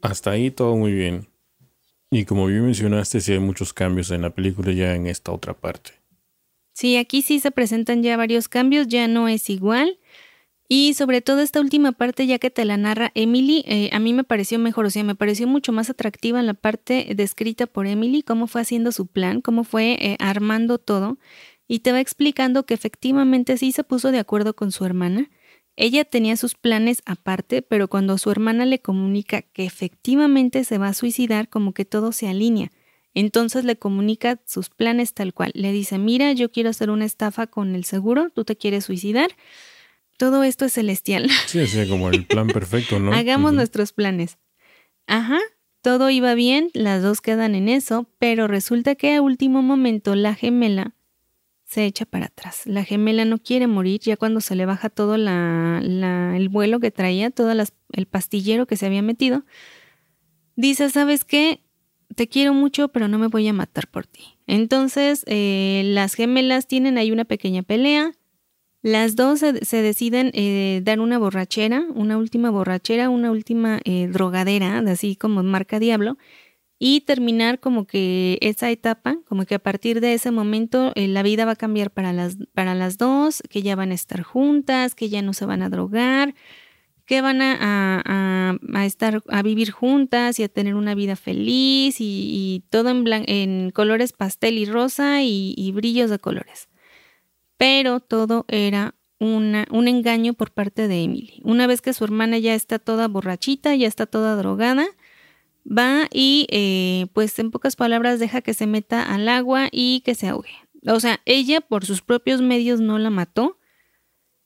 hasta 0.00 0.30
ahí 0.30 0.50
todo 0.50 0.76
muy 0.76 0.92
bien. 0.92 1.28
Y 2.10 2.24
como 2.24 2.46
bien 2.46 2.64
mencionaste, 2.64 3.20
sí 3.20 3.32
hay 3.32 3.38
muchos 3.38 3.74
cambios 3.74 4.10
en 4.10 4.22
la 4.22 4.30
película 4.30 4.72
ya 4.72 4.94
en 4.94 5.06
esta 5.06 5.30
otra 5.30 5.52
parte. 5.52 5.92
Sí, 6.72 6.96
aquí 6.96 7.22
sí 7.22 7.40
se 7.40 7.50
presentan 7.50 8.02
ya 8.02 8.16
varios 8.16 8.48
cambios, 8.48 8.86
ya 8.88 9.08
no 9.08 9.28
es 9.28 9.50
igual. 9.50 9.98
Y 10.68 10.92
sobre 10.94 11.22
todo 11.22 11.40
esta 11.40 11.60
última 11.60 11.92
parte, 11.92 12.26
ya 12.26 12.38
que 12.38 12.50
te 12.50 12.66
la 12.66 12.76
narra 12.76 13.10
Emily, 13.14 13.64
eh, 13.66 13.88
a 13.92 13.98
mí 13.98 14.12
me 14.12 14.22
pareció 14.22 14.58
mejor, 14.58 14.84
o 14.84 14.90
sea, 14.90 15.02
me 15.02 15.14
pareció 15.14 15.46
mucho 15.46 15.72
más 15.72 15.88
atractiva 15.88 16.40
en 16.40 16.46
la 16.46 16.54
parte 16.54 17.08
descrita 17.16 17.66
por 17.66 17.86
Emily, 17.86 18.22
cómo 18.22 18.46
fue 18.46 18.60
haciendo 18.60 18.92
su 18.92 19.06
plan, 19.06 19.40
cómo 19.40 19.64
fue 19.64 19.96
eh, 19.98 20.16
armando 20.20 20.76
todo. 20.78 21.18
Y 21.66 21.80
te 21.80 21.92
va 21.92 22.00
explicando 22.00 22.66
que 22.66 22.74
efectivamente 22.74 23.56
sí 23.56 23.72
se 23.72 23.82
puso 23.82 24.10
de 24.10 24.18
acuerdo 24.18 24.54
con 24.54 24.70
su 24.70 24.84
hermana, 24.84 25.30
ella 25.80 26.04
tenía 26.04 26.36
sus 26.36 26.56
planes 26.56 27.02
aparte, 27.06 27.62
pero 27.62 27.86
cuando 27.86 28.18
su 28.18 28.32
hermana 28.32 28.66
le 28.66 28.80
comunica 28.80 29.42
que 29.42 29.64
efectivamente 29.64 30.64
se 30.64 30.76
va 30.76 30.88
a 30.88 30.94
suicidar, 30.94 31.48
como 31.48 31.72
que 31.72 31.84
todo 31.84 32.10
se 32.10 32.26
alinea. 32.26 32.72
Entonces 33.14 33.64
le 33.64 33.76
comunica 33.76 34.40
sus 34.44 34.70
planes 34.70 35.14
tal 35.14 35.32
cual. 35.32 35.52
Le 35.54 35.70
dice, 35.70 35.98
mira, 35.98 36.32
yo 36.32 36.50
quiero 36.50 36.70
hacer 36.70 36.90
una 36.90 37.04
estafa 37.04 37.46
con 37.46 37.76
el 37.76 37.84
seguro, 37.84 38.30
tú 38.30 38.44
te 38.44 38.56
quieres 38.56 38.86
suicidar. 38.86 39.30
Todo 40.18 40.42
esto 40.42 40.66
es 40.66 40.74
celestial. 40.74 41.30
Sí, 41.46 41.60
es 41.60 41.88
como 41.88 42.10
el 42.10 42.26
plan 42.26 42.48
perfecto, 42.48 42.98
¿no? 42.98 43.14
Hagamos 43.14 43.54
nuestros 43.54 43.94
planes. 43.94 44.36
Ajá, 45.06 45.38
todo 45.80 46.10
iba 46.10 46.34
bien, 46.34 46.70
las 46.74 47.02
dos 47.02 47.22
quedan 47.22 47.54
en 47.54 47.70
eso, 47.70 48.10
pero 48.18 48.46
resulta 48.46 48.94
que 48.94 49.14
a 49.14 49.22
último 49.22 49.62
momento 49.62 50.14
la 50.14 50.34
gemela 50.34 50.94
se 51.64 51.84
echa 51.84 52.04
para 52.04 52.26
atrás. 52.26 52.62
La 52.66 52.84
gemela 52.84 53.24
no 53.24 53.38
quiere 53.38 53.66
morir 53.66 54.00
ya 54.00 54.16
cuando 54.16 54.40
se 54.40 54.54
le 54.54 54.66
baja 54.66 54.90
todo 54.90 55.14
el 55.16 56.48
vuelo 56.50 56.80
que 56.80 56.90
traía, 56.90 57.30
todo 57.30 57.52
el 57.52 58.06
pastillero 58.06 58.66
que 58.66 58.76
se 58.76 58.86
había 58.86 59.02
metido. 59.02 59.44
Dice, 60.56 60.90
¿sabes 60.90 61.24
qué? 61.24 61.62
Te 62.14 62.26
quiero 62.26 62.54
mucho, 62.54 62.88
pero 62.88 63.06
no 63.06 63.18
me 63.18 63.28
voy 63.28 63.46
a 63.48 63.52
matar 63.52 63.86
por 63.86 64.06
ti. 64.06 64.38
Entonces, 64.46 65.24
eh, 65.26 65.82
las 65.84 66.14
gemelas 66.14 66.66
tienen 66.66 66.98
ahí 66.98 67.12
una 67.12 67.26
pequeña 67.26 67.62
pelea. 67.62 68.12
Las 68.82 69.16
dos 69.16 69.40
se, 69.40 69.82
deciden 69.82 70.30
eh, 70.34 70.80
dar 70.84 71.00
una 71.00 71.18
borrachera, 71.18 71.84
una 71.94 72.16
última 72.16 72.50
borrachera, 72.50 73.10
una 73.10 73.30
última 73.30 73.80
eh, 73.84 74.06
drogadera, 74.06 74.78
así 74.78 75.16
como 75.16 75.42
marca 75.42 75.78
diablo 75.80 76.16
y 76.78 77.00
terminar 77.00 77.58
como 77.58 77.86
que 77.86 78.38
esa 78.40 78.70
etapa, 78.70 79.18
como 79.26 79.44
que 79.44 79.56
a 79.56 79.58
partir 79.58 80.00
de 80.00 80.14
ese 80.14 80.30
momento 80.30 80.92
eh, 80.94 81.08
la 81.08 81.22
vida 81.22 81.44
va 81.44 81.52
a 81.52 81.56
cambiar 81.56 81.90
para 81.90 82.12
las, 82.12 82.36
para 82.54 82.74
las 82.74 82.98
dos, 82.98 83.42
que 83.50 83.62
ya 83.62 83.74
van 83.74 83.90
a 83.90 83.94
estar 83.94 84.22
juntas, 84.22 84.94
que 84.94 85.08
ya 85.08 85.22
no 85.22 85.32
se 85.32 85.44
van 85.44 85.62
a 85.62 85.70
drogar, 85.70 86.34
que 87.04 87.20
van 87.22 87.40
a, 87.42 88.84
estar, 88.84 89.22
a 89.28 89.42
vivir 89.42 89.70
juntas 89.70 90.38
y 90.38 90.42
a 90.44 90.48
tener 90.48 90.74
una 90.74 90.94
vida 90.94 91.16
feliz 91.16 91.96
y, 92.00 92.64
todo 92.70 92.90
en 92.90 93.70
colores 93.70 94.12
pastel 94.12 94.58
y 94.58 94.66
rosa 94.66 95.22
y, 95.22 95.72
brillos 95.72 96.10
de 96.10 96.18
colores. 96.18 96.68
Pero 97.58 98.00
todo 98.00 98.46
era 98.48 98.94
una, 99.20 99.66
un 99.70 99.88
engaño 99.88 100.32
por 100.32 100.52
parte 100.52 100.88
de 100.88 101.02
Emily. 101.02 101.40
Una 101.44 101.66
vez 101.66 101.82
que 101.82 101.92
su 101.92 102.04
hermana 102.04 102.38
ya 102.38 102.54
está 102.54 102.78
toda 102.78 103.08
borrachita, 103.08 103.74
ya 103.74 103.86
está 103.86 104.06
toda 104.06 104.36
drogada, 104.36 104.86
va 105.66 106.08
y 106.12 106.46
eh, 106.50 107.06
pues 107.12 107.38
en 107.38 107.50
pocas 107.50 107.76
palabras 107.76 108.20
deja 108.20 108.40
que 108.40 108.54
se 108.54 108.66
meta 108.66 109.02
al 109.02 109.28
agua 109.28 109.68
y 109.70 110.00
que 110.04 110.14
se 110.14 110.28
ahogue. 110.28 110.54
O 110.86 111.00
sea, 111.00 111.20
ella 111.26 111.60
por 111.60 111.84
sus 111.84 112.02
propios 112.02 112.40
medios 112.40 112.80
no 112.80 112.98
la 112.98 113.10
mató, 113.10 113.58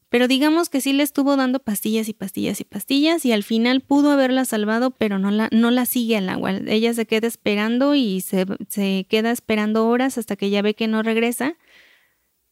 pero 0.08 0.28
digamos 0.28 0.68
que 0.68 0.80
sí 0.80 0.92
le 0.92 1.02
estuvo 1.02 1.36
dando 1.36 1.58
pastillas 1.58 2.08
y 2.08 2.12
pastillas 2.12 2.60
y 2.60 2.64
pastillas 2.64 3.24
y 3.24 3.32
al 3.32 3.42
final 3.42 3.80
pudo 3.80 4.10
haberla 4.10 4.44
salvado, 4.44 4.90
pero 4.90 5.18
no 5.18 5.30
la, 5.30 5.48
no 5.52 5.70
la 5.70 5.86
sigue 5.86 6.16
al 6.18 6.28
agua. 6.28 6.52
Ella 6.66 6.92
se 6.92 7.06
queda 7.06 7.26
esperando 7.26 7.94
y 7.94 8.20
se, 8.20 8.44
se 8.68 9.06
queda 9.08 9.30
esperando 9.30 9.86
horas 9.88 10.18
hasta 10.18 10.36
que 10.36 10.50
ya 10.50 10.60
ve 10.60 10.74
que 10.74 10.86
no 10.86 11.02
regresa. 11.02 11.56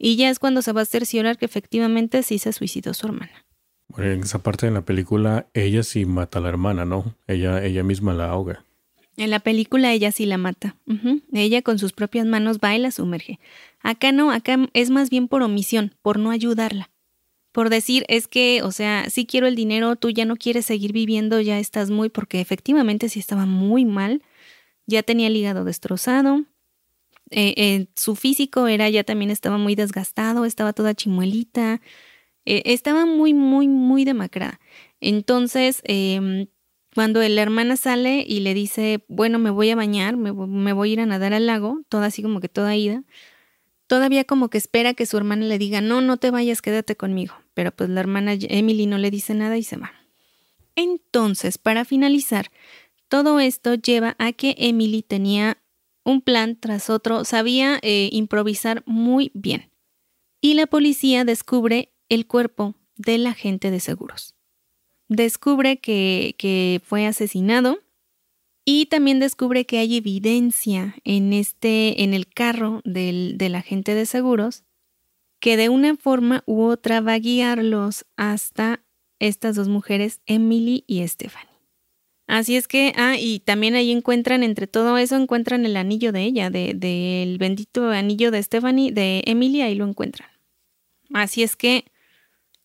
Y 0.00 0.16
ya 0.16 0.30
es 0.30 0.38
cuando 0.38 0.62
se 0.62 0.72
va 0.72 0.80
a 0.80 0.86
cerciorar 0.86 1.38
que 1.38 1.44
efectivamente 1.44 2.22
sí 2.22 2.38
se 2.38 2.52
suicidó 2.52 2.94
su 2.94 3.06
hermana. 3.06 3.46
Bueno, 3.88 4.10
en 4.10 4.20
esa 4.22 4.42
parte 4.42 4.66
de 4.66 4.72
la 4.72 4.80
película 4.82 5.46
ella 5.54 5.82
sí 5.82 6.06
mata 6.06 6.38
a 6.38 6.42
la 6.42 6.48
hermana, 6.48 6.84
¿no? 6.84 7.14
Ella, 7.26 7.62
ella 7.62 7.84
misma 7.84 8.14
la 8.14 8.30
ahoga. 8.30 8.64
En 9.16 9.30
la 9.30 9.40
película 9.40 9.92
ella 9.92 10.10
sí 10.10 10.24
la 10.24 10.38
mata. 10.38 10.76
Ella 11.32 11.60
con 11.60 11.78
sus 11.78 11.92
propias 11.92 12.26
manos 12.26 12.58
va 12.58 12.74
y 12.74 12.78
la 12.78 12.90
sumerge. 12.90 13.38
Acá 13.80 14.12
no, 14.12 14.32
acá 14.32 14.56
es 14.72 14.88
más 14.88 15.10
bien 15.10 15.28
por 15.28 15.42
omisión, 15.42 15.94
por 16.02 16.18
no 16.18 16.30
ayudarla 16.30 16.90
por 17.52 17.70
decir 17.70 18.04
es 18.08 18.28
que, 18.28 18.62
o 18.62 18.72
sea, 18.72 19.08
sí 19.10 19.26
quiero 19.26 19.46
el 19.46 19.56
dinero, 19.56 19.96
tú 19.96 20.10
ya 20.10 20.24
no 20.24 20.36
quieres 20.36 20.66
seguir 20.66 20.92
viviendo, 20.92 21.40
ya 21.40 21.58
estás 21.58 21.90
muy, 21.90 22.08
porque 22.08 22.40
efectivamente 22.40 23.08
sí 23.08 23.18
estaba 23.18 23.46
muy 23.46 23.84
mal, 23.84 24.22
ya 24.86 25.02
tenía 25.02 25.26
el 25.26 25.36
hígado 25.36 25.64
destrozado, 25.64 26.44
eh, 27.30 27.54
eh, 27.56 27.86
su 27.96 28.16
físico 28.16 28.66
era, 28.66 28.88
ya 28.90 29.04
también 29.04 29.30
estaba 29.30 29.58
muy 29.58 29.74
desgastado, 29.74 30.44
estaba 30.44 30.72
toda 30.72 30.94
chimuelita, 30.94 31.80
eh, 32.44 32.62
estaba 32.66 33.06
muy, 33.06 33.34
muy, 33.34 33.68
muy 33.68 34.04
demacrada. 34.04 34.60
Entonces, 35.00 35.82
em, 35.84 36.48
cuando 36.94 37.20
la 37.22 37.42
hermana 37.42 37.76
sale 37.76 38.24
y 38.26 38.40
le 38.40 38.54
dice, 38.54 39.04
bueno, 39.08 39.38
me 39.38 39.50
voy 39.50 39.70
a 39.70 39.76
bañar, 39.76 40.16
me, 40.16 40.32
me 40.32 40.72
voy 40.72 40.90
a 40.90 40.92
ir 40.94 41.00
a 41.00 41.06
nadar 41.06 41.32
al 41.34 41.46
lago, 41.46 41.82
toda 41.88 42.06
así 42.06 42.22
como 42.22 42.40
que 42.40 42.48
toda 42.48 42.76
ida, 42.76 43.04
Todavía 43.90 44.22
como 44.22 44.50
que 44.50 44.58
espera 44.58 44.94
que 44.94 45.04
su 45.04 45.16
hermana 45.16 45.46
le 45.46 45.58
diga, 45.58 45.80
no, 45.80 46.00
no 46.00 46.16
te 46.16 46.30
vayas, 46.30 46.62
quédate 46.62 46.94
conmigo. 46.94 47.34
Pero 47.54 47.72
pues 47.72 47.90
la 47.90 47.98
hermana 47.98 48.34
Emily 48.40 48.86
no 48.86 48.98
le 48.98 49.10
dice 49.10 49.34
nada 49.34 49.58
y 49.58 49.64
se 49.64 49.78
va. 49.78 49.90
Entonces, 50.76 51.58
para 51.58 51.84
finalizar, 51.84 52.52
todo 53.08 53.40
esto 53.40 53.74
lleva 53.74 54.14
a 54.20 54.30
que 54.30 54.54
Emily 54.58 55.02
tenía 55.02 55.58
un 56.04 56.22
plan 56.22 56.56
tras 56.58 56.90
otro, 56.90 57.24
sabía 57.24 57.78
eh, 57.82 58.08
improvisar 58.12 58.82
muy 58.86 59.30
bien. 59.34 59.70
Y 60.40 60.54
la 60.54 60.66
policía 60.66 61.24
descubre 61.24 61.92
el 62.08 62.26
cuerpo 62.26 62.74
del 62.96 63.26
agente 63.26 63.70
de 63.70 63.80
seguros. 63.80 64.34
Descubre 65.08 65.78
que, 65.78 66.34
que 66.38 66.80
fue 66.84 67.06
asesinado 67.06 67.80
y 68.64 68.86
también 68.86 69.18
descubre 69.18 69.66
que 69.66 69.78
hay 69.78 69.96
evidencia 69.96 70.96
en 71.04 71.32
este, 71.32 72.02
en 72.02 72.14
el 72.14 72.28
carro 72.28 72.80
del, 72.84 73.36
del 73.36 73.54
agente 73.54 73.94
de 73.94 74.06
seguros, 74.06 74.64
que 75.40 75.56
de 75.56 75.68
una 75.68 75.96
forma 75.96 76.42
u 76.46 76.62
otra 76.62 77.00
va 77.00 77.14
a 77.14 77.18
guiarlos 77.18 78.04
hasta 78.16 78.84
estas 79.18 79.56
dos 79.56 79.68
mujeres, 79.68 80.20
Emily 80.26 80.84
y 80.86 81.06
Stephanie. 81.06 81.49
Así 82.30 82.54
es 82.54 82.68
que, 82.68 82.92
ah, 82.94 83.16
y 83.18 83.40
también 83.40 83.74
ahí 83.74 83.90
encuentran, 83.90 84.44
entre 84.44 84.68
todo 84.68 84.96
eso, 84.98 85.16
encuentran 85.16 85.66
el 85.66 85.76
anillo 85.76 86.12
de 86.12 86.22
ella, 86.22 86.48
del 86.48 86.78
de, 86.78 87.36
bendito 87.40 87.88
anillo 87.88 88.30
de 88.30 88.40
Stephanie, 88.40 88.92
de 88.92 89.24
Emily, 89.26 89.62
ahí 89.62 89.74
lo 89.74 89.84
encuentran. 89.84 90.28
Así 91.12 91.42
es 91.42 91.56
que 91.56 91.86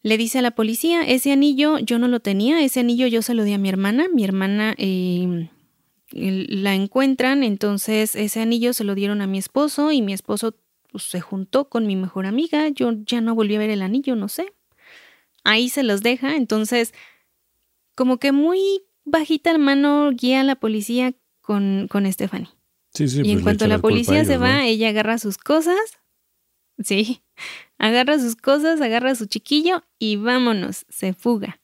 le 0.03 0.17
dice 0.17 0.37
a 0.37 0.43
la 0.43 0.51
policía, 0.51 1.01
ese 1.01 1.31
anillo 1.31 1.79
yo 1.79 1.97
no 1.97 2.07
lo 2.07 2.19
tenía, 2.19 2.63
ese 2.63 2.81
anillo 2.81 3.07
yo 3.07 3.23
se 3.23 3.33
lo 3.33 3.43
di 3.43 3.53
a 3.53 3.57
mi 3.57 3.67
hermana, 3.67 4.05
mi 4.07 4.23
hermana 4.23 4.75
eh, 4.77 5.49
la 6.11 6.75
encuentran, 6.75 7.41
entonces 7.41 8.15
ese 8.15 8.41
anillo 8.41 8.71
se 8.71 8.83
lo 8.83 8.93
dieron 8.93 9.19
a 9.21 9.25
mi 9.25 9.39
esposo 9.39 9.91
y 9.91 10.03
mi 10.03 10.13
esposo 10.13 10.55
pues, 10.91 11.05
se 11.05 11.21
juntó 11.21 11.69
con 11.69 11.87
mi 11.87 11.95
mejor 11.95 12.27
amiga, 12.27 12.69
yo 12.69 12.91
ya 13.03 13.19
no 13.19 13.33
volví 13.33 13.55
a 13.55 13.59
ver 13.59 13.71
el 13.71 13.81
anillo, 13.81 14.15
no 14.15 14.29
sé. 14.29 14.53
Ahí 15.43 15.69
se 15.69 15.81
los 15.81 16.03
deja, 16.03 16.35
entonces 16.35 16.93
como 17.95 18.19
que 18.19 18.31
muy 18.31 18.83
bajita 19.05 19.53
la 19.53 19.59
mano 19.59 20.11
guía 20.11 20.41
a 20.41 20.43
la 20.43 20.55
policía 20.55 21.13
con, 21.41 21.87
con 21.89 22.11
Stephanie. 22.11 22.49
Sí, 22.93 23.07
sí, 23.07 23.21
y 23.23 23.31
en 23.31 23.35
pues 23.35 23.43
cuanto 23.43 23.67
la 23.67 23.79
policía 23.79 24.25
se 24.25 24.37
va, 24.37 24.65
ella 24.65 24.89
agarra 24.89 25.17
sus 25.17 25.37
cosas, 25.37 25.99
sí, 26.81 27.21
agarra 27.77 28.19
sus 28.19 28.35
cosas, 28.35 28.81
agarra 28.81 29.11
a 29.11 29.15
su 29.15 29.25
chiquillo 29.25 29.83
y 29.99 30.15
vámonos, 30.15 30.85
se 30.89 31.13
fuga. 31.13 31.61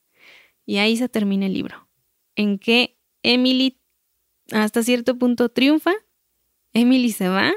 Y 0.66 0.78
ahí 0.78 0.96
se 0.96 1.10
termina 1.10 1.48
el 1.48 1.54
libro, 1.54 1.90
en 2.36 2.60
que 2.60 2.98
Emily 3.24 3.82
hasta 4.52 4.84
cierto 4.84 5.18
punto 5.18 5.50
triunfa, 5.50 5.94
Emily 6.74 7.12
se 7.12 7.30
va. 7.30 7.52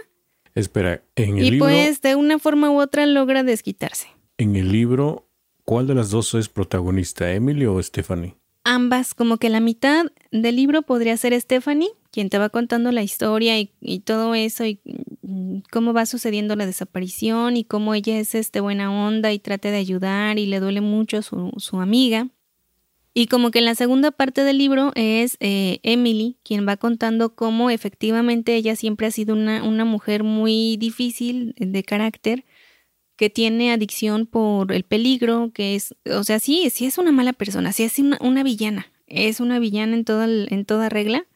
Espera, 0.54 1.02
en 1.16 1.38
el 1.38 1.44
y 1.44 1.50
libro. 1.52 1.68
Y 1.68 1.72
pues 1.72 2.00
de 2.00 2.14
una 2.14 2.38
forma 2.38 2.70
u 2.70 2.80
otra 2.80 3.06
logra 3.06 3.42
desquitarse. 3.42 4.08
En 4.38 4.56
el 4.56 4.70
libro, 4.72 5.28
¿cuál 5.64 5.86
de 5.86 5.94
las 5.94 6.10
dos 6.10 6.34
es 6.34 6.48
protagonista, 6.48 7.32
Emily 7.32 7.66
o 7.66 7.82
Stephanie? 7.82 8.36
Ambas, 8.64 9.14
como 9.14 9.36
que 9.36 9.50
la 9.50 9.60
mitad 9.60 10.06
del 10.32 10.56
libro 10.56 10.82
podría 10.82 11.16
ser 11.18 11.38
Stephanie, 11.38 11.90
quien 12.10 12.30
te 12.30 12.38
va 12.38 12.48
contando 12.48 12.92
la 12.92 13.02
historia 13.02 13.58
y, 13.58 13.98
todo 14.00 14.34
eso 14.34 14.64
y 14.64 14.80
mm, 15.22 15.58
cómo 15.70 15.92
va 15.92 16.06
sucediendo 16.06 16.56
la 16.56 16.64
desaparición 16.64 17.58
y 17.58 17.64
cómo 17.64 17.92
ella 17.94 18.18
es 18.18 18.34
este 18.34 18.60
buena 18.60 18.90
onda 18.90 19.32
y 19.32 19.38
trata 19.38 19.70
de 19.70 19.76
ayudar 19.76 20.38
y 20.38 20.46
le 20.46 20.60
duele 20.60 20.80
mucho 20.80 21.20
su, 21.20 21.52
su 21.58 21.80
amiga. 21.80 22.28
Y 23.16 23.28
como 23.28 23.52
que 23.52 23.60
en 23.60 23.64
la 23.64 23.76
segunda 23.76 24.10
parte 24.10 24.42
del 24.42 24.58
libro 24.58 24.90
es 24.96 25.36
eh, 25.38 25.78
Emily 25.84 26.36
quien 26.42 26.66
va 26.66 26.76
contando 26.76 27.36
cómo 27.36 27.70
efectivamente 27.70 28.56
ella 28.56 28.74
siempre 28.74 29.06
ha 29.06 29.12
sido 29.12 29.34
una, 29.34 29.62
una, 29.62 29.84
mujer 29.84 30.24
muy 30.24 30.76
difícil 30.78 31.54
de 31.56 31.84
carácter, 31.84 32.44
que 33.16 33.30
tiene 33.30 33.72
adicción 33.72 34.26
por 34.26 34.72
el 34.72 34.84
peligro, 34.84 35.50
que 35.52 35.74
es, 35.74 35.94
o 36.10 36.24
sea, 36.24 36.38
sí, 36.38 36.70
sí 36.70 36.86
es 36.86 36.98
una 36.98 37.12
mala 37.12 37.32
persona, 37.32 37.72
sí 37.72 37.84
es 37.84 37.98
una, 37.98 38.42
villana, 38.42 38.86
es 39.06 39.40
una 39.40 39.58
villana 39.58 39.94
en 39.94 40.04
toda, 40.04 40.26
en 40.26 40.64
toda 40.64 40.88
regla, 40.88 41.26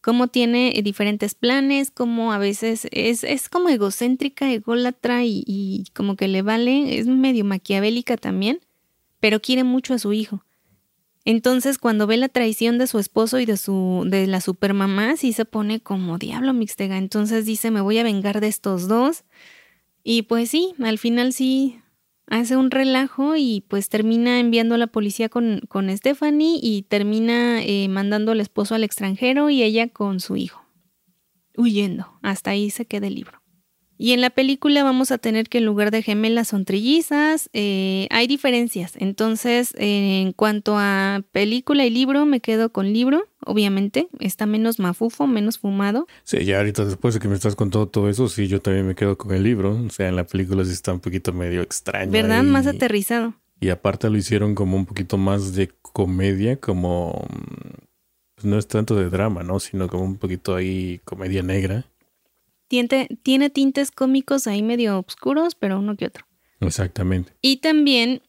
cómo 0.00 0.28
tiene 0.28 0.80
diferentes 0.82 1.34
planes, 1.34 1.90
cómo 1.90 2.32
a 2.32 2.38
veces 2.38 2.88
es, 2.90 3.24
es 3.24 3.48
como 3.48 3.68
egocéntrica, 3.68 4.50
ególatra 4.50 5.24
y, 5.24 5.44
y 5.46 5.84
como 5.94 6.16
que 6.16 6.28
le 6.28 6.42
vale, 6.42 6.98
es 6.98 7.06
medio 7.06 7.44
maquiavélica 7.44 8.16
también, 8.16 8.60
pero 9.20 9.40
quiere 9.40 9.64
mucho 9.64 9.94
a 9.94 9.98
su 9.98 10.12
hijo. 10.12 10.44
Entonces, 11.24 11.78
cuando 11.78 12.06
ve 12.06 12.16
la 12.16 12.28
traición 12.28 12.78
de 12.78 12.88
su 12.88 12.98
esposo 12.98 13.38
y 13.38 13.46
de 13.46 13.56
su 13.56 14.04
de 14.06 14.26
la 14.26 14.40
supermamá, 14.40 15.16
sí 15.16 15.32
se 15.32 15.44
pone 15.44 15.80
como 15.80 16.18
diablo 16.18 16.52
mixtega. 16.52 16.98
Entonces 16.98 17.46
dice, 17.46 17.70
"Me 17.70 17.80
voy 17.80 17.98
a 17.98 18.02
vengar 18.02 18.40
de 18.40 18.48
estos 18.48 18.88
dos." 18.88 19.22
Y 20.02 20.22
pues 20.22 20.50
sí, 20.50 20.74
al 20.82 20.98
final 20.98 21.32
sí 21.32 21.80
hace 22.26 22.56
un 22.56 22.70
relajo 22.70 23.36
y 23.36 23.64
pues 23.68 23.88
termina 23.88 24.40
enviando 24.40 24.74
a 24.74 24.78
la 24.78 24.86
policía 24.86 25.28
con, 25.28 25.60
con 25.68 25.94
Stephanie 25.96 26.58
y 26.62 26.82
termina 26.82 27.62
eh, 27.62 27.88
mandando 27.88 28.32
al 28.32 28.40
esposo 28.40 28.74
al 28.74 28.84
extranjero 28.84 29.50
y 29.50 29.62
ella 29.62 29.88
con 29.88 30.18
su 30.20 30.36
hijo, 30.36 30.64
huyendo. 31.56 32.18
Hasta 32.22 32.50
ahí 32.50 32.70
se 32.70 32.86
queda 32.86 33.06
el 33.06 33.16
libro. 33.16 33.41
Y 34.02 34.14
en 34.14 34.20
la 34.20 34.30
película 34.30 34.82
vamos 34.82 35.12
a 35.12 35.18
tener 35.18 35.48
que 35.48 35.58
en 35.58 35.64
lugar 35.64 35.92
de 35.92 36.02
gemelas 36.02 36.48
son 36.48 36.64
trillizas. 36.64 37.48
Eh, 37.52 38.08
hay 38.10 38.26
diferencias. 38.26 38.94
Entonces, 38.96 39.72
en 39.76 40.32
cuanto 40.32 40.74
a 40.76 41.22
película 41.30 41.86
y 41.86 41.90
libro, 41.90 42.26
me 42.26 42.40
quedo 42.40 42.72
con 42.72 42.92
libro, 42.92 43.28
obviamente. 43.46 44.08
Está 44.18 44.44
menos 44.44 44.80
mafufo, 44.80 45.28
menos 45.28 45.60
fumado. 45.60 46.08
Sí, 46.24 46.44
ya 46.44 46.58
ahorita 46.58 46.84
después 46.84 47.14
de 47.14 47.20
que 47.20 47.28
me 47.28 47.36
estás 47.36 47.54
contando 47.54 47.86
todo 47.86 48.08
eso, 48.08 48.28
sí, 48.28 48.48
yo 48.48 48.60
también 48.60 48.88
me 48.88 48.96
quedo 48.96 49.16
con 49.16 49.36
el 49.36 49.44
libro. 49.44 49.80
O 49.86 49.90
sea, 49.90 50.08
en 50.08 50.16
la 50.16 50.24
película 50.24 50.64
sí 50.64 50.72
está 50.72 50.92
un 50.92 50.98
poquito 50.98 51.32
medio 51.32 51.62
extraño. 51.62 52.10
¿Verdad? 52.10 52.42
Más 52.42 52.66
aterrizado. 52.66 53.34
Y 53.60 53.68
aparte 53.68 54.10
lo 54.10 54.16
hicieron 54.16 54.56
como 54.56 54.76
un 54.76 54.84
poquito 54.84 55.16
más 55.16 55.54
de 55.54 55.70
comedia, 55.80 56.56
como... 56.56 57.24
Pues 58.34 58.46
no 58.46 58.58
es 58.58 58.66
tanto 58.66 58.96
de 58.96 59.08
drama, 59.10 59.44
¿no? 59.44 59.60
Sino 59.60 59.86
como 59.86 60.02
un 60.02 60.16
poquito 60.16 60.56
ahí 60.56 61.00
comedia 61.04 61.44
negra. 61.44 61.86
Tiene, 63.22 63.50
tintes 63.50 63.90
cómicos 63.90 64.46
ahí 64.46 64.62
medio 64.62 64.98
oscuros, 64.98 65.54
pero 65.54 65.78
uno 65.78 65.94
que 65.94 66.06
otro. 66.06 66.26
Exactamente. 66.60 67.34
Y 67.42 67.58
también 67.58 68.22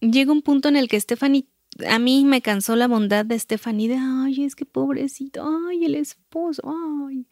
llega 0.00 0.32
un 0.32 0.42
punto 0.42 0.68
en 0.68 0.74
el 0.74 0.88
que 0.88 0.98
Stephanie, 0.98 1.46
a 1.88 2.00
mí 2.00 2.24
me 2.24 2.42
cansó 2.42 2.74
la 2.74 2.88
bondad 2.88 3.24
de 3.24 3.38
Stephanie 3.38 3.88
de, 3.88 3.96
ay, 3.96 4.42
es 4.42 4.56
que 4.56 4.64
pobrecito, 4.64 5.48
ay, 5.68 5.84
el 5.84 5.94
esposo, 5.94 6.62
ay. 7.08 7.28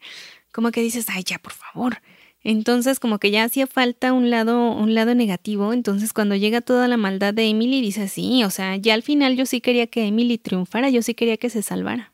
Como 0.53 0.71
que 0.71 0.81
dices, 0.81 1.07
ay, 1.09 1.23
ya, 1.25 1.39
por 1.39 1.51
favor. 1.51 1.97
Entonces, 2.41 3.01
como 3.01 3.19
que 3.19 3.29
ya 3.29 3.43
hacía 3.43 3.67
falta 3.67 4.13
un 4.13 4.29
lado, 4.29 4.71
un 4.71 4.93
lado 4.93 5.15
negativo. 5.15 5.73
Entonces, 5.73 6.13
cuando 6.13 6.35
llega 6.35 6.61
toda 6.61 6.87
la 6.87 6.95
maldad 6.95 7.33
de 7.33 7.49
Emily, 7.49 7.81
dice, 7.81 8.07
sí, 8.07 8.45
o 8.45 8.49
sea, 8.49 8.77
ya 8.77 8.93
al 8.93 9.03
final 9.03 9.35
yo 9.35 9.45
sí 9.45 9.59
quería 9.59 9.87
que 9.87 10.05
Emily 10.05 10.37
triunfara, 10.37 10.89
yo 10.89 11.01
sí 11.01 11.15
quería 11.15 11.35
que 11.35 11.49
se 11.49 11.61
salvara. 11.61 12.12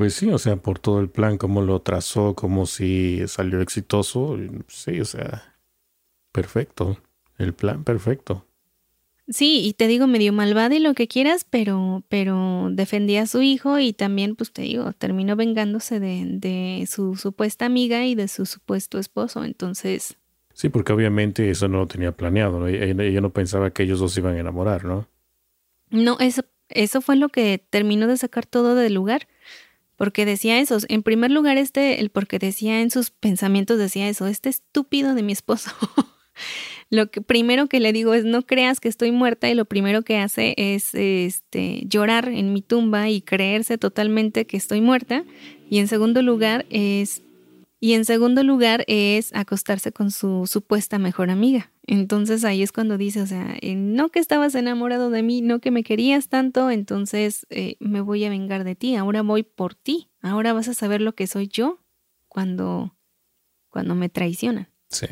Pues 0.00 0.14
sí, 0.14 0.30
o 0.30 0.38
sea, 0.38 0.56
por 0.56 0.78
todo 0.78 1.00
el 1.00 1.10
plan, 1.10 1.36
cómo 1.36 1.60
lo 1.60 1.82
trazó, 1.82 2.34
como 2.34 2.64
si 2.64 3.20
salió 3.26 3.60
exitoso. 3.60 4.34
Sí, 4.66 4.98
o 4.98 5.04
sea, 5.04 5.58
perfecto. 6.32 6.96
El 7.36 7.52
plan 7.52 7.84
perfecto. 7.84 8.46
Sí, 9.28 9.60
y 9.62 9.74
te 9.74 9.88
digo 9.88 10.06
medio 10.06 10.32
malvada 10.32 10.74
y 10.74 10.78
lo 10.78 10.94
que 10.94 11.06
quieras, 11.06 11.44
pero, 11.44 12.02
pero 12.08 12.70
defendía 12.72 13.24
a 13.24 13.26
su 13.26 13.42
hijo 13.42 13.78
y 13.78 13.92
también, 13.92 14.36
pues 14.36 14.54
te 14.54 14.62
digo, 14.62 14.90
terminó 14.94 15.36
vengándose 15.36 16.00
de, 16.00 16.24
de 16.26 16.86
su 16.90 17.16
supuesta 17.16 17.66
amiga 17.66 18.06
y 18.06 18.14
de 18.14 18.28
su 18.28 18.46
supuesto 18.46 18.98
esposo. 18.98 19.44
Entonces. 19.44 20.16
Sí, 20.54 20.70
porque 20.70 20.94
obviamente 20.94 21.50
eso 21.50 21.68
no 21.68 21.80
lo 21.80 21.86
tenía 21.86 22.12
planeado, 22.12 22.58
¿no? 22.58 22.68
Ella, 22.68 23.20
no 23.20 23.34
pensaba 23.34 23.70
que 23.70 23.82
ellos 23.82 24.00
dos 24.00 24.14
se 24.14 24.20
iban 24.20 24.34
a 24.34 24.40
enamorar, 24.40 24.86
¿no? 24.86 25.06
No, 25.90 26.18
eso, 26.20 26.46
eso 26.70 27.02
fue 27.02 27.16
lo 27.16 27.28
que 27.28 27.62
terminó 27.68 28.06
de 28.06 28.16
sacar 28.16 28.46
todo 28.46 28.74
del 28.74 28.94
lugar. 28.94 29.28
Porque 30.00 30.24
decía 30.24 30.58
eso. 30.60 30.78
En 30.88 31.02
primer 31.02 31.30
lugar, 31.30 31.58
este, 31.58 32.00
el 32.00 32.08
porque 32.08 32.38
decía 32.38 32.80
en 32.80 32.90
sus 32.90 33.10
pensamientos, 33.10 33.76
decía 33.76 34.08
eso, 34.08 34.28
este 34.28 34.48
estúpido 34.48 35.14
de 35.14 35.22
mi 35.22 35.32
esposo. 35.32 35.72
lo 36.88 37.10
que 37.10 37.20
primero 37.20 37.66
que 37.66 37.80
le 37.80 37.92
digo 37.92 38.14
es 38.14 38.24
no 38.24 38.40
creas 38.40 38.80
que 38.80 38.88
estoy 38.88 39.12
muerta 39.12 39.50
y 39.50 39.54
lo 39.54 39.66
primero 39.66 40.00
que 40.00 40.16
hace 40.16 40.54
es 40.56 40.94
este 40.94 41.82
llorar 41.84 42.28
en 42.28 42.54
mi 42.54 42.62
tumba 42.62 43.10
y 43.10 43.20
creerse 43.20 43.76
totalmente 43.76 44.46
que 44.46 44.56
estoy 44.56 44.80
muerta 44.80 45.22
y 45.68 45.80
en 45.80 45.86
segundo 45.86 46.22
lugar 46.22 46.64
es 46.70 47.20
y 47.80 47.94
en 47.94 48.04
segundo 48.04 48.42
lugar 48.44 48.84
es 48.88 49.34
acostarse 49.34 49.90
con 49.90 50.10
su 50.10 50.46
supuesta 50.46 50.98
mejor 50.98 51.30
amiga. 51.30 51.72
Entonces 51.86 52.44
ahí 52.44 52.62
es 52.62 52.72
cuando 52.72 52.98
dice, 52.98 53.22
o 53.22 53.26
sea, 53.26 53.56
eh, 53.62 53.74
no 53.74 54.10
que 54.10 54.18
estabas 54.18 54.54
enamorado 54.54 55.08
de 55.08 55.22
mí, 55.22 55.40
no 55.40 55.60
que 55.60 55.70
me 55.70 55.82
querías 55.82 56.28
tanto, 56.28 56.70
entonces 56.70 57.46
eh, 57.48 57.76
me 57.80 58.02
voy 58.02 58.24
a 58.26 58.28
vengar 58.28 58.64
de 58.64 58.76
ti, 58.76 58.96
ahora 58.96 59.22
voy 59.22 59.42
por 59.44 59.74
ti, 59.74 60.10
ahora 60.20 60.52
vas 60.52 60.68
a 60.68 60.74
saber 60.74 61.00
lo 61.00 61.14
que 61.14 61.26
soy 61.26 61.48
yo 61.48 61.80
cuando, 62.28 62.94
cuando 63.70 63.94
me 63.94 64.10
traicionan. 64.10 64.68
Sí. 64.90 65.06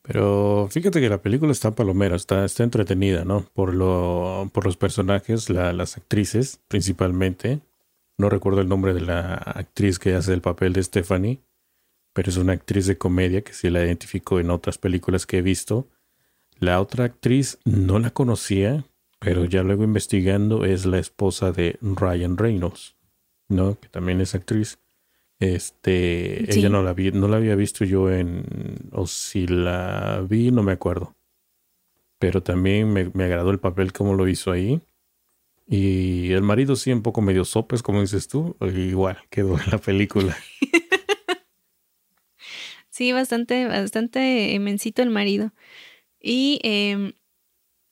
Pero 0.00 0.68
fíjate 0.70 1.00
que 1.00 1.08
la 1.08 1.22
película 1.22 1.52
está 1.52 1.74
palomera, 1.74 2.16
está, 2.16 2.44
está 2.44 2.62
entretenida, 2.62 3.24
¿no? 3.24 3.42
Por, 3.54 3.74
lo, 3.74 4.50
por 4.52 4.64
los 4.64 4.76
personajes, 4.76 5.48
las 5.48 5.96
actrices 5.96 6.60
principalmente. 6.68 7.60
No 8.18 8.28
recuerdo 8.28 8.60
el 8.60 8.68
nombre 8.68 8.94
de 8.94 9.00
la 9.00 9.34
actriz 9.34 9.98
que 9.98 10.14
hace 10.14 10.34
el 10.34 10.40
papel 10.40 10.72
de 10.74 10.82
Stephanie, 10.82 11.40
pero 12.14 12.30
es 12.30 12.36
una 12.38 12.54
actriz 12.54 12.86
de 12.86 12.96
comedia 12.96 13.42
que 13.42 13.52
sí 13.52 13.68
la 13.68 13.84
identifico 13.84 14.40
en 14.40 14.50
otras 14.50 14.78
películas 14.78 15.26
que 15.26 15.38
he 15.38 15.42
visto. 15.42 15.88
La 16.60 16.80
otra 16.80 17.04
actriz 17.04 17.58
no 17.64 17.98
la 17.98 18.10
conocía, 18.10 18.84
pero 19.18 19.44
ya 19.44 19.64
luego 19.64 19.82
investigando 19.82 20.64
es 20.64 20.86
la 20.86 21.00
esposa 21.00 21.50
de 21.50 21.76
Ryan 21.82 22.38
Reynolds, 22.38 22.94
¿no? 23.48 23.78
Que 23.80 23.88
también 23.88 24.20
es 24.20 24.34
actriz. 24.34 24.78
Este, 25.40 26.56
ella 26.56 26.68
no 26.68 26.84
la 26.84 26.94
vi, 26.94 27.10
no 27.10 27.26
la 27.26 27.36
había 27.36 27.56
visto 27.56 27.84
yo 27.84 28.10
en, 28.10 28.44
o 28.92 29.08
si 29.08 29.48
la 29.48 30.24
vi, 30.26 30.52
no 30.52 30.62
me 30.62 30.72
acuerdo. 30.72 31.16
Pero 32.20 32.44
también 32.44 32.92
me, 32.92 33.24
agradó 33.24 33.50
el 33.50 33.58
papel 33.58 33.92
como 33.92 34.14
lo 34.14 34.28
hizo 34.28 34.52
ahí. 34.52 34.80
Y 35.66 36.30
el 36.30 36.42
marido 36.42 36.76
sí, 36.76 36.92
un 36.92 37.02
poco 37.02 37.22
medio 37.22 37.44
sopes, 37.44 37.82
como 37.82 38.00
dices 38.02 38.28
tú, 38.28 38.56
igual 38.60 39.18
quedó 39.30 39.58
en 39.58 39.70
la 39.72 39.78
película. 39.78 40.36
sí, 42.94 43.12
bastante, 43.12 43.66
bastante 43.66 44.56
mencito 44.60 45.02
el 45.02 45.10
marido. 45.10 45.52
Y, 46.20 46.60
eh, 46.62 47.14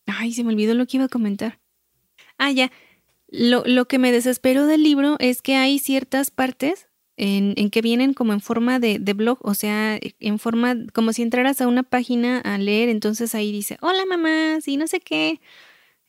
ay, 0.06 0.32
se 0.32 0.44
me 0.44 0.52
olvidó 0.52 0.74
lo 0.74 0.86
que 0.86 0.98
iba 0.98 1.06
a 1.06 1.08
comentar. 1.08 1.60
Ah, 2.38 2.52
ya. 2.52 2.70
Lo, 3.28 3.64
lo 3.66 3.86
que 3.88 3.98
me 3.98 4.12
desesperó 4.12 4.66
del 4.66 4.82
libro 4.82 5.16
es 5.18 5.42
que 5.42 5.56
hay 5.56 5.78
ciertas 5.78 6.30
partes 6.30 6.88
en, 7.16 7.70
que 7.70 7.82
vienen 7.82 8.14
como 8.14 8.32
en 8.32 8.40
forma 8.40 8.78
de, 8.78 8.98
blog, 9.14 9.38
o 9.42 9.54
sea, 9.54 9.98
en 10.20 10.38
forma 10.38 10.76
como 10.92 11.12
si 11.12 11.22
entraras 11.22 11.60
a 11.60 11.68
una 11.68 11.82
página 11.82 12.38
a 12.40 12.58
leer, 12.58 12.88
entonces 12.88 13.34
ahí 13.34 13.52
dice, 13.52 13.78
hola 13.80 14.04
mamá, 14.06 14.60
sí, 14.60 14.76
no 14.76 14.86
sé 14.86 15.00
qué, 15.00 15.40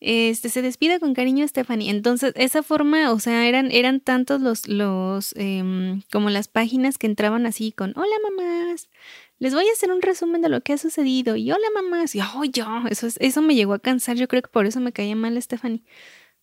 este, 0.03 0.49
se 0.49 0.61
despide 0.61 0.99
con 0.99 1.13
cariño 1.13 1.47
Stephanie. 1.47 1.89
Entonces, 1.89 2.33
esa 2.35 2.61
forma, 2.61 3.11
o 3.13 3.19
sea, 3.19 3.47
eran, 3.47 3.71
eran 3.71 4.01
tantos 4.01 4.41
los, 4.41 4.67
los, 4.67 5.33
em, 5.37 6.01
como 6.11 6.29
las 6.29 6.49
páginas 6.49 6.97
que 6.97 7.07
entraban 7.07 7.45
así 7.45 7.71
con, 7.71 7.93
hola 7.95 8.15
mamás, 8.21 8.89
les 9.39 9.53
voy 9.53 9.65
a 9.65 9.71
hacer 9.71 9.93
un 9.93 10.01
resumen 10.01 10.41
de 10.41 10.49
lo 10.49 10.59
que 10.59 10.73
ha 10.73 10.77
sucedido, 10.77 11.37
y 11.37 11.51
hola 11.51 11.67
mamás, 11.73 12.15
y 12.15 12.19
oh, 12.19 12.43
yo, 12.43 12.65
eso, 12.89 13.07
eso 13.17 13.41
me 13.41 13.55
llegó 13.55 13.73
a 13.73 13.79
cansar, 13.79 14.17
yo 14.17 14.27
creo 14.27 14.41
que 14.41 14.49
por 14.49 14.65
eso 14.65 14.81
me 14.81 14.91
caía 14.91 15.15
mal 15.15 15.41
Stephanie, 15.41 15.83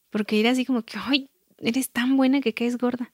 porque 0.09 0.41
era 0.41 0.53
así 0.53 0.65
como 0.65 0.83
que, 0.83 0.99
ay, 0.99 1.29
eres 1.59 1.91
tan 1.91 2.17
buena 2.17 2.41
que 2.41 2.55
caes 2.55 2.79
gorda. 2.79 3.13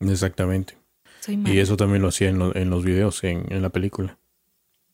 Exactamente. 0.00 0.78
y 1.26 1.58
eso 1.58 1.76
también 1.76 2.00
lo 2.00 2.08
hacía 2.08 2.30
en, 2.30 2.70
los 2.70 2.84
videos, 2.84 3.22
en, 3.22 3.60
la 3.60 3.68
película. 3.68 4.18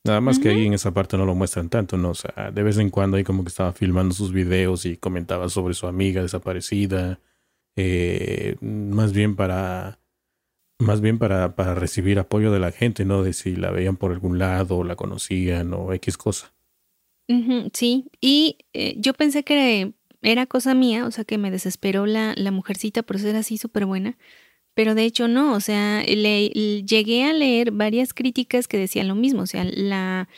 Nada 0.07 0.21
más 0.21 0.39
que 0.39 0.51
ahí 0.51 0.67
en 0.67 0.75
esa 0.75 0.93
parte 0.93 1.17
no 1.17 1.25
lo 1.25 1.35
muestran 1.35 1.71
tanto, 1.71 1.97
¿no? 1.97 2.11
O 2.11 2.15
sea, 2.15 2.51
de 2.51 2.63
vez 2.63 2.77
en 2.77 2.91
cuando 2.91 3.17
ahí 3.17 3.25
como 3.25 3.43
que 3.43 3.49
estaba 3.49 3.73
filmando 3.73 4.15
sus 4.15 4.33
videos 4.33 4.85
y 4.85 4.99
comentaba 4.99 5.49
sobre 5.49 5.73
su 5.73 5.87
amiga 5.87 6.21
desaparecida. 6.21 7.21
Eh, 7.75 8.57
más 8.61 9.15
bien 9.15 9.35
para. 9.35 9.99
Más 10.79 11.01
bien 11.01 11.19
para, 11.19 11.55
para 11.55 11.75
recibir 11.75 12.19
apoyo 12.19 12.53
de 12.53 12.59
la 12.59 12.73
gente, 12.73 13.05
¿no? 13.05 13.23
De 13.23 13.33
si 13.33 13.57
la 13.57 13.71
veían 13.71 13.97
por 13.97 14.13
algún 14.13 14.39
lado, 14.39 14.79
o 14.79 14.85
la 14.85 14.97
conocían 14.97 15.73
o 15.73 15.93
X 15.95 16.19
cosa. 16.19 16.53
sí, 17.73 18.11
y 18.21 18.59
eh, 18.75 18.97
yo 18.99 19.15
pensé 19.15 19.45
que 19.45 19.95
era 20.21 20.47
cosa 20.47 20.75
mía, 20.75 21.07
o 21.07 21.11
sea, 21.13 21.25
que 21.25 21.39
me 21.39 21.51
desesperó 21.51 22.07
la, 22.07 22.35
la 22.37 22.51
mujercita 22.51 23.03
por 23.03 23.19
ser 23.19 23.37
así 23.37 23.57
súper 23.57 23.87
buena 23.87 24.19
pero 24.75 24.95
de 24.95 25.05
hecho 25.05 25.29
no, 25.29 25.55
o 25.55 25.61
sea, 25.61 26.03
le, 26.03 26.49
llegué 26.49 27.25
a 27.25 27.33
leer 27.33 27.71
varias 27.71 28.13
críticas 28.13 28.69
que 28.69 28.77
decían 28.77 29.09
lo 29.09 29.15
mismo, 29.15 29.43
o 29.43 29.47
sea, 29.47 29.65
la 29.65 30.29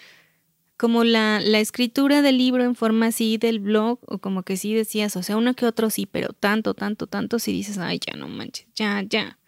como 0.77 1.05
la, 1.05 1.41
la 1.41 1.59
escritura 1.59 2.21
del 2.21 2.37
libro 2.37 2.63
en 2.63 2.75
forma 2.75 3.07
así 3.07 3.39
del 3.39 3.61
blog, 3.61 3.99
o 4.07 4.19
como 4.19 4.43
que 4.43 4.59
sí 4.59 4.75
decías, 4.75 5.17
o 5.17 5.23
sea, 5.23 5.39
uno 5.39 5.55
que 5.55 5.65
otro 5.65 5.89
sí, 5.89 6.05
pero 6.05 6.35
tanto, 6.35 6.75
tanto, 6.75 7.07
tanto, 7.07 7.39
si 7.39 7.51
dices, 7.51 7.79
ay, 7.79 7.99
ya 8.07 8.15
no 8.15 8.29
manches, 8.29 8.69
ya, 8.75 9.03
ya, 9.09 9.39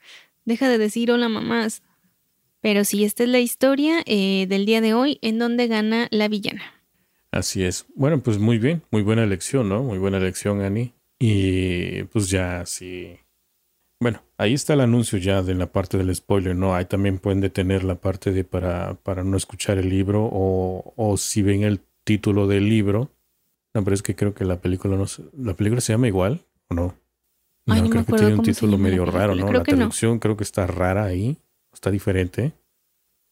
deja 0.47 0.71
de 0.71 0.79
decir 0.79 1.11
hola 1.11 1.29
mamás. 1.29 1.83
Pero 2.61 2.85
sí, 2.85 3.05
esta 3.05 3.23
es 3.23 3.29
la 3.29 3.39
historia 3.39 4.03
eh, 4.07 4.47
del 4.49 4.67
día 4.67 4.81
de 4.81 4.95
hoy 4.95 5.19
en 5.23 5.39
donde 5.39 5.69
gana 5.69 6.09
la 6.11 6.27
villana. 6.29 6.63
Así 7.31 7.63
es. 7.63 7.87
Bueno, 7.95 8.21
pues 8.21 8.39
muy 8.39 8.59
bien, 8.59 8.83
muy 8.91 9.03
buena 9.03 9.23
elección, 9.23 9.69
¿no? 9.69 9.85
Muy 9.85 9.99
buena 9.99 10.17
elección, 10.17 10.61
Annie. 10.63 10.93
Y 11.21 12.03
pues 12.05 12.31
ya, 12.31 12.67
sí 12.67 13.19
bueno, 14.01 14.23
ahí 14.37 14.55
está 14.55 14.75
el 14.75 14.81
anuncio 14.81 15.19
ya 15.19 15.43
de 15.43 15.55
la 15.55 15.73
parte 15.73 15.99
del 15.99 16.15
spoiler, 16.15 16.55
¿no? 16.55 16.75
Ahí 16.75 16.85
también 16.85 17.19
pueden 17.19 17.41
detener 17.41 17.83
la 17.85 17.97
parte 17.97 18.33
de 18.33 18.45
para, 18.45 18.95
para 18.95 19.25
no 19.25 19.37
escuchar 19.37 19.79
el 19.79 19.89
libro 19.89 20.29
o, 20.31 20.93
o 20.97 21.17
si 21.17 21.43
ven 21.43 21.63
el 21.65 21.81
título 22.05 22.47
del 22.47 22.69
libro. 22.69 23.11
No, 23.75 23.85
pero 23.85 23.95
es 23.95 24.03
que 24.03 24.15
creo 24.15 24.35
que 24.35 24.45
la 24.45 24.61
película 24.61 24.97
no 24.97 25.05
la 25.37 25.55
película 25.55 25.81
se 25.81 25.93
llama 25.93 26.09
igual 26.09 26.45
o 26.69 26.75
no. 26.75 26.95
No, 27.67 27.91
creo 27.91 28.05
que 28.05 28.13
tiene 28.15 28.35
un 28.35 28.43
título 28.43 28.79
medio 28.79 29.05
raro, 29.05 29.35
¿no? 29.35 29.53
la 29.53 29.63
traducción 29.63 30.19
creo 30.19 30.39
que 30.39 30.45
está 30.45 30.67
rara 30.67 31.05
ahí, 31.05 31.37
está 31.73 31.91
diferente. 31.91 32.53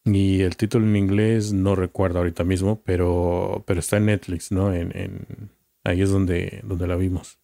Y 0.04 0.42
el 0.42 0.56
título 0.56 0.86
en 0.86 0.94
inglés 0.94 1.52
no 1.52 1.74
recuerdo 1.74 2.18
ahorita 2.18 2.44
mismo, 2.44 2.80
pero, 2.84 3.64
pero 3.66 3.80
está 3.80 3.96
en 3.96 4.06
Netflix, 4.06 4.52
¿no? 4.52 4.72
En, 4.72 4.96
en, 4.96 5.50
ahí 5.82 6.02
es 6.02 6.10
donde, 6.10 6.60
donde 6.64 6.86
la 6.86 6.96
vimos. 6.96 7.38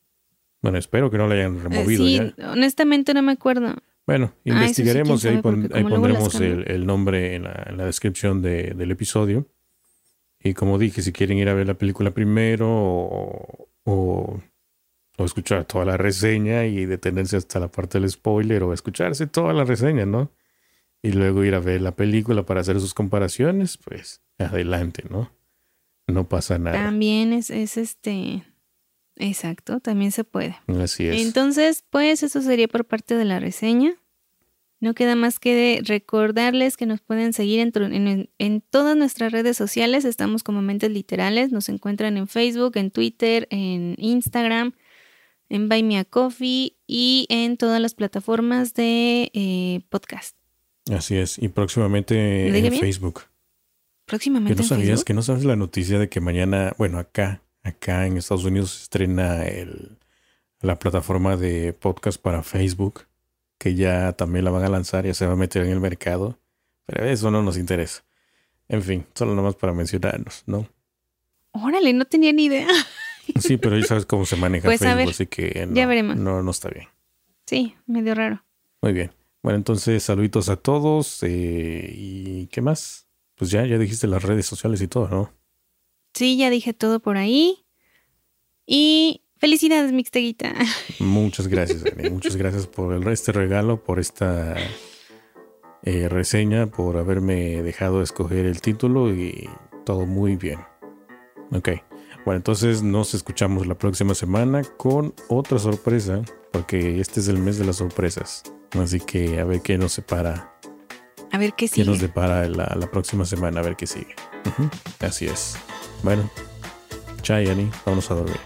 Bueno, 0.62 0.78
espero 0.78 1.10
que 1.10 1.18
no 1.18 1.26
la 1.26 1.34
hayan 1.34 1.62
removido. 1.62 2.06
sí, 2.06 2.20
honestamente 2.44 3.12
no 3.12 3.22
me 3.22 3.32
acuerdo. 3.32 3.74
Bueno, 4.06 4.32
investigaremos 4.44 5.24
y 5.24 5.28
ahí, 5.28 5.42
pondremos 5.42 6.34
el, 6.40 6.86
nombre 6.86 7.34
en 7.34 7.44
la, 7.44 7.84
descripción 7.84 8.42
del 8.42 8.90
episodio. 8.90 9.46
Y 10.40 10.54
como 10.54 10.78
dije, 10.78 11.02
si 11.02 11.12
quieren 11.12 11.38
ir 11.38 11.48
a 11.48 11.54
ver 11.54 11.68
la 11.68 11.74
película 11.74 12.10
primero 12.12 12.68
o, 12.68 13.68
o, 13.84 14.40
escuchar 15.18 15.64
toda 15.66 15.84
la 15.84 15.96
reseña 15.96 16.64
y 16.66 16.84
detenerse 16.84 17.36
hasta 17.36 17.60
la 17.60 17.68
parte 17.68 18.00
del 18.00 18.10
spoiler 18.10 18.64
o 18.64 18.72
escucharse 18.72 19.28
toda 19.28 19.52
la 19.52 19.62
reseña, 19.62 20.04
¿no? 20.04 20.32
Y 21.00 21.12
luego 21.12 21.44
ir 21.44 21.54
a 21.54 21.60
ver 21.60 21.80
la 21.80 21.94
película 21.94 22.44
para 22.44 22.60
hacer 22.60 22.80
sus 22.80 22.92
comparaciones, 22.92 23.78
pues 23.78 24.20
adelante, 24.38 25.04
¿no? 25.08 25.30
No 26.08 26.28
pasa 26.28 26.58
nada. 26.58 26.76
También 26.76 27.32
es, 27.32 27.50
es 27.50 27.76
este 27.76 28.42
Exacto, 29.16 29.80
también 29.80 30.12
se 30.12 30.24
puede. 30.24 30.56
Así 30.66 31.06
es. 31.06 31.20
Entonces, 31.20 31.84
pues 31.90 32.22
eso 32.22 32.40
sería 32.40 32.68
por 32.68 32.84
parte 32.84 33.14
de 33.14 33.24
la 33.24 33.40
reseña. 33.40 33.94
No 34.80 34.94
queda 34.94 35.14
más 35.14 35.38
que 35.38 35.80
recordarles 35.84 36.76
que 36.76 36.86
nos 36.86 37.00
pueden 37.00 37.32
seguir 37.32 37.60
en, 37.60 38.30
en, 38.38 38.60
todas 38.62 38.96
nuestras 38.96 39.30
redes 39.30 39.56
sociales. 39.56 40.04
Estamos 40.04 40.42
como 40.42 40.60
Mentes 40.60 40.90
Literales. 40.90 41.52
Nos 41.52 41.68
encuentran 41.68 42.16
en 42.16 42.26
Facebook, 42.26 42.76
en 42.76 42.90
Twitter, 42.90 43.46
en 43.50 43.94
Instagram, 43.98 44.72
en 45.48 45.68
Buy 45.68 45.84
Me 45.84 45.98
a 45.98 46.04
Coffee 46.04 46.78
y 46.88 47.26
en 47.28 47.56
todas 47.58 47.80
las 47.80 47.94
plataformas 47.94 48.74
de 48.74 49.30
eh, 49.34 49.82
podcast. 49.88 50.36
Así 50.90 51.16
es. 51.16 51.38
Y 51.38 51.46
próximamente 51.46 52.48
en 52.48 52.72
Facebook. 52.72 53.22
Próximamente. 54.04 54.54
Que 54.54 54.56
no 54.56 54.62
en 54.62 54.68
sabías, 54.68 54.88
Facebook. 54.88 55.04
que 55.04 55.14
no 55.14 55.22
sabes 55.22 55.44
la 55.44 55.54
noticia 55.54 56.00
de 56.00 56.08
que 56.08 56.20
mañana, 56.20 56.74
bueno, 56.76 56.98
acá, 56.98 57.40
acá 57.62 58.06
en 58.06 58.16
Estados 58.16 58.44
Unidos 58.44 58.70
se 58.72 58.82
estrena 58.84 59.46
el, 59.46 59.98
la 60.60 60.78
plataforma 60.78 61.36
de 61.36 61.72
podcast 61.72 62.20
para 62.20 62.42
Facebook, 62.42 63.06
que 63.58 63.74
ya 63.74 64.12
también 64.12 64.44
la 64.44 64.50
van 64.50 64.64
a 64.64 64.68
lanzar, 64.68 65.06
ya 65.06 65.14
se 65.14 65.26
va 65.26 65.32
a 65.32 65.36
meter 65.36 65.62
en 65.64 65.70
el 65.70 65.80
mercado, 65.80 66.38
pero 66.86 67.04
eso 67.06 67.30
no 67.30 67.42
nos 67.42 67.56
interesa. 67.56 68.04
En 68.68 68.82
fin, 68.82 69.06
solo 69.14 69.34
nomás 69.34 69.54
para 69.56 69.72
mencionarnos, 69.72 70.44
¿no? 70.46 70.66
Órale, 71.52 71.92
no 71.92 72.04
tenía 72.06 72.32
ni 72.32 72.44
idea. 72.46 72.66
Sí, 73.38 73.56
pero 73.56 73.78
ya 73.78 73.86
sabes 73.86 74.04
cómo 74.04 74.26
se 74.26 74.34
maneja 74.34 74.66
Pues, 74.66 74.80
Facebook, 74.80 74.96
ver, 74.98 75.08
así 75.10 75.26
que 75.28 75.64
no, 75.64 75.76
ya 75.76 75.86
veremos. 75.86 76.16
no, 76.16 76.42
no 76.42 76.50
está 76.50 76.68
bien. 76.70 76.88
Sí, 77.46 77.76
medio 77.86 78.16
raro. 78.16 78.44
Muy 78.80 78.92
bien. 78.92 79.12
Bueno, 79.44 79.58
entonces 79.58 80.02
saluditos 80.02 80.48
a 80.48 80.56
todos 80.56 81.22
eh, 81.22 81.92
y 81.94 82.48
¿qué 82.48 82.60
más? 82.62 83.06
Pues 83.36 83.52
ya, 83.52 83.64
ya 83.64 83.78
dijiste 83.78 84.08
las 84.08 84.24
redes 84.24 84.46
sociales 84.46 84.82
y 84.82 84.88
todo, 84.88 85.08
¿no? 85.08 85.32
Sí, 86.14 86.36
ya 86.36 86.50
dije 86.50 86.72
todo 86.74 87.00
por 87.00 87.16
ahí. 87.16 87.64
Y 88.66 89.22
felicidades, 89.38 89.92
Mixteguita. 89.92 90.52
Muchas 91.00 91.48
gracias, 91.48 91.82
Dani. 91.84 92.10
Muchas 92.10 92.36
gracias 92.36 92.66
por 92.66 92.94
el, 92.94 93.06
este 93.08 93.32
regalo, 93.32 93.82
por 93.82 93.98
esta 93.98 94.54
eh, 95.82 96.08
reseña, 96.08 96.66
por 96.66 96.96
haberme 96.96 97.62
dejado 97.62 98.02
escoger 98.02 98.46
el 98.46 98.60
título 98.60 99.12
y 99.14 99.48
todo 99.84 100.06
muy 100.06 100.36
bien. 100.36 100.60
Ok. 101.52 101.70
Bueno, 102.24 102.36
entonces 102.36 102.82
nos 102.82 103.14
escuchamos 103.14 103.66
la 103.66 103.76
próxima 103.76 104.14
semana 104.14 104.62
con 104.76 105.12
otra 105.28 105.58
sorpresa, 105.58 106.22
porque 106.52 107.00
este 107.00 107.18
es 107.18 107.26
el 107.26 107.38
mes 107.38 107.58
de 107.58 107.64
las 107.64 107.76
sorpresas. 107.76 108.44
Así 108.78 109.00
que 109.00 109.40
a 109.40 109.44
ver 109.44 109.60
qué 109.60 109.76
nos 109.76 109.92
separa, 109.92 110.54
A 111.32 111.38
ver 111.38 111.50
qué 111.54 111.66
qué 111.66 111.68
sigue. 111.68 111.86
nos 111.86 112.00
depara 112.00 112.48
la, 112.48 112.72
la 112.78 112.90
próxima 112.90 113.24
semana, 113.24 113.58
a 113.58 113.62
ver 113.64 113.74
qué 113.74 113.88
sigue. 113.88 114.14
Así 115.00 115.26
es. 115.26 115.56
Bueno, 116.02 116.28
chao, 117.22 117.40
Yanni. 117.40 117.70
Vamos 117.86 118.10
a 118.10 118.14
dormir. 118.14 118.40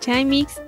Chai, 0.00 0.24
Mix. 0.24 0.60